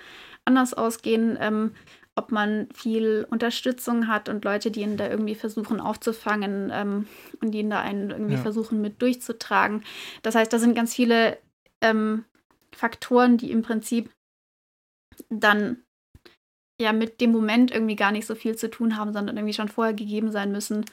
anders 0.45 0.73
ausgehen. 0.73 1.37
Ähm, 1.41 1.73
ob 2.21 2.31
man 2.31 2.67
viel 2.73 3.25
Unterstützung 3.29 4.07
hat 4.07 4.29
und 4.29 4.45
Leute, 4.45 4.69
die 4.71 4.81
ihn 4.81 4.95
da 4.97 5.09
irgendwie 5.09 5.35
versuchen 5.35 5.79
aufzufangen 5.79 6.71
ähm, 6.73 7.07
und 7.41 7.51
die 7.51 7.59
ihn 7.59 7.69
da 7.69 7.81
einen 7.81 8.11
irgendwie 8.11 8.35
Ja. 8.35 8.41
versuchen 8.41 8.79
mit 8.81 9.01
durchzutragen. 9.01 9.83
Das 10.21 10.35
heißt, 10.35 10.53
da 10.53 10.59
sind 10.59 10.75
ganz 10.75 10.93
viele 10.93 11.37
ähm, 11.81 12.25
Faktoren, 12.75 13.37
die 13.37 13.51
im 13.51 13.63
Prinzip 13.63 14.11
dann 15.29 15.83
ja 16.79 16.93
mit 16.93 17.21
dem 17.21 17.31
Moment 17.31 17.71
irgendwie 17.71 17.95
gar 17.95 18.11
nicht 18.11 18.25
so 18.25 18.35
viel 18.35 18.55
zu 18.55 18.69
tun 18.69 18.97
haben, 18.97 19.13
sondern 19.13 19.37
irgendwie 19.37 19.53
schon 19.53 19.67
vorher 19.69 19.93
gegeben 19.93 20.31
sein 20.31 20.51
müssen. 20.51 20.85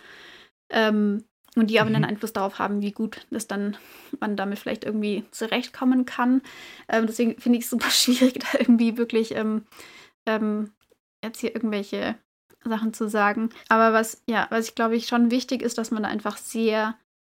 Ähm, 0.71 1.25
und 1.57 1.69
die 1.71 1.81
aber 1.81 1.91
Mhm. 1.91 1.97
einen 1.97 2.05
Einfluss 2.05 2.33
darauf 2.33 2.59
haben, 2.59 2.83
wie 2.83 2.93
gut 2.93 3.27
das 3.31 3.47
dann 3.49 3.77
man 4.21 4.37
damit 4.37 4.59
vielleicht 4.59 4.85
irgendwie 4.85 5.25
zurechtkommen 5.33 6.05
kann. 6.05 6.43
Ähm, 6.89 7.07
deswegen 7.07 7.41
finde 7.41 7.59
ich 7.59 7.65
es 7.65 7.71
super 7.71 7.91
schwierig, 7.91 8.39
da 8.41 8.59
irgendwie 8.59 8.97
wirklich 8.99 9.35
ähm, 9.35 9.65
ähm, 10.27 10.73
jetzt 11.25 11.41
hier 11.41 11.55
irgendwelche 11.55 12.17
Sachen 12.65 12.93
zu 12.93 13.09
sagen. 13.09 13.51
Aber 13.69 13.93
was, 13.93 14.23
ja, 14.29 14.47
was 14.51 14.69
ich 14.69 14.75
glaube 14.75 14.97
ich 14.97 15.07
schon 15.07 15.31
wichtig 15.31 15.63
ist, 15.63 15.79
dass 15.79 15.91
man 15.91 16.05
einfach 16.05 16.37
sehr 16.37 16.97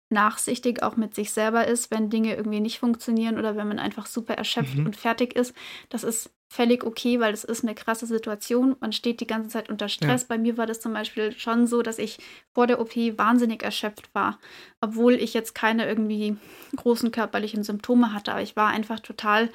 nachsichtig 0.10 0.84
auch 0.84 0.98
mit 0.98 1.16
sich 1.16 1.32
selber 1.32 1.68
ist, 1.68 1.90
wenn 1.90 2.10
Dinge 2.10 2.36
irgendwie 2.36 2.60
nicht 2.60 2.80
funktionieren 2.80 3.38
oder 3.40 3.56
wenn 3.56 3.68
man 3.68 3.80
einfach 3.80 4.06
super 4.08 4.34
erschöpft 4.34 4.76
Mhm. 4.76 4.86
und 4.88 4.98
fertig 4.98 5.36
ist. 5.38 5.56
Das 5.90 6.04
ist 6.04 6.32
völlig 6.50 6.84
okay, 6.84 7.22
weil 7.22 7.34
es 7.34 7.46
ist 7.46 7.64
eine 7.64 7.76
krasse 7.76 8.06
Situation. 8.06 8.76
Man 8.82 8.92
steht 8.92 9.22
die 9.22 9.28
ganze 9.28 9.48
Zeit 9.48 9.70
unter 9.70 9.88
Stress. 9.88 10.26
Bei 10.26 10.38
mir 10.38 10.58
war 10.58 10.66
das 10.66 10.82
zum 10.82 10.92
Beispiel 10.92 11.32
schon 11.32 11.66
so, 11.66 11.82
dass 11.82 11.98
ich 11.98 12.18
vor 12.54 12.68
der 12.68 12.82
OP 12.82 12.94
wahnsinnig 13.18 13.64
erschöpft 13.64 14.14
war, 14.14 14.38
obwohl 14.82 15.14
ich 15.14 15.34
jetzt 15.34 15.56
keine 15.56 15.88
irgendwie 15.88 16.36
großen 16.76 17.12
körperlichen 17.12 17.64
Symptome 17.64 18.12
hatte. 18.14 18.34
Aber 18.34 18.42
ich 18.42 18.58
war 18.58 18.68
einfach 18.68 19.00
total 19.00 19.50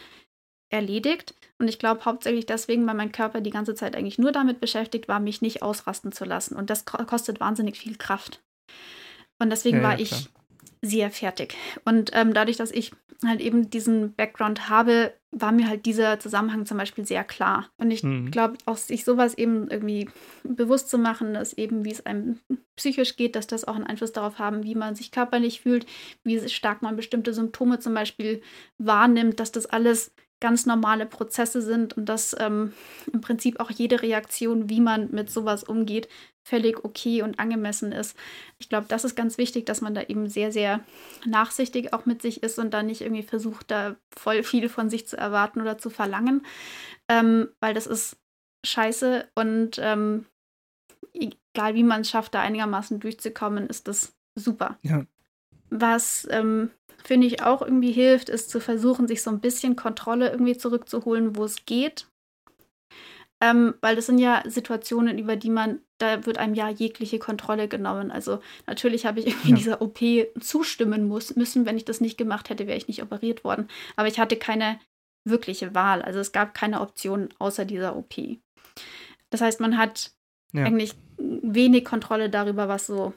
erledigt. 0.71 1.35
Und 1.59 1.69
ich 1.69 1.79
glaube 1.79 2.05
hauptsächlich 2.05 2.47
deswegen, 2.47 2.87
weil 2.87 2.95
mein 2.95 3.13
Körper 3.13 3.41
die 3.41 3.51
ganze 3.51 3.75
Zeit 3.75 3.97
eigentlich 3.97 4.19
nur 4.19 4.33
damit 4.33 4.61
beschäftigt 4.61 5.09
war, 5.09 5.21
mich 5.21 5.43
nicht 5.43 5.63
ausrasten 5.63 6.13
zu 6.13 6.25
lassen. 6.25 6.57
Und 6.57 6.71
das 6.71 6.85
ko- 6.85 7.05
kostet 7.05 7.41
wahnsinnig 7.41 7.79
viel 7.79 7.97
Kraft. 7.97 8.43
Und 9.39 9.51
deswegen 9.51 9.79
Ja, 9.79 9.83
ja, 9.83 9.89
war 9.91 10.01
ich 10.01 10.29
sehr 10.83 11.11
fertig. 11.11 11.55
Und 11.85 12.11
ähm, 12.15 12.33
dadurch, 12.35 12.57
dass 12.57 12.71
ich 12.71 12.93
halt 13.25 13.41
eben 13.41 13.71
diesen 13.71 14.15
Background 14.15 14.69
habe, 14.69 15.13
war 15.31 15.53
mir 15.53 15.69
halt 15.69 15.87
dieser 15.87 16.19
Zusammenhang 16.21 16.67
zum 16.67 16.77
Beispiel 16.79 17.07
sehr 17.07 17.25
klar. 17.25 17.71
Und 17.79 17.91
ich 17.91 18.03
Mhm. 18.03 18.31
glaube, 18.31 18.59
auch 18.67 18.77
sich 18.77 19.05
sowas 19.05 19.37
eben 19.37 19.69
irgendwie 19.69 20.09
bewusst 20.45 20.91
zu 20.91 20.99
machen, 20.99 21.35
dass 21.35 21.55
eben, 21.55 21.85
wie 21.85 21.93
es 21.93 22.05
einem 22.05 22.41
psychisch 22.77 23.17
geht, 23.17 23.35
dass 23.37 23.47
das 23.47 23.65
auch 23.65 23.75
einen 23.75 23.87
Einfluss 23.87 24.13
darauf 24.13 24.39
haben, 24.39 24.65
wie 24.65 24.75
man 24.75 24.95
sich 24.95 25.11
körperlich 25.11 25.63
fühlt, 25.63 25.87
wie 26.25 26.47
stark 26.49 26.83
man 26.83 26.97
bestimmte 26.97 27.33
Symptome 27.33 27.79
zum 27.79 27.95
Beispiel 27.95 28.43
wahrnimmt, 28.79 29.41
dass 29.41 29.51
das 29.53 29.67
alles 29.67 30.13
ganz 30.41 30.67
normale 30.67 31.07
Prozesse 31.07 31.63
sind 31.63 31.97
und 31.97 32.07
dass 32.07 32.37
ähm, 32.39 32.73
im 33.13 33.21
Prinzip 33.21 33.59
auch 33.59 33.71
jede 33.71 34.03
Reaktion, 34.03 34.69
wie 34.69 34.81
man 34.81 35.11
mit 35.11 35.31
sowas 35.31 35.65
umgeht, 35.65 36.09
völlig 36.45 36.85
okay 36.85 37.23
und 37.23 37.41
angemessen 37.41 37.91
ist. 37.91 38.17
Ich 38.59 38.69
glaube, 38.69 38.87
das 38.89 39.05
ist 39.05 39.17
ganz 39.17 39.39
wichtig, 39.39 39.67
dass 39.67 39.81
man 39.81 39.95
da 39.95 40.03
eben 40.03 40.29
sehr, 40.29 40.53
sehr 40.53 40.81
nachsichtig 41.25 41.93
auch 41.93 42.07
mit 42.07 42.23
sich 42.23 42.43
ist 42.43 42.59
und 42.59 42.73
da 42.73 42.83
nicht 42.83 43.01
irgendwie 43.01 43.23
versucht, 43.23 43.71
da 43.71 43.97
voll 44.17 44.43
viel 44.43 44.69
von 44.69 44.91
sich 44.91 45.09
zu 45.09 45.17
erwarten 45.17 45.61
oder 45.61 45.79
zu 45.79 45.91
verlangen, 45.91 46.45
ähm, 47.09 47.49
weil 47.61 47.75
das 47.75 47.87
ist 47.87 48.17
scheiße 48.65 49.27
und 49.35 49.79
ähm, 49.81 50.27
egal 51.15 51.75
wie 51.75 51.83
man 51.83 52.03
es 52.03 52.11
schafft, 52.11 52.35
da 52.35 52.43
einigermaßen 52.43 53.01
durchzukommen, 53.01 53.67
ist 53.69 53.89
das 53.89 54.15
super. 54.35 54.79
Ja. 54.83 55.07
Was 55.71 56.29
ähm, 56.31 56.71
finde 57.07 57.27
ich 57.27 57.43
auch 57.43 57.63
irgendwie 57.63 57.93
hilft, 57.93 58.29
ist 58.29 58.51
zu 58.51 58.61
versuchen, 58.61 59.07
sich 59.07 59.23
so 59.23 59.31
ein 59.31 59.41
bisschen 59.41 59.77
Kontrolle 59.77 60.31
irgendwie 60.31 60.57
zurückzuholen, 60.59 61.37
wo 61.37 61.45
es 61.45 61.65
geht. 61.65 62.07
Ähm, 63.41 63.75
weil 63.83 63.97
das 63.97 64.07
sind 64.07 64.19
ja 64.19 64.43
Situationen, 64.47 65.19
über 65.19 65.37
die 65.37 65.51
man, 65.51 65.81
da 65.99 66.25
wird 66.25 66.39
einem 66.39 66.55
ja 66.55 66.71
jegliche 66.71 67.19
Kontrolle 67.19 67.69
genommen. 67.69 68.11
Also 68.11 68.41
natürlich 68.67 69.05
habe 69.05 69.21
ich 69.21 69.27
irgendwie 69.27 69.51
Ja. 69.51 69.57
dieser 69.57 69.83
OP 69.83 69.99
zustimmen 70.41 71.07
muss, 71.07 71.37
müssen. 71.37 71.67
Wenn 71.67 71.77
ich 71.77 71.85
das 71.85 72.01
nicht 72.01 72.17
gemacht 72.17 72.49
hätte, 72.49 72.67
wäre 72.67 72.79
ich 72.79 72.89
nicht 72.89 73.03
operiert 73.03 73.45
worden. 73.45 73.69
Aber 73.95 74.09
ich 74.09 74.19
hatte 74.19 74.37
keine 74.37 74.81
wirkliche 75.25 75.75
Wahl. 75.75 76.01
Also 76.03 76.19
es 76.19 76.33
gab 76.33 76.55
keine 76.55 76.81
Option 76.81 77.29
außer 77.39 77.67
dieser 77.67 77.95
OP. 77.97 78.39
Das 79.31 79.43
heißt, 79.43 79.61
man 79.61 79.77
hat 79.77 80.13
Ja. 80.53 80.65
eigentlich 80.65 80.95
wenig 81.19 81.85
Kontrolle 81.85 82.31
darüber, 82.31 82.69
was 82.69 82.87
so 82.87 83.13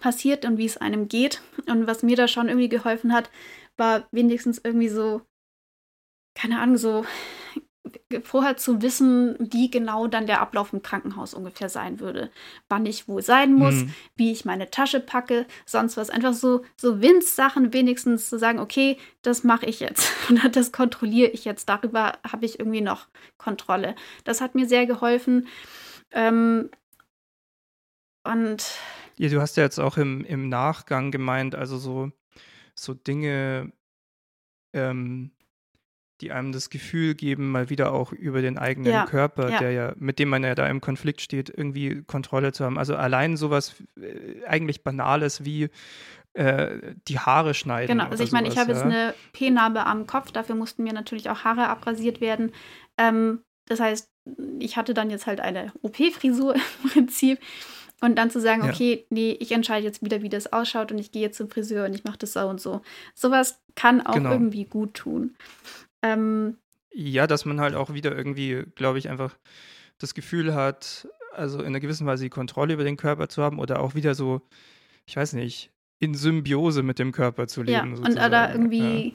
passiert 0.00 0.44
und 0.44 0.58
wie 0.58 0.66
es 0.66 0.76
einem 0.76 1.08
geht. 1.08 1.40
Und 1.68 1.86
was 1.86 2.02
mir 2.02 2.16
da 2.16 2.28
schon 2.28 2.48
irgendwie 2.48 2.68
geholfen 2.68 3.12
hat, 3.12 3.30
war 3.76 4.06
wenigstens 4.12 4.60
irgendwie 4.62 4.88
so, 4.88 5.22
keine 6.34 6.60
Ahnung, 6.60 6.76
so 6.76 7.04
vorher 8.22 8.56
zu 8.56 8.80
wissen, 8.80 9.36
wie 9.38 9.70
genau 9.70 10.06
dann 10.06 10.26
der 10.26 10.40
Ablauf 10.40 10.72
im 10.72 10.82
Krankenhaus 10.82 11.34
ungefähr 11.34 11.68
sein 11.68 12.00
würde. 12.00 12.30
Wann 12.68 12.86
ich 12.86 13.08
wo 13.08 13.20
sein 13.20 13.52
muss, 13.52 13.74
Mhm. 13.74 13.94
wie 14.16 14.32
ich 14.32 14.44
meine 14.44 14.70
Tasche 14.70 15.00
packe, 15.00 15.46
sonst 15.66 15.96
was. 15.96 16.10
Einfach 16.10 16.32
so, 16.32 16.64
so 16.76 17.00
Winz-Sachen 17.02 17.72
wenigstens 17.72 18.28
zu 18.30 18.38
sagen, 18.38 18.58
okay, 18.58 18.96
das 19.22 19.44
mache 19.44 19.66
ich 19.66 19.80
jetzt. 19.80 20.10
Und 20.30 20.56
das 20.56 20.72
kontrolliere 20.72 21.30
ich 21.30 21.44
jetzt. 21.44 21.68
Darüber 21.68 22.18
habe 22.26 22.46
ich 22.46 22.58
irgendwie 22.58 22.80
noch 22.80 23.08
Kontrolle. 23.36 23.94
Das 24.24 24.40
hat 24.40 24.54
mir 24.54 24.66
sehr 24.66 24.86
geholfen. 24.86 25.48
Ähm, 26.10 26.70
und 28.24 28.64
Ja, 29.16 29.28
du 29.28 29.40
hast 29.40 29.56
ja 29.56 29.62
jetzt 29.62 29.78
auch 29.78 29.96
im, 29.96 30.24
im 30.24 30.48
Nachgang 30.48 31.10
gemeint, 31.10 31.54
also 31.54 31.78
so, 31.78 32.10
so 32.74 32.94
Dinge, 32.94 33.72
ähm, 34.72 35.30
die 36.20 36.32
einem 36.32 36.52
das 36.52 36.70
Gefühl 36.70 37.14
geben, 37.14 37.50
mal 37.50 37.70
wieder 37.70 37.92
auch 37.92 38.12
über 38.12 38.40
den 38.40 38.58
eigenen 38.58 38.92
Ja, 38.92 39.06
Körper, 39.06 39.50
ja. 39.50 39.58
der 39.58 39.72
ja, 39.72 39.92
mit 39.96 40.18
dem 40.18 40.28
man 40.28 40.44
ja 40.44 40.54
da 40.54 40.66
im 40.68 40.80
Konflikt 40.80 41.20
steht, 41.20 41.50
irgendwie 41.50 42.02
Kontrolle 42.02 42.52
zu 42.52 42.64
haben. 42.64 42.78
Also 42.78 42.96
allein 42.96 43.36
sowas 43.36 43.74
äh, 44.00 44.44
eigentlich 44.46 44.84
Banales 44.84 45.44
wie 45.44 45.70
äh, 46.34 46.94
die 47.08 47.18
Haare 47.18 47.54
schneiden. 47.54 47.98
Genau, 47.98 48.10
also 48.10 48.22
ich 48.22 48.32
meine, 48.32 48.48
ich 48.48 48.58
habe 48.58 48.72
jetzt 48.72 48.80
ja. 48.80 48.86
eine 48.86 49.14
P-Narbe 49.32 49.86
am 49.86 50.06
Kopf, 50.06 50.30
dafür 50.30 50.54
mussten 50.54 50.84
mir 50.84 50.92
natürlich 50.92 51.30
auch 51.30 51.44
Haare 51.44 51.68
abrasiert 51.68 52.20
werden. 52.20 52.52
Ähm, 52.96 53.40
das 53.66 53.80
heißt, 53.80 54.08
ich 54.58 54.76
hatte 54.76 54.94
dann 54.94 55.10
jetzt 55.10 55.26
halt 55.26 55.40
eine 55.40 55.72
OP-Frisur 55.82 56.54
im 56.84 56.90
Prinzip. 56.90 57.38
Und 58.00 58.16
dann 58.16 58.30
zu 58.30 58.40
sagen, 58.40 58.64
Ja. 58.64 58.70
okay, 58.72 59.06
nee, 59.10 59.36
ich 59.40 59.52
entscheide 59.52 59.84
jetzt 59.86 60.02
wieder, 60.04 60.20
wie 60.22 60.28
das 60.28 60.52
ausschaut 60.52 60.92
und 60.92 60.98
ich 60.98 61.12
gehe 61.12 61.22
jetzt 61.22 61.36
zum 61.38 61.48
Friseur 61.48 61.86
und 61.86 61.94
ich 61.94 62.04
mache 62.04 62.18
das 62.18 62.32
so 62.34 62.40
und 62.40 62.60
so. 62.60 62.82
Sowas 63.14 63.60
kann 63.76 64.04
auch 64.04 64.14
Genau. 64.14 64.32
irgendwie 64.32 64.64
gut 64.64 64.94
tun. 64.94 65.34
Ähm, 66.02 66.58
Ja, 66.92 67.26
dass 67.26 67.44
man 67.44 67.60
halt 67.60 67.74
auch 67.74 67.92
wieder 67.94 68.14
irgendwie, 68.16 68.64
glaube 68.76 68.98
ich, 68.98 69.08
einfach 69.08 69.36
das 69.98 70.14
Gefühl 70.14 70.54
hat, 70.54 71.08
also 71.32 71.60
in 71.60 71.66
einer 71.66 71.80
gewissen 71.80 72.06
Weise 72.06 72.24
die 72.24 72.30
Kontrolle 72.30 72.74
über 72.74 72.84
den 72.84 72.96
Körper 72.96 73.28
zu 73.28 73.42
haben 73.42 73.58
oder 73.58 73.80
auch 73.80 73.94
wieder 73.94 74.14
so, 74.14 74.42
ich 75.06 75.16
weiß 75.16 75.32
nicht, 75.32 75.70
in 75.98 76.14
Symbiose 76.14 76.82
mit 76.82 76.98
dem 76.98 77.10
Körper 77.12 77.46
zu 77.48 77.62
ja, 77.62 77.82
leben. 77.82 77.94
und 77.96 78.04
da 78.04 78.10
sozusagen. 78.10 78.52
irgendwie, 78.52 79.08
ja. 79.08 79.12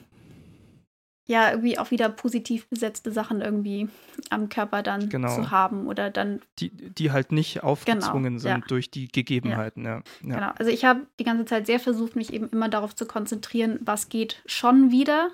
Irgendwie 1.52 1.78
auch 1.78 1.90
wieder 1.90 2.08
positiv 2.08 2.68
besetzte 2.68 3.12
Sachen 3.12 3.40
irgendwie 3.40 3.88
am 4.30 4.48
Körper 4.48 4.82
dann 4.82 5.08
Genau. 5.08 5.34
zu 5.34 5.50
haben 5.50 5.86
oder 5.86 6.10
dann 6.10 6.36
Ja, 6.36 6.40
die, 6.58 6.70
die 6.70 7.12
halt 7.12 7.30
nicht 7.32 7.62
aufgezwungen 7.62 8.38
sind 8.38 8.50
Genau, 8.50 8.60
ja. 8.64 8.68
durch 8.68 8.90
die 8.90 9.08
Gegebenheiten. 9.08 9.84
Ja. 9.84 9.96
Ja. 9.96 10.02
Genau. 10.22 10.50
Also 10.58 10.70
ich 10.70 10.84
habe 10.84 11.06
die 11.18 11.24
ganze 11.24 11.44
Zeit 11.44 11.66
sehr 11.66 11.78
versucht, 11.80 12.16
mich 12.16 12.32
eben 12.32 12.48
immer 12.48 12.68
darauf 12.68 12.94
zu 12.96 13.06
konzentrieren, 13.06 13.78
was 13.82 14.08
geht 14.08 14.42
schon 14.46 14.90
wieder 14.90 15.30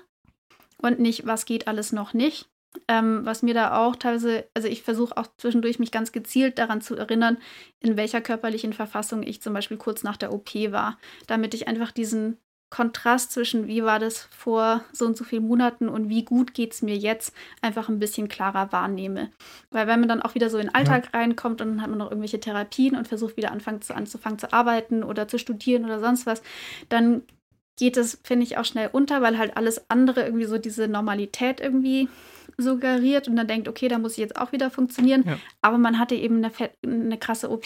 und 0.81 0.99
nicht, 0.99 1.25
was 1.25 1.45
geht 1.45 1.67
alles 1.67 1.91
noch 1.91 2.13
nicht. 2.13 2.47
Ähm, 2.87 3.21
was 3.25 3.41
mir 3.41 3.55
da 3.55 3.77
auch 3.77 3.95
teilweise, 3.95 4.45
also 4.53 4.67
ich 4.67 4.83
versuche 4.83 5.17
auch 5.17 5.25
zwischendurch 5.37 5.79
mich 5.79 5.89
ganz 5.91 6.11
gezielt 6.11 6.59
daran 6.59 6.79
zu 6.81 6.95
erinnern, 6.95 7.37
in 7.79 7.97
welcher 7.97 8.21
körperlichen 8.21 8.71
Verfassung 8.71 9.23
ich 9.23 9.41
zum 9.41 9.53
Beispiel 9.53 9.77
kurz 9.77 10.03
nach 10.03 10.17
der 10.17 10.31
OP 10.31 10.53
war, 10.71 10.99
damit 11.25 11.55
ich 11.55 11.67
einfach 11.67 11.91
diesen 11.91 12.37
Kontrast 12.69 13.31
zwischen 13.31 13.67
wie 13.67 13.83
war 13.83 13.97
das 13.97 14.27
vor 14.29 14.83
so 14.91 15.05
und 15.05 15.15
so 15.15 15.23
vielen 15.23 15.47
Monaten 15.47 15.87
und 15.87 16.09
wie 16.09 16.25
gut 16.25 16.53
geht 16.53 16.73
es 16.73 16.81
mir 16.81 16.97
jetzt 16.97 17.33
einfach 17.61 17.87
ein 17.87 17.99
bisschen 17.99 18.27
klarer 18.27 18.71
wahrnehme. 18.73 19.31
Weil 19.71 19.87
wenn 19.87 20.01
man 20.01 20.09
dann 20.09 20.21
auch 20.21 20.35
wieder 20.35 20.49
so 20.49 20.57
in 20.57 20.67
den 20.67 20.75
Alltag 20.75 21.13
reinkommt 21.13 21.61
und 21.61 21.69
dann 21.69 21.81
hat 21.81 21.89
man 21.89 21.99
noch 21.99 22.11
irgendwelche 22.11 22.41
Therapien 22.41 22.97
und 22.97 23.07
versucht 23.07 23.37
wieder 23.37 23.51
anfangen 23.51 23.81
zu, 23.81 23.95
anzufangen 23.95 24.37
zu 24.37 24.51
arbeiten 24.51 25.03
oder 25.03 25.29
zu 25.29 25.39
studieren 25.39 25.85
oder 25.85 26.01
sonst 26.01 26.25
was, 26.25 26.41
dann 26.89 27.23
geht 27.77 27.97
es, 27.97 28.19
finde 28.23 28.45
ich, 28.45 28.57
auch 28.57 28.65
schnell 28.65 28.89
unter, 28.91 29.21
weil 29.21 29.37
halt 29.37 29.55
alles 29.55 29.89
andere 29.89 30.25
irgendwie 30.25 30.45
so 30.45 30.57
diese 30.57 30.87
Normalität 30.87 31.59
irgendwie 31.61 32.09
suggeriert 32.57 33.27
und 33.27 33.35
dann 33.35 33.47
denkt, 33.47 33.67
okay, 33.67 33.87
da 33.87 33.99
muss 33.99 34.13
ich 34.13 34.17
jetzt 34.17 34.35
auch 34.35 34.51
wieder 34.51 34.71
funktionieren. 34.71 35.23
Ja. 35.27 35.37
Aber 35.61 35.77
man 35.77 35.99
hatte 35.99 36.15
eben 36.15 36.43
eine, 36.43 36.51
eine 36.83 37.17
krasse 37.17 37.51
OP. 37.51 37.65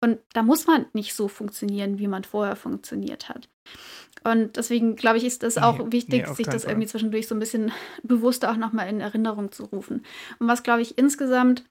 Und 0.00 0.18
da 0.34 0.42
muss 0.42 0.66
man 0.66 0.86
nicht 0.92 1.14
so 1.14 1.26
funktionieren, 1.28 1.98
wie 1.98 2.06
man 2.08 2.24
vorher 2.24 2.56
funktioniert 2.56 3.28
hat. 3.30 3.48
Und 4.22 4.56
deswegen 4.56 4.96
glaube 4.96 5.16
ich, 5.16 5.24
ist 5.24 5.42
es 5.42 5.56
auch 5.56 5.78
Nee, 5.78 5.92
wichtig, 5.92 6.26
nee, 6.28 6.34
sich 6.34 6.46
das 6.46 6.64
Fall. 6.64 6.72
irgendwie 6.72 6.88
zwischendurch 6.88 7.28
so 7.28 7.34
ein 7.34 7.38
bisschen 7.38 7.72
bewusster 8.02 8.50
auch 8.50 8.56
nochmal 8.56 8.88
in 8.88 9.00
Erinnerung 9.00 9.52
zu 9.52 9.64
rufen. 9.64 10.04
Und 10.38 10.48
was, 10.48 10.62
glaube 10.62 10.82
ich, 10.82 10.98
insgesamt 10.98 11.64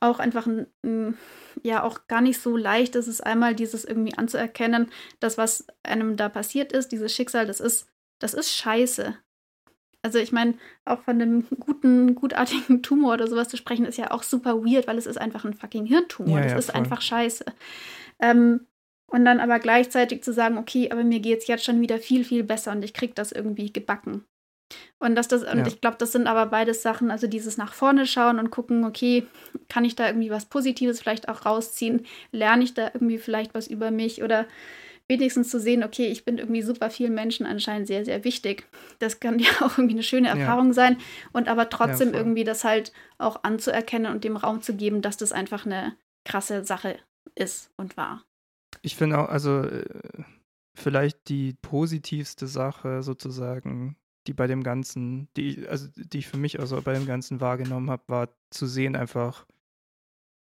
auch 0.00 0.18
einfach 0.18 0.46
ein, 0.46 1.16
ja 1.62 1.82
auch 1.82 2.06
gar 2.06 2.20
nicht 2.20 2.40
so 2.40 2.56
leicht 2.56 2.96
ist, 2.96 3.08
ist 3.08 3.24
einmal 3.24 3.54
dieses 3.54 3.84
irgendwie 3.84 4.16
anzuerkennen, 4.16 4.90
dass 5.20 5.38
was 5.38 5.66
einem 5.82 6.16
da 6.16 6.28
passiert 6.28 6.72
ist, 6.72 6.92
dieses 6.92 7.14
Schicksal, 7.14 7.46
das 7.46 7.60
ist, 7.60 7.88
das 8.18 8.34
ist 8.34 8.54
scheiße. 8.54 9.16
Also 10.02 10.18
ich 10.18 10.32
meine, 10.32 10.54
auch 10.84 11.00
von 11.00 11.20
einem 11.20 11.46
guten, 11.60 12.14
gutartigen 12.14 12.82
Tumor 12.82 13.14
oder 13.14 13.26
sowas 13.26 13.48
zu 13.48 13.56
sprechen, 13.56 13.86
ist 13.86 13.96
ja 13.96 14.10
auch 14.10 14.22
super 14.22 14.62
weird, 14.62 14.86
weil 14.86 14.98
es 14.98 15.06
ist 15.06 15.16
einfach 15.16 15.44
ein 15.44 15.54
fucking 15.54 15.86
Hirntumor. 15.86 16.38
Ja, 16.38 16.42
das 16.42 16.52
ja, 16.52 16.58
ist 16.58 16.70
voll. 16.70 16.80
einfach 16.80 17.00
scheiße. 17.00 17.44
Ähm, 18.20 18.66
und 19.06 19.24
dann 19.24 19.40
aber 19.40 19.58
gleichzeitig 19.60 20.22
zu 20.22 20.32
sagen, 20.32 20.58
okay, 20.58 20.90
aber 20.90 21.04
mir 21.04 21.20
geht 21.20 21.38
es 21.38 21.46
jetzt 21.46 21.64
schon 21.64 21.80
wieder 21.80 21.98
viel, 21.98 22.24
viel 22.24 22.42
besser 22.42 22.72
und 22.72 22.84
ich 22.84 22.92
krieg 22.92 23.14
das 23.14 23.32
irgendwie 23.32 23.72
gebacken. 23.72 24.24
Und 24.98 25.14
dass 25.16 25.28
das, 25.28 25.42
und 25.42 25.58
ja. 25.58 25.66
ich 25.66 25.80
glaube, 25.80 25.96
das 25.98 26.12
sind 26.12 26.26
aber 26.26 26.46
beides 26.46 26.82
Sachen, 26.82 27.10
also 27.10 27.26
dieses 27.26 27.56
nach 27.56 27.74
vorne 27.74 28.06
schauen 28.06 28.38
und 28.38 28.50
gucken, 28.50 28.84
okay, 28.84 29.26
kann 29.68 29.84
ich 29.84 29.96
da 29.96 30.06
irgendwie 30.06 30.30
was 30.30 30.46
Positives 30.46 31.00
vielleicht 31.00 31.28
auch 31.28 31.44
rausziehen? 31.44 32.06
Lerne 32.32 32.64
ich 32.64 32.74
da 32.74 32.90
irgendwie 32.94 33.18
vielleicht 33.18 33.54
was 33.54 33.66
über 33.66 33.90
mich 33.90 34.22
oder 34.22 34.46
wenigstens 35.08 35.50
zu 35.50 35.60
sehen, 35.60 35.84
okay, 35.84 36.06
ich 36.06 36.24
bin 36.24 36.38
irgendwie 36.38 36.62
super 36.62 36.90
vielen 36.90 37.14
Menschen 37.14 37.44
anscheinend 37.44 37.86
sehr, 37.86 38.04
sehr 38.04 38.24
wichtig. 38.24 38.66
Das 38.98 39.20
kann 39.20 39.38
ja 39.38 39.50
auch 39.60 39.78
irgendwie 39.78 39.94
eine 39.94 40.02
schöne 40.02 40.28
Erfahrung 40.28 40.68
ja. 40.68 40.72
sein 40.72 40.98
und 41.32 41.48
aber 41.48 41.68
trotzdem 41.68 42.12
ja, 42.12 42.18
irgendwie 42.18 42.44
das 42.44 42.64
halt 42.64 42.92
auch 43.18 43.44
anzuerkennen 43.44 44.10
und 44.10 44.24
dem 44.24 44.36
Raum 44.36 44.62
zu 44.62 44.74
geben, 44.74 45.02
dass 45.02 45.16
das 45.16 45.32
einfach 45.32 45.66
eine 45.66 45.96
krasse 46.24 46.64
Sache 46.64 46.96
ist 47.34 47.70
und 47.76 47.96
war. 47.96 48.24
Ich 48.82 48.96
finde 48.96 49.18
auch, 49.18 49.28
also 49.28 49.62
äh, 49.62 49.84
vielleicht 50.74 51.28
die 51.28 51.54
positivste 51.60 52.46
Sache 52.46 53.02
sozusagen, 53.02 53.96
die 54.26 54.32
bei 54.32 54.46
dem 54.46 54.62
Ganzen, 54.62 55.28
die, 55.36 55.66
also 55.68 55.88
die 55.96 56.18
ich 56.18 56.28
für 56.28 56.36
mich 56.36 56.60
also 56.60 56.80
bei 56.80 56.94
dem 56.94 57.06
Ganzen 57.06 57.40
wahrgenommen 57.40 57.90
habe, 57.90 58.02
war 58.06 58.28
zu 58.50 58.66
sehen 58.66 58.96
einfach, 58.96 59.46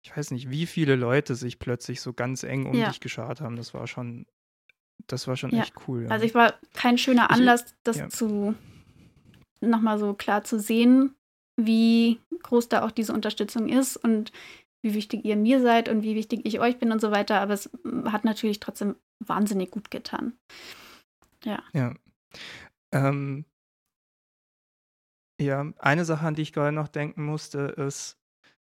ich 0.03 0.15
weiß 0.15 0.31
nicht, 0.31 0.49
wie 0.49 0.65
viele 0.65 0.95
Leute 0.95 1.35
sich 1.35 1.59
plötzlich 1.59 2.01
so 2.01 2.13
ganz 2.13 2.43
eng 2.43 2.65
um 2.65 2.75
ja. 2.75 2.89
dich 2.89 2.99
geschart 2.99 3.41
haben. 3.41 3.55
Das 3.55 3.73
war 3.73 3.87
schon, 3.87 4.25
das 5.07 5.27
war 5.27 5.35
schon 5.35 5.51
ja. 5.51 5.63
echt 5.63 5.73
cool. 5.87 6.03
Ja. 6.03 6.09
Also 6.09 6.25
ich 6.25 6.35
war 6.35 6.55
kein 6.73 6.97
schöner 6.97 7.31
Anlass, 7.31 7.65
ich, 7.67 7.73
das 7.83 8.09
zu 8.09 8.55
nochmal 9.61 9.99
so 9.99 10.13
klar 10.13 10.43
zu 10.43 10.59
sehen, 10.59 11.15
wie 11.55 12.19
groß 12.43 12.69
da 12.69 12.83
auch 12.83 12.91
diese 12.91 13.13
Unterstützung 13.13 13.69
ist 13.69 13.97
und 13.97 14.31
wie 14.81 14.95
wichtig 14.95 15.23
ihr 15.25 15.35
mir 15.35 15.61
seid 15.61 15.89
und 15.89 16.01
wie 16.01 16.15
wichtig 16.15 16.41
ich 16.43 16.59
euch 16.59 16.79
bin 16.79 16.91
und 16.91 16.99
so 16.99 17.11
weiter. 17.11 17.39
Aber 17.39 17.53
es 17.53 17.69
hat 18.05 18.25
natürlich 18.25 18.59
trotzdem 18.59 18.95
wahnsinnig 19.19 19.69
gut 19.69 19.91
getan. 19.91 20.33
Ja. 21.43 21.63
Ja. 21.73 21.93
Ähm, 22.91 23.45
ja, 25.41 25.71
eine 25.79 26.05
Sache, 26.05 26.25
an 26.25 26.35
die 26.35 26.41
ich 26.43 26.53
gerade 26.53 26.75
noch 26.75 26.87
denken 26.87 27.23
musste, 27.25 27.59
ist, 27.59 28.17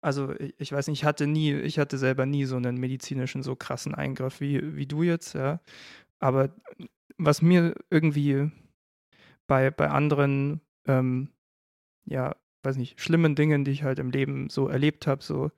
also 0.02 0.34
ich, 0.40 0.56
ich, 0.58 0.72
weiß 0.72 0.88
nicht, 0.88 1.02
ich 1.02 1.06
hatte 1.06 1.28
nie, 1.28 1.54
ich 1.54 1.80
hatte 1.80 1.98
selber 1.98 2.26
nie 2.26 2.46
so 2.46 2.56
einen 2.58 2.78
medizinischen, 2.78 3.44
so 3.44 3.56
krassen 3.56 3.96
Eingriff 3.96 4.42
wie, 4.42 4.76
wie 4.76 4.88
du 4.88 5.04
jetzt, 5.04 5.34
ja. 5.36 5.62
Aber 6.20 6.56
was 7.18 7.42
mir 7.42 7.76
irgendwie 7.90 8.52
bei, 9.48 9.72
bei 9.72 9.90
anderen, 9.90 10.62
ähm, 10.88 11.30
ja, 12.06 12.36
weiß 12.64 12.78
nicht, 12.78 13.00
schlimmen 13.02 13.36
Dingen, 13.36 13.66
die 13.66 13.72
ich 13.72 13.84
halt 13.84 14.00
im 14.00 14.12
Leben 14.12 14.50
so 14.50 14.68
erlebt 14.68 15.08
habe, 15.08 15.24
so 15.24 15.52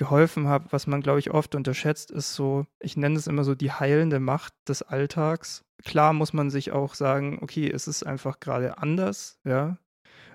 geholfen 0.00 0.48
habe, 0.48 0.66
was 0.70 0.88
man, 0.88 1.02
glaube 1.02 1.20
ich, 1.20 1.30
oft 1.30 1.54
unterschätzt, 1.54 2.10
ist 2.10 2.34
so, 2.34 2.66
ich 2.80 2.96
nenne 2.96 3.16
es 3.16 3.26
immer 3.26 3.44
so 3.44 3.54
die 3.54 3.70
heilende 3.70 4.18
Macht 4.18 4.54
des 4.66 4.82
Alltags 4.82 5.64
klar 5.84 6.12
muss 6.12 6.32
man 6.32 6.50
sich 6.50 6.72
auch 6.72 6.94
sagen, 6.94 7.38
okay, 7.40 7.70
es 7.70 7.88
ist 7.88 8.02
einfach 8.04 8.40
gerade 8.40 8.78
anders, 8.78 9.38
ja. 9.44 9.78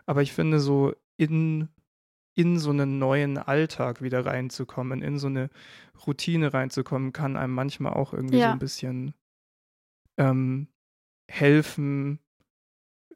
Aber 0.06 0.22
ich 0.22 0.34
finde, 0.34 0.60
so 0.60 0.94
in, 1.18 1.70
in 2.36 2.60
so 2.60 2.70
einen 2.70 3.00
neuen 3.00 3.38
Alltag 3.38 4.02
wieder 4.02 4.26
reinzukommen, 4.26 5.02
in 5.02 5.18
so 5.18 5.28
eine 5.28 5.50
Routine 6.06 6.54
reinzukommen, 6.54 7.14
kann 7.14 7.38
einem 7.38 7.54
manchmal 7.54 7.94
auch 7.94 8.14
irgendwie 8.14 8.38
ja. 8.38 8.48
so 8.48 8.54
ein 8.54 8.60
bisschen 8.60 9.14
ähm, 10.18 10.68
helfen, 11.30 12.20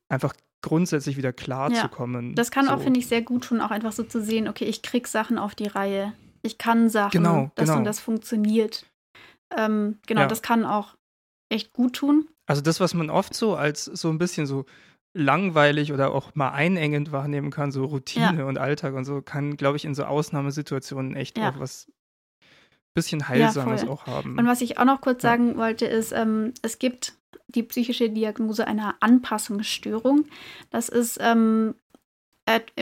einfach 0.08 0.34
grundsätzlich 0.62 1.16
wieder 1.16 1.32
klar 1.32 1.72
ja. 1.72 1.82
zu 1.82 1.90
kommen. 1.90 2.36
Das 2.36 2.52
kann 2.52 2.66
so. 2.66 2.72
auch, 2.72 2.82
finde 2.82 3.00
ich, 3.00 3.08
sehr 3.08 3.22
gut 3.22 3.46
tun, 3.46 3.62
auch 3.62 3.72
einfach 3.72 3.92
so 3.92 4.04
zu 4.04 4.22
sehen, 4.22 4.48
okay, 4.48 4.66
ich 4.66 4.82
krieg 4.82 5.08
Sachen 5.08 5.38
auf 5.38 5.56
die 5.56 5.68
Reihe. 5.68 6.14
Ich 6.42 6.58
kann 6.58 6.90
Sachen, 6.90 7.12
genau, 7.12 7.52
das 7.56 7.68
genau. 7.68 7.80
und 7.80 7.86
das 7.86 8.00
funktioniert. 8.00 8.86
Ähm, 9.56 10.00
genau, 10.08 10.22
ja. 10.22 10.28
das 10.28 10.42
kann 10.42 10.66
auch 10.66 10.96
echt 11.50 11.74
gut 11.74 11.94
tun. 11.94 12.28
Also 12.46 12.62
das, 12.62 12.80
was 12.80 12.94
man 12.94 13.10
oft 13.10 13.34
so 13.34 13.56
als 13.56 13.86
so 13.86 14.10
ein 14.10 14.18
bisschen 14.18 14.46
so 14.46 14.66
langweilig 15.14 15.92
oder 15.92 16.14
auch 16.14 16.36
mal 16.36 16.52
einengend 16.52 17.12
wahrnehmen 17.12 17.52
kann, 17.52 17.72
so 17.72 17.86
Routine 17.86 18.40
ja. 18.40 18.46
und 18.46 18.58
Alltag 18.58 18.94
und 18.94 19.06
so, 19.06 19.22
kann, 19.22 19.58
glaube 19.58 19.78
ich, 19.78 19.86
in 19.86 19.96
so 19.96 20.04
Ausnahmesituationen 20.04 21.16
echt 21.16 21.38
ja. 21.38 21.50
auch 21.50 21.60
was 21.60 21.88
bisschen 22.94 23.28
Heilsames 23.28 23.88
auch 23.88 24.08
haben. 24.08 24.38
Und 24.38 24.48
was 24.48 24.62
ich 24.62 24.78
auch 24.78 24.86
noch 24.86 25.02
kurz 25.02 25.22
sagen 25.22 25.58
wollte, 25.58 25.86
ist, 25.86 26.12
ähm, 26.12 26.54
es 26.62 26.80
gibt 26.80 27.14
die 27.48 27.64
psychische 27.64 28.10
Diagnose 28.10 28.68
einer 28.68 28.96
Anpassungsstörung. 29.00 30.26
Das 30.70 30.90
ist 30.90 31.18
ähm, 31.22 31.76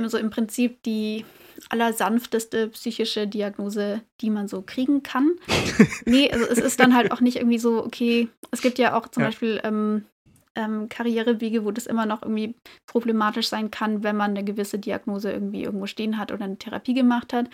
so 0.07 0.17
im 0.17 0.29
Prinzip 0.29 0.81
die 0.83 1.25
allersanfteste 1.69 2.69
psychische 2.69 3.27
Diagnose, 3.27 4.01
die 4.21 4.29
man 4.29 4.47
so 4.47 4.61
kriegen 4.61 5.03
kann. 5.03 5.31
nee, 6.05 6.31
also 6.31 6.45
es 6.45 6.59
ist 6.59 6.79
dann 6.79 6.95
halt 6.95 7.11
auch 7.11 7.21
nicht 7.21 7.37
irgendwie 7.37 7.59
so, 7.59 7.83
okay, 7.83 8.29
es 8.51 8.61
gibt 8.61 8.79
ja 8.79 8.95
auch 8.95 9.07
zum 9.07 9.23
ja. 9.23 9.29
Beispiel 9.29 9.59
ähm, 9.63 10.05
ähm, 10.55 10.89
Karrierewege, 10.89 11.65
wo 11.65 11.71
das 11.71 11.85
immer 11.85 12.05
noch 12.05 12.23
irgendwie 12.23 12.55
problematisch 12.87 13.47
sein 13.47 13.71
kann, 13.71 14.03
wenn 14.03 14.17
man 14.17 14.31
eine 14.31 14.43
gewisse 14.43 14.79
Diagnose 14.79 15.31
irgendwie 15.31 15.63
irgendwo 15.63 15.85
stehen 15.85 16.17
hat 16.17 16.31
oder 16.31 16.45
eine 16.45 16.57
Therapie 16.57 16.93
gemacht 16.93 17.33
hat. 17.33 17.47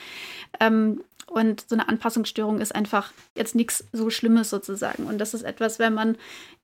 Ähm, 0.59 1.03
und 1.33 1.67
so 1.67 1.75
eine 1.75 1.89
Anpassungsstörung 1.89 2.61
ist 2.61 2.75
einfach 2.75 3.11
jetzt 3.35 3.55
nichts 3.55 3.87
so 3.91 4.11
Schlimmes 4.11 4.51
sozusagen. 4.51 5.05
Und 5.05 5.17
das 5.17 5.33
ist 5.33 5.41
etwas, 5.41 5.79
wenn 5.79 5.93
man 5.93 6.15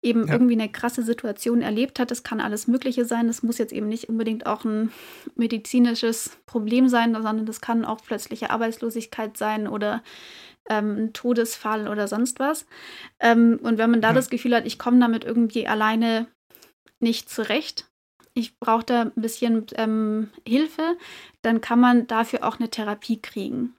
eben 0.03 0.27
ja. 0.27 0.33
irgendwie 0.33 0.53
eine 0.53 0.69
krasse 0.69 1.01
Situation 1.01 1.63
erlebt 1.63 1.99
hat, 1.99 2.11
das 2.11 2.21
kann 2.21 2.39
alles 2.39 2.67
Mögliche 2.67 3.05
sein. 3.05 3.25
Das 3.25 3.41
muss 3.41 3.57
jetzt 3.57 3.73
eben 3.73 3.87
nicht 3.87 4.09
unbedingt 4.09 4.45
auch 4.45 4.65
ein 4.65 4.91
medizinisches 5.35 6.37
Problem 6.45 6.87
sein, 6.87 7.13
sondern 7.13 7.47
das 7.47 7.61
kann 7.61 7.83
auch 7.83 8.01
plötzliche 8.03 8.51
Arbeitslosigkeit 8.51 9.37
sein 9.37 9.67
oder 9.67 10.03
ähm, 10.69 11.05
ein 11.05 11.13
Todesfall 11.13 11.87
oder 11.87 12.07
sonst 12.07 12.39
was. 12.39 12.67
Ähm, 13.19 13.59
und 13.63 13.79
wenn 13.79 13.89
man 13.89 14.01
da 14.01 14.09
ja. 14.09 14.13
das 14.13 14.29
Gefühl 14.29 14.55
hat, 14.55 14.67
ich 14.67 14.77
komme 14.77 14.99
damit 14.99 15.23
irgendwie 15.23 15.67
alleine 15.67 16.27
nicht 16.99 17.27
zurecht, 17.27 17.89
ich 18.35 18.59
brauche 18.59 18.85
da 18.85 19.01
ein 19.01 19.11
bisschen 19.15 19.65
ähm, 19.75 20.29
Hilfe, 20.47 20.95
dann 21.41 21.59
kann 21.59 21.79
man 21.79 22.05
dafür 22.05 22.43
auch 22.43 22.59
eine 22.59 22.69
Therapie 22.69 23.19
kriegen. 23.19 23.75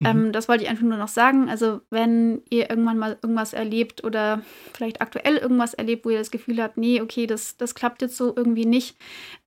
Mhm. 0.00 0.06
Ähm, 0.06 0.32
das 0.32 0.48
wollte 0.48 0.64
ich 0.64 0.70
einfach 0.70 0.84
nur 0.84 0.98
noch 0.98 1.08
sagen. 1.08 1.48
Also, 1.48 1.82
wenn 1.90 2.42
ihr 2.50 2.70
irgendwann 2.70 2.98
mal 2.98 3.18
irgendwas 3.22 3.52
erlebt 3.52 4.02
oder 4.02 4.42
vielleicht 4.72 5.00
aktuell 5.00 5.36
irgendwas 5.36 5.74
erlebt, 5.74 6.04
wo 6.04 6.10
ihr 6.10 6.18
das 6.18 6.30
Gefühl 6.30 6.62
habt, 6.62 6.76
nee, 6.76 7.00
okay, 7.00 7.26
das, 7.26 7.56
das 7.56 7.74
klappt 7.74 8.02
jetzt 8.02 8.16
so 8.16 8.34
irgendwie 8.34 8.66
nicht, 8.66 8.96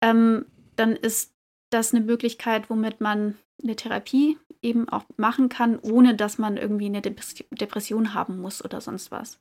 ähm, 0.02 0.46
dann 0.76 0.96
ist 0.96 1.34
das 1.72 1.94
eine 1.94 2.06
Möglichkeit, 2.06 2.70
womit 2.70 3.02
man 3.02 3.36
eine 3.62 3.76
Therapie 3.76 4.38
eben 4.62 4.88
auch 4.90 5.06
machen 5.18 5.50
kann, 5.50 5.80
ohne 5.80 6.16
dass 6.16 6.38
man 6.38 6.58
irgendwie 6.58 6.86
eine 6.86 7.02
Depression 7.02 8.14
haben 8.14 8.40
muss 8.40 8.64
oder 8.64 8.80
sonst 8.80 9.12
was. 9.12 9.40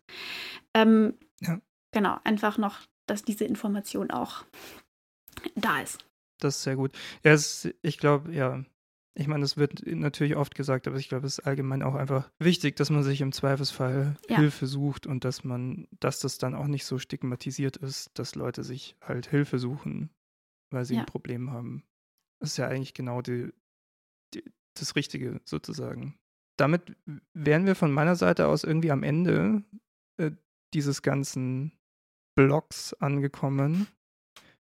Ähm, 0.74 1.14
ja. 1.40 1.60
Genau, 1.92 2.18
einfach 2.24 2.58
noch, 2.58 2.80
dass 3.06 3.22
diese 3.22 3.44
Information 3.44 4.10
auch 4.10 4.44
da 5.54 5.80
ist. 5.80 6.04
Das 6.40 6.56
ist 6.56 6.62
sehr 6.62 6.76
gut. 6.76 6.92
Ja, 7.22 7.32
es, 7.32 7.68
ich 7.82 7.98
glaube, 7.98 8.32
ja, 8.32 8.64
ich 9.14 9.28
meine, 9.28 9.44
es 9.44 9.56
wird 9.56 9.86
natürlich 9.86 10.36
oft 10.36 10.54
gesagt, 10.54 10.86
aber 10.86 10.96
ich 10.96 11.08
glaube, 11.08 11.26
es 11.26 11.38
ist 11.38 11.46
allgemein 11.46 11.82
auch 11.82 11.94
einfach 11.94 12.30
wichtig, 12.38 12.76
dass 12.76 12.88
man 12.88 13.02
sich 13.02 13.20
im 13.20 13.32
Zweifelsfall 13.32 14.16
ja. 14.28 14.36
Hilfe 14.36 14.66
sucht 14.66 15.06
und 15.06 15.24
dass 15.24 15.44
man, 15.44 15.86
dass 16.00 16.20
das 16.20 16.38
dann 16.38 16.54
auch 16.54 16.66
nicht 16.66 16.86
so 16.86 16.98
stigmatisiert 16.98 17.76
ist, 17.76 18.10
dass 18.14 18.34
Leute 18.34 18.64
sich 18.64 18.96
halt 19.02 19.26
Hilfe 19.26 19.58
suchen, 19.58 20.10
weil 20.70 20.84
sie 20.86 20.94
ja. 20.94 21.00
ein 21.00 21.06
Problem 21.06 21.50
haben. 21.50 21.84
Das 22.40 22.52
ist 22.52 22.56
ja 22.56 22.68
eigentlich 22.68 22.94
genau 22.94 23.20
die, 23.20 23.52
die, 24.32 24.44
das 24.74 24.96
Richtige 24.96 25.40
sozusagen. 25.44 26.18
Damit 26.56 26.96
wären 27.34 27.66
wir 27.66 27.74
von 27.74 27.92
meiner 27.92 28.16
Seite 28.16 28.46
aus 28.46 28.64
irgendwie 28.64 28.90
am 28.90 29.02
Ende 29.02 29.62
äh, 30.16 30.30
dieses 30.72 31.02
ganzen 31.02 31.72
Blogs 32.34 32.94
angekommen. 32.94 33.88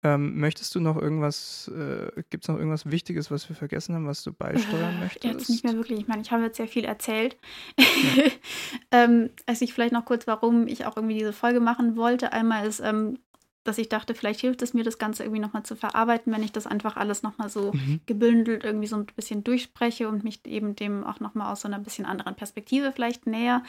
Ähm, 0.04 0.38
möchtest 0.38 0.76
du 0.76 0.82
noch 0.82 0.98
irgendwas, 0.98 1.72
äh, 1.74 2.24
gibt 2.30 2.44
es 2.44 2.48
noch 2.50 2.58
irgendwas 2.58 2.92
Wichtiges, 2.92 3.32
was 3.32 3.48
wir 3.48 3.56
vergessen 3.56 3.96
haben, 3.96 4.06
was 4.06 4.24
du 4.24 4.34
beisteuern 4.34 5.00
möchtest? 5.00 5.24
Jetzt 5.24 5.50
nicht 5.50 5.64
mehr 5.64 5.76
wirklich. 5.76 6.00
Ich 6.00 6.08
meine, 6.08 6.22
ich 6.22 6.32
habe 6.32 6.44
jetzt 6.44 6.58
sehr 6.58 6.68
viel 6.68 6.84
erzählt. 6.84 7.38
Ja. 7.80 8.24
ähm, 8.92 9.30
also 9.46 9.64
ich 9.64 9.74
vielleicht 9.74 9.94
noch 9.94 10.06
kurz, 10.06 10.28
warum 10.28 10.68
ich 10.68 10.86
auch 10.86 10.98
irgendwie 10.98 11.18
diese 11.18 11.32
Folge 11.32 11.62
machen 11.62 11.96
wollte. 11.96 12.34
Einmal 12.34 12.68
ist, 12.68 12.82
ähm, 12.82 13.18
dass 13.64 13.78
ich 13.78 13.88
dachte, 13.88 14.14
vielleicht 14.14 14.42
hilft 14.42 14.62
es 14.62 14.74
mir, 14.74 14.84
das 14.84 14.98
Ganze 14.98 15.24
irgendwie 15.24 15.42
nochmal 15.42 15.64
zu 15.64 15.76
verarbeiten, 15.76 16.34
wenn 16.34 16.44
ich 16.44 16.52
das 16.52 16.68
einfach 16.68 16.98
alles 16.98 17.24
nochmal 17.24 17.50
so 17.50 17.72
mhm. 17.72 18.02
gebündelt 18.06 18.64
irgendwie 18.64 18.88
so 18.88 18.98
ein 18.98 19.06
bisschen 19.06 19.44
durchspreche 19.44 20.10
und 20.10 20.24
mich 20.24 20.46
eben 20.46 20.76
dem 20.76 21.06
auch 21.06 21.22
nochmal 21.22 21.52
aus 21.52 21.62
so 21.62 21.68
einer 21.68 21.80
bisschen 21.80 22.06
anderen 22.06 22.36
Perspektive 22.36 22.92
vielleicht 22.92 23.26
näher. 23.26 23.64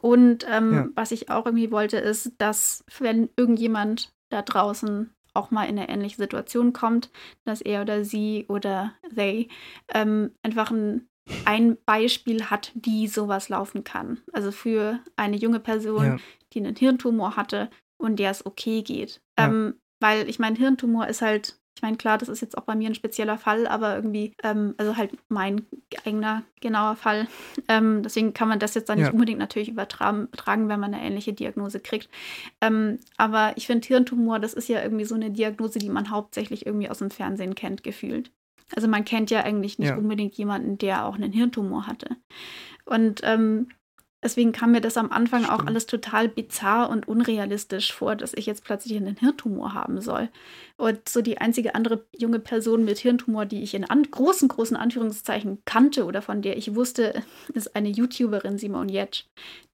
Und 0.00 0.46
ähm, 0.50 0.72
ja. 0.72 0.88
was 0.94 1.12
ich 1.12 1.28
auch 1.28 1.44
irgendwie 1.44 1.70
wollte, 1.70 1.98
ist, 1.98 2.32
dass 2.38 2.84
wenn 2.98 3.28
irgendjemand 3.36 4.14
da 4.30 4.40
draußen 4.40 5.10
auch 5.34 5.50
mal 5.50 5.64
in 5.64 5.78
eine 5.78 5.88
ähnliche 5.88 6.16
Situation 6.16 6.72
kommt, 6.72 7.10
dass 7.44 7.60
er 7.60 7.82
oder 7.82 8.04
sie 8.04 8.46
oder 8.48 8.94
they 9.14 9.48
ähm, 9.92 10.32
einfach 10.42 10.70
ein, 10.70 11.08
ein 11.44 11.76
Beispiel 11.84 12.44
hat, 12.46 12.72
wie 12.74 13.06
sowas 13.06 13.48
laufen 13.48 13.84
kann. 13.84 14.20
Also 14.32 14.50
für 14.52 15.00
eine 15.16 15.36
junge 15.36 15.60
Person, 15.60 16.04
ja. 16.04 16.16
die 16.52 16.60
einen 16.60 16.76
Hirntumor 16.76 17.36
hatte 17.36 17.70
und 17.98 18.18
der 18.18 18.30
es 18.30 18.44
okay 18.46 18.82
geht. 18.82 19.22
Ja. 19.38 19.46
Ähm, 19.46 19.74
weil 20.00 20.28
ich 20.28 20.38
meine, 20.38 20.56
Hirntumor 20.56 21.06
ist 21.08 21.22
halt, 21.22 21.59
Ich 21.80 21.82
meine, 21.82 21.96
klar, 21.96 22.18
das 22.18 22.28
ist 22.28 22.42
jetzt 22.42 22.58
auch 22.58 22.64
bei 22.64 22.74
mir 22.74 22.90
ein 22.90 22.94
spezieller 22.94 23.38
Fall, 23.38 23.66
aber 23.66 23.96
irgendwie, 23.96 24.34
ähm, 24.42 24.74
also 24.76 24.98
halt 24.98 25.12
mein 25.30 25.64
eigener 26.04 26.42
genauer 26.60 26.94
Fall. 26.96 27.26
Ähm, 27.68 28.02
deswegen 28.02 28.34
kann 28.34 28.48
man 28.48 28.58
das 28.58 28.74
jetzt 28.74 28.88
dann 28.88 28.98
ja. 28.98 29.04
nicht 29.04 29.12
unbedingt 29.12 29.38
natürlich 29.38 29.68
übertragen, 29.68 30.28
wenn 30.68 30.80
man 30.80 30.92
eine 30.92 31.02
ähnliche 31.02 31.32
Diagnose 31.32 31.78
kriegt. 31.78 32.08
Ähm, 32.60 32.98
aber 33.16 33.52
ich 33.56 33.66
finde, 33.66 33.86
Hirntumor, 33.86 34.40
das 34.40 34.54
ist 34.54 34.68
ja 34.68 34.82
irgendwie 34.82 35.04
so 35.04 35.14
eine 35.14 35.30
Diagnose, 35.30 35.78
die 35.78 35.88
man 35.88 36.10
hauptsächlich 36.10 36.66
irgendwie 36.66 36.90
aus 36.90 36.98
dem 36.98 37.10
Fernsehen 37.10 37.54
kennt, 37.54 37.84
gefühlt. 37.84 38.32
Also 38.74 38.88
man 38.88 39.04
kennt 39.04 39.30
ja 39.30 39.44
eigentlich 39.44 39.78
nicht 39.78 39.90
ja. 39.90 39.96
unbedingt 39.96 40.34
jemanden, 40.34 40.78
der 40.78 41.06
auch 41.06 41.14
einen 41.14 41.32
Hirntumor 41.32 41.86
hatte. 41.86 42.16
Und 42.84 43.20
ähm, 43.22 43.68
Deswegen 44.22 44.52
kam 44.52 44.72
mir 44.72 44.82
das 44.82 44.98
am 44.98 45.10
Anfang 45.10 45.44
Stimmt. 45.44 45.60
auch 45.60 45.66
alles 45.66 45.86
total 45.86 46.28
bizarr 46.28 46.90
und 46.90 47.08
unrealistisch 47.08 47.92
vor, 47.92 48.16
dass 48.16 48.34
ich 48.34 48.44
jetzt 48.44 48.64
plötzlich 48.64 48.96
einen 48.96 49.16
Hirntumor 49.16 49.72
haben 49.72 50.00
soll. 50.00 50.28
Und 50.76 51.08
so 51.08 51.22
die 51.22 51.38
einzige 51.38 51.74
andere 51.74 52.04
junge 52.16 52.38
Person 52.38 52.84
mit 52.84 52.98
Hirntumor, 52.98 53.46
die 53.46 53.62
ich 53.62 53.74
in 53.74 53.84
an 53.84 54.02
großen, 54.02 54.48
großen 54.48 54.76
Anführungszeichen 54.76 55.62
kannte 55.64 56.04
oder 56.04 56.20
von 56.20 56.42
der 56.42 56.58
ich 56.58 56.74
wusste, 56.74 57.22
ist 57.54 57.74
eine 57.74 57.88
YouTuberin, 57.88 58.58
Simone 58.58 58.92
Jetsch, 58.92 59.24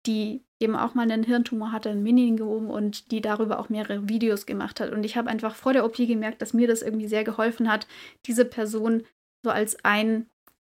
die 0.06 0.44
eben 0.60 0.76
auch 0.76 0.94
mal 0.94 1.02
einen 1.02 1.24
Hirntumor 1.24 1.72
hatte, 1.72 1.90
ein 1.90 2.02
Meningiom 2.02 2.70
und 2.70 3.10
die 3.10 3.20
darüber 3.20 3.58
auch 3.58 3.68
mehrere 3.68 4.08
Videos 4.08 4.46
gemacht 4.46 4.78
hat. 4.80 4.90
Und 4.92 5.04
ich 5.04 5.16
habe 5.16 5.28
einfach 5.28 5.56
vor 5.56 5.72
der 5.72 5.84
OP 5.84 5.96
gemerkt, 5.96 6.40
dass 6.40 6.54
mir 6.54 6.68
das 6.68 6.82
irgendwie 6.82 7.08
sehr 7.08 7.24
geholfen 7.24 7.70
hat, 7.70 7.86
diese 8.26 8.44
Person 8.44 9.02
so 9.44 9.50
als 9.50 9.84
ein 9.84 10.26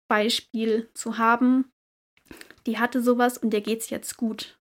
Beispiel 0.08 0.88
zu 0.94 1.18
haben, 1.18 1.66
die 2.66 2.78
hatte 2.78 3.02
sowas 3.02 3.38
und 3.38 3.50
der 3.50 3.60
geht's 3.60 3.90
jetzt 3.90 4.16
gut. 4.16 4.58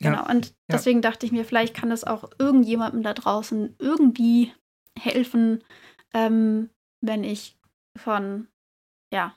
Genau, 0.00 0.18
ja, 0.18 0.30
und 0.30 0.54
deswegen 0.70 1.02
ja. 1.02 1.10
dachte 1.10 1.26
ich 1.26 1.32
mir, 1.32 1.44
vielleicht 1.44 1.74
kann 1.74 1.90
das 1.90 2.04
auch 2.04 2.30
irgendjemandem 2.38 3.02
da 3.02 3.14
draußen 3.14 3.74
irgendwie 3.78 4.52
helfen, 4.98 5.64
ähm, 6.12 6.70
wenn 7.00 7.24
ich 7.24 7.58
von, 7.96 8.48
ja, 9.12 9.34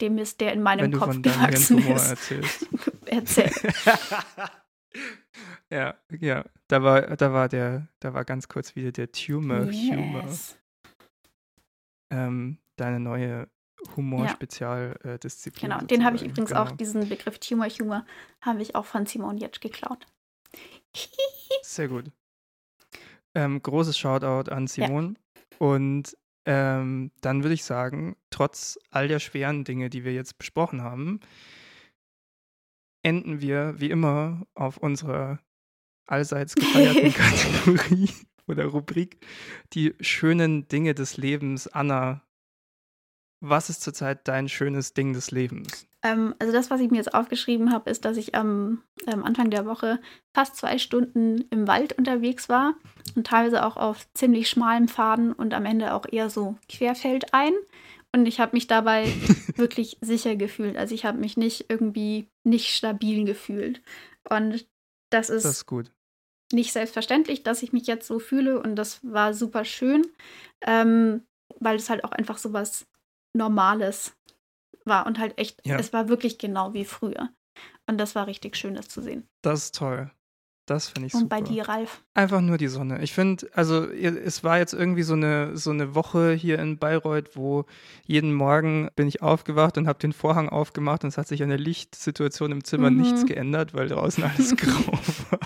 dem 0.00 0.18
ist, 0.18 0.40
der 0.40 0.52
in 0.52 0.62
meinem 0.62 0.92
Kopf 0.92 1.22
gewachsen 1.22 1.78
ist. 1.78 2.10
Erzählst. 2.10 2.66
Erzähl. 3.06 3.50
ja, 5.70 5.96
ja, 6.18 6.44
da 6.68 6.82
war, 6.82 7.16
da 7.16 7.32
war 7.32 7.48
der, 7.48 7.88
da 8.00 8.12
war 8.12 8.24
ganz 8.24 8.48
kurz 8.48 8.74
wieder 8.74 8.90
der 8.90 9.12
Tumor 9.12 9.70
yes. 9.70 9.96
Humor. 9.96 10.28
Ähm, 12.10 12.58
deine 12.76 12.98
neue 12.98 13.48
Humor-Spezialdisziplin. 13.96 15.70
Ja. 15.70 15.76
Genau, 15.78 15.86
den 15.86 16.04
habe 16.04 16.16
ich 16.16 16.22
übrigens 16.22 16.50
genau. 16.50 16.62
auch, 16.62 16.72
diesen 16.72 17.08
Begriff 17.08 17.38
Tumor-Humor, 17.38 18.04
habe 18.40 18.62
ich 18.62 18.74
auch 18.74 18.84
von 18.84 19.06
Simon 19.06 19.38
Jetsch 19.38 19.60
geklaut. 19.60 20.06
Sehr 21.62 21.88
gut. 21.88 22.10
Ähm, 23.34 23.62
großes 23.62 23.98
Shoutout 23.98 24.50
an 24.50 24.66
Simon. 24.66 25.18
Ja. 25.18 25.58
Und 25.58 26.16
ähm, 26.46 27.10
dann 27.20 27.42
würde 27.42 27.54
ich 27.54 27.64
sagen, 27.64 28.16
trotz 28.30 28.78
all 28.90 29.08
der 29.08 29.18
schweren 29.18 29.64
Dinge, 29.64 29.90
die 29.90 30.04
wir 30.04 30.12
jetzt 30.12 30.38
besprochen 30.38 30.82
haben, 30.82 31.20
enden 33.02 33.40
wir 33.40 33.74
wie 33.78 33.90
immer 33.90 34.46
auf 34.54 34.76
unserer 34.78 35.40
allseits 36.06 36.54
gefeierten 36.56 37.12
Kategorie 37.12 38.10
oder 38.46 38.66
Rubrik 38.66 39.24
die 39.72 39.94
schönen 40.00 40.68
Dinge 40.68 40.94
des 40.94 41.16
Lebens 41.16 41.66
Anna 41.66 42.22
was 43.48 43.68
ist 43.70 43.82
zurzeit 43.82 44.26
dein 44.26 44.48
schönes 44.48 44.94
Ding 44.94 45.12
des 45.12 45.30
Lebens? 45.30 45.86
Ähm, 46.02 46.34
also 46.38 46.52
das, 46.52 46.70
was 46.70 46.80
ich 46.80 46.90
mir 46.90 46.96
jetzt 46.96 47.14
aufgeschrieben 47.14 47.72
habe, 47.72 47.90
ist, 47.90 48.04
dass 48.04 48.16
ich 48.16 48.34
am 48.34 48.82
ähm, 49.06 49.24
Anfang 49.24 49.50
der 49.50 49.66
Woche 49.66 50.00
fast 50.34 50.56
zwei 50.56 50.78
Stunden 50.78 51.44
im 51.50 51.66
Wald 51.66 51.92
unterwegs 51.98 52.48
war 52.48 52.74
und 53.14 53.26
teilweise 53.26 53.64
auch 53.64 53.76
auf 53.76 54.06
ziemlich 54.14 54.48
schmalem 54.48 54.88
Faden 54.88 55.32
und 55.32 55.54
am 55.54 55.66
Ende 55.66 55.94
auch 55.94 56.06
eher 56.10 56.30
so 56.30 56.56
querfeldein. 56.68 57.52
Und 58.12 58.26
ich 58.26 58.40
habe 58.40 58.54
mich 58.54 58.66
dabei 58.66 59.06
wirklich 59.56 59.98
sicher 60.00 60.36
gefühlt. 60.36 60.76
Also 60.76 60.94
ich 60.94 61.04
habe 61.04 61.18
mich 61.18 61.36
nicht 61.36 61.66
irgendwie 61.68 62.28
nicht 62.44 62.74
stabil 62.74 63.24
gefühlt. 63.24 63.82
Und 64.28 64.66
das 65.10 65.30
ist, 65.30 65.44
das 65.44 65.56
ist 65.56 65.66
gut. 65.66 65.90
nicht 66.52 66.72
selbstverständlich, 66.72 67.42
dass 67.42 67.62
ich 67.62 67.72
mich 67.72 67.86
jetzt 67.86 68.06
so 68.06 68.18
fühle. 68.18 68.62
Und 68.62 68.76
das 68.76 69.00
war 69.02 69.34
super 69.34 69.64
schön, 69.64 70.06
ähm, 70.62 71.22
weil 71.60 71.76
es 71.76 71.90
halt 71.90 72.04
auch 72.04 72.12
einfach 72.12 72.38
so 72.38 72.52
was 72.52 72.86
Normales 73.34 74.14
war 74.84 75.06
und 75.06 75.18
halt 75.18 75.38
echt, 75.38 75.66
ja. 75.66 75.78
es 75.78 75.92
war 75.92 76.08
wirklich 76.08 76.38
genau 76.38 76.72
wie 76.74 76.84
früher. 76.84 77.30
Und 77.86 77.98
das 77.98 78.14
war 78.14 78.26
richtig 78.26 78.56
schön, 78.56 78.74
das 78.74 78.88
zu 78.88 79.02
sehen. 79.02 79.28
Das 79.42 79.64
ist 79.64 79.74
toll. 79.74 80.10
Das 80.66 80.88
finde 80.88 81.08
ich 81.08 81.14
und 81.14 81.20
super. 81.20 81.36
Und 81.36 81.44
bei 81.44 81.52
dir, 81.52 81.68
Ralf? 81.68 82.02
Einfach 82.14 82.40
nur 82.40 82.56
die 82.56 82.68
Sonne. 82.68 83.02
Ich 83.02 83.12
finde, 83.12 83.48
also 83.52 83.84
es 83.84 84.42
war 84.44 84.58
jetzt 84.58 84.72
irgendwie 84.72 85.02
so 85.02 85.12
eine, 85.12 85.56
so 85.56 85.70
eine 85.70 85.94
Woche 85.94 86.32
hier 86.32 86.58
in 86.58 86.78
Bayreuth, 86.78 87.36
wo 87.36 87.66
jeden 88.06 88.32
Morgen 88.32 88.88
bin 88.96 89.06
ich 89.06 89.20
aufgewacht 89.20 89.76
und 89.76 89.86
habe 89.86 89.98
den 89.98 90.14
Vorhang 90.14 90.48
aufgemacht 90.48 91.04
und 91.04 91.08
es 91.08 91.18
hat 91.18 91.28
sich 91.28 91.42
an 91.42 91.50
der 91.50 91.58
Lichtsituation 91.58 92.50
im 92.50 92.64
Zimmer 92.64 92.90
mhm. 92.90 93.02
nichts 93.02 93.26
geändert, 93.26 93.74
weil 93.74 93.88
draußen 93.88 94.24
alles 94.24 94.56
grau 94.56 94.92
war. 95.30 95.40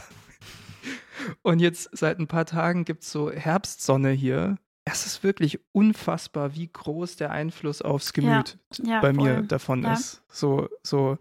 Und 1.43 1.59
jetzt 1.59 1.91
seit 1.93 2.21
ein 2.21 2.29
paar 2.29 2.47
Tagen 2.47 2.85
gibt 2.85 3.03
es 3.03 3.11
so 3.11 3.31
Herbstsonne 3.31 4.11
hier 4.11 4.57
es 4.93 5.07
ist 5.07 5.23
wirklich 5.23 5.61
unfassbar, 5.73 6.55
wie 6.55 6.69
groß 6.73 7.17
der 7.17 7.31
Einfluss 7.31 7.83
aufs 7.83 8.13
Gemüt 8.13 8.59
ja, 8.83 8.95
ja, 8.95 9.01
bei 9.01 9.15
voll. 9.15 9.25
mir 9.25 9.43
davon 9.43 9.83
ja. 9.83 9.95
ist. 9.95 10.23
So, 10.29 10.69
so 10.83 11.19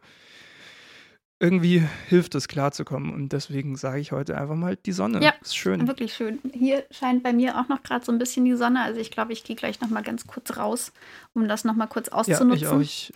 irgendwie 1.39 1.83
hilft 2.07 2.33
es 2.33 2.47
klarzukommen 2.47 3.13
und 3.13 3.31
deswegen 3.31 3.75
sage 3.75 3.99
ich 3.99 4.11
heute 4.11 4.37
einfach 4.37 4.55
mal 4.55 4.75
die 4.75 4.91
Sonne. 4.91 5.23
Ja, 5.23 5.33
ist 5.41 5.55
schön. 5.55 5.87
Wirklich 5.87 6.13
schön. 6.13 6.39
Hier 6.51 6.83
scheint 6.89 7.21
bei 7.21 7.31
mir 7.31 7.59
auch 7.59 7.67
noch 7.67 7.83
gerade 7.83 8.03
so 8.03 8.11
ein 8.11 8.17
bisschen 8.17 8.45
die 8.45 8.55
Sonne. 8.55 8.81
Also 8.81 8.99
ich 8.99 9.11
glaube, 9.11 9.33
ich 9.33 9.43
gehe 9.43 9.55
gleich 9.55 9.79
noch 9.79 9.89
mal 9.89 10.01
ganz 10.01 10.25
kurz 10.25 10.57
raus, 10.57 10.93
um 11.33 11.47
das 11.47 11.63
noch 11.63 11.75
mal 11.75 11.87
kurz 11.87 12.09
auszunutzen. 12.09 12.49
Ja, 12.49 12.55
ich 12.55 12.67
auch. 12.67 12.81
Ich 12.81 13.13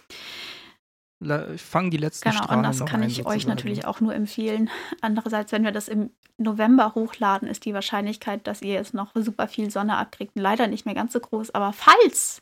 fangen 1.57 1.91
die 1.91 1.97
letzten 1.97 2.29
genau, 2.29 2.43
Strahlen 2.43 2.65
und 2.65 2.79
das 2.79 2.85
kann 2.85 3.03
ich 3.03 3.25
euch 3.25 3.45
natürlich 3.47 3.85
auch 3.85 4.01
nur 4.01 4.15
empfehlen. 4.15 4.69
Andererseits, 5.01 5.51
wenn 5.51 5.63
wir 5.63 5.71
das 5.71 5.87
im 5.87 6.09
November 6.37 6.95
hochladen, 6.95 7.47
ist 7.47 7.65
die 7.65 7.73
Wahrscheinlichkeit, 7.73 8.47
dass 8.47 8.61
ihr 8.61 8.73
jetzt 8.73 8.93
noch 8.93 9.11
super 9.15 9.47
viel 9.47 9.69
Sonne 9.69 9.97
abkriegt, 9.97 10.31
leider 10.35 10.67
nicht 10.67 10.85
mehr 10.85 10.95
ganz 10.95 11.13
so 11.13 11.19
groß. 11.19 11.51
Aber 11.51 11.73
falls, 11.73 12.41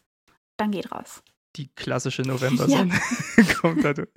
dann 0.58 0.72
geht 0.72 0.92
raus. 0.92 1.22
Die 1.56 1.70
klassische 1.76 2.22
Novembersonne 2.22 2.94
ja. 3.38 3.44
kommt 3.60 3.84
dadurch. 3.84 4.10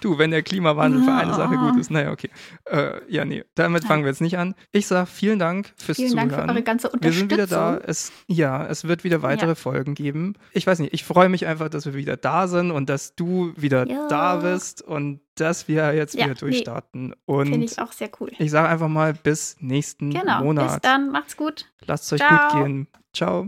Du, 0.00 0.18
wenn 0.18 0.30
der 0.30 0.42
Klimawandel 0.42 1.02
für 1.02 1.12
eine 1.12 1.34
Sache 1.34 1.56
gut 1.56 1.76
ist, 1.78 1.90
naja, 1.90 2.10
okay. 2.10 2.30
Äh, 2.64 3.00
ja, 3.08 3.24
nee, 3.24 3.44
damit 3.54 3.84
fangen 3.84 4.04
wir 4.04 4.10
jetzt 4.10 4.20
nicht 4.20 4.38
an. 4.38 4.54
Ich 4.72 4.86
sage 4.86 5.06
vielen 5.06 5.38
Dank 5.38 5.72
fürs 5.76 5.96
vielen 5.96 6.10
Zuhören. 6.10 6.28
Vielen 6.28 6.38
Dank 6.38 6.48
für 6.48 6.54
eure 6.54 6.62
ganze 6.62 6.88
Unterstützung. 6.88 7.30
Wir 7.30 7.36
sind 7.36 7.50
wieder 7.50 7.78
da. 7.78 7.80
Es, 7.84 8.12
ja, 8.26 8.66
es 8.66 8.86
wird 8.86 9.04
wieder 9.04 9.22
weitere 9.22 9.50
ja. 9.50 9.54
Folgen 9.54 9.94
geben. 9.94 10.34
Ich 10.52 10.66
weiß 10.66 10.78
nicht, 10.78 10.92
ich 10.92 11.04
freue 11.04 11.28
mich 11.28 11.46
einfach, 11.46 11.68
dass 11.68 11.86
wir 11.86 11.94
wieder 11.94 12.16
da 12.16 12.48
sind 12.48 12.70
und 12.70 12.88
dass 12.88 13.14
du 13.14 13.52
wieder 13.56 13.86
ja. 13.88 14.06
da 14.08 14.36
bist 14.36 14.82
und 14.82 15.20
dass 15.36 15.68
wir 15.68 15.94
jetzt 15.94 16.14
ja, 16.14 16.24
wieder 16.24 16.34
durchstarten. 16.34 17.14
Nee, 17.26 17.44
Finde 17.44 17.66
ich 17.66 17.78
auch 17.78 17.92
sehr 17.92 18.10
cool. 18.20 18.30
Ich 18.38 18.50
sage 18.50 18.68
einfach 18.68 18.88
mal 18.88 19.14
bis 19.14 19.56
nächsten 19.60 20.10
genau, 20.10 20.42
Monat. 20.42 20.72
Bis 20.72 20.80
dann, 20.80 21.10
macht's 21.10 21.36
gut. 21.36 21.66
Lasst 21.86 22.04
es 22.04 22.14
euch 22.14 22.26
Ciao. 22.26 22.52
gut 22.52 22.62
gehen. 22.62 22.88
Ciao. 23.12 23.46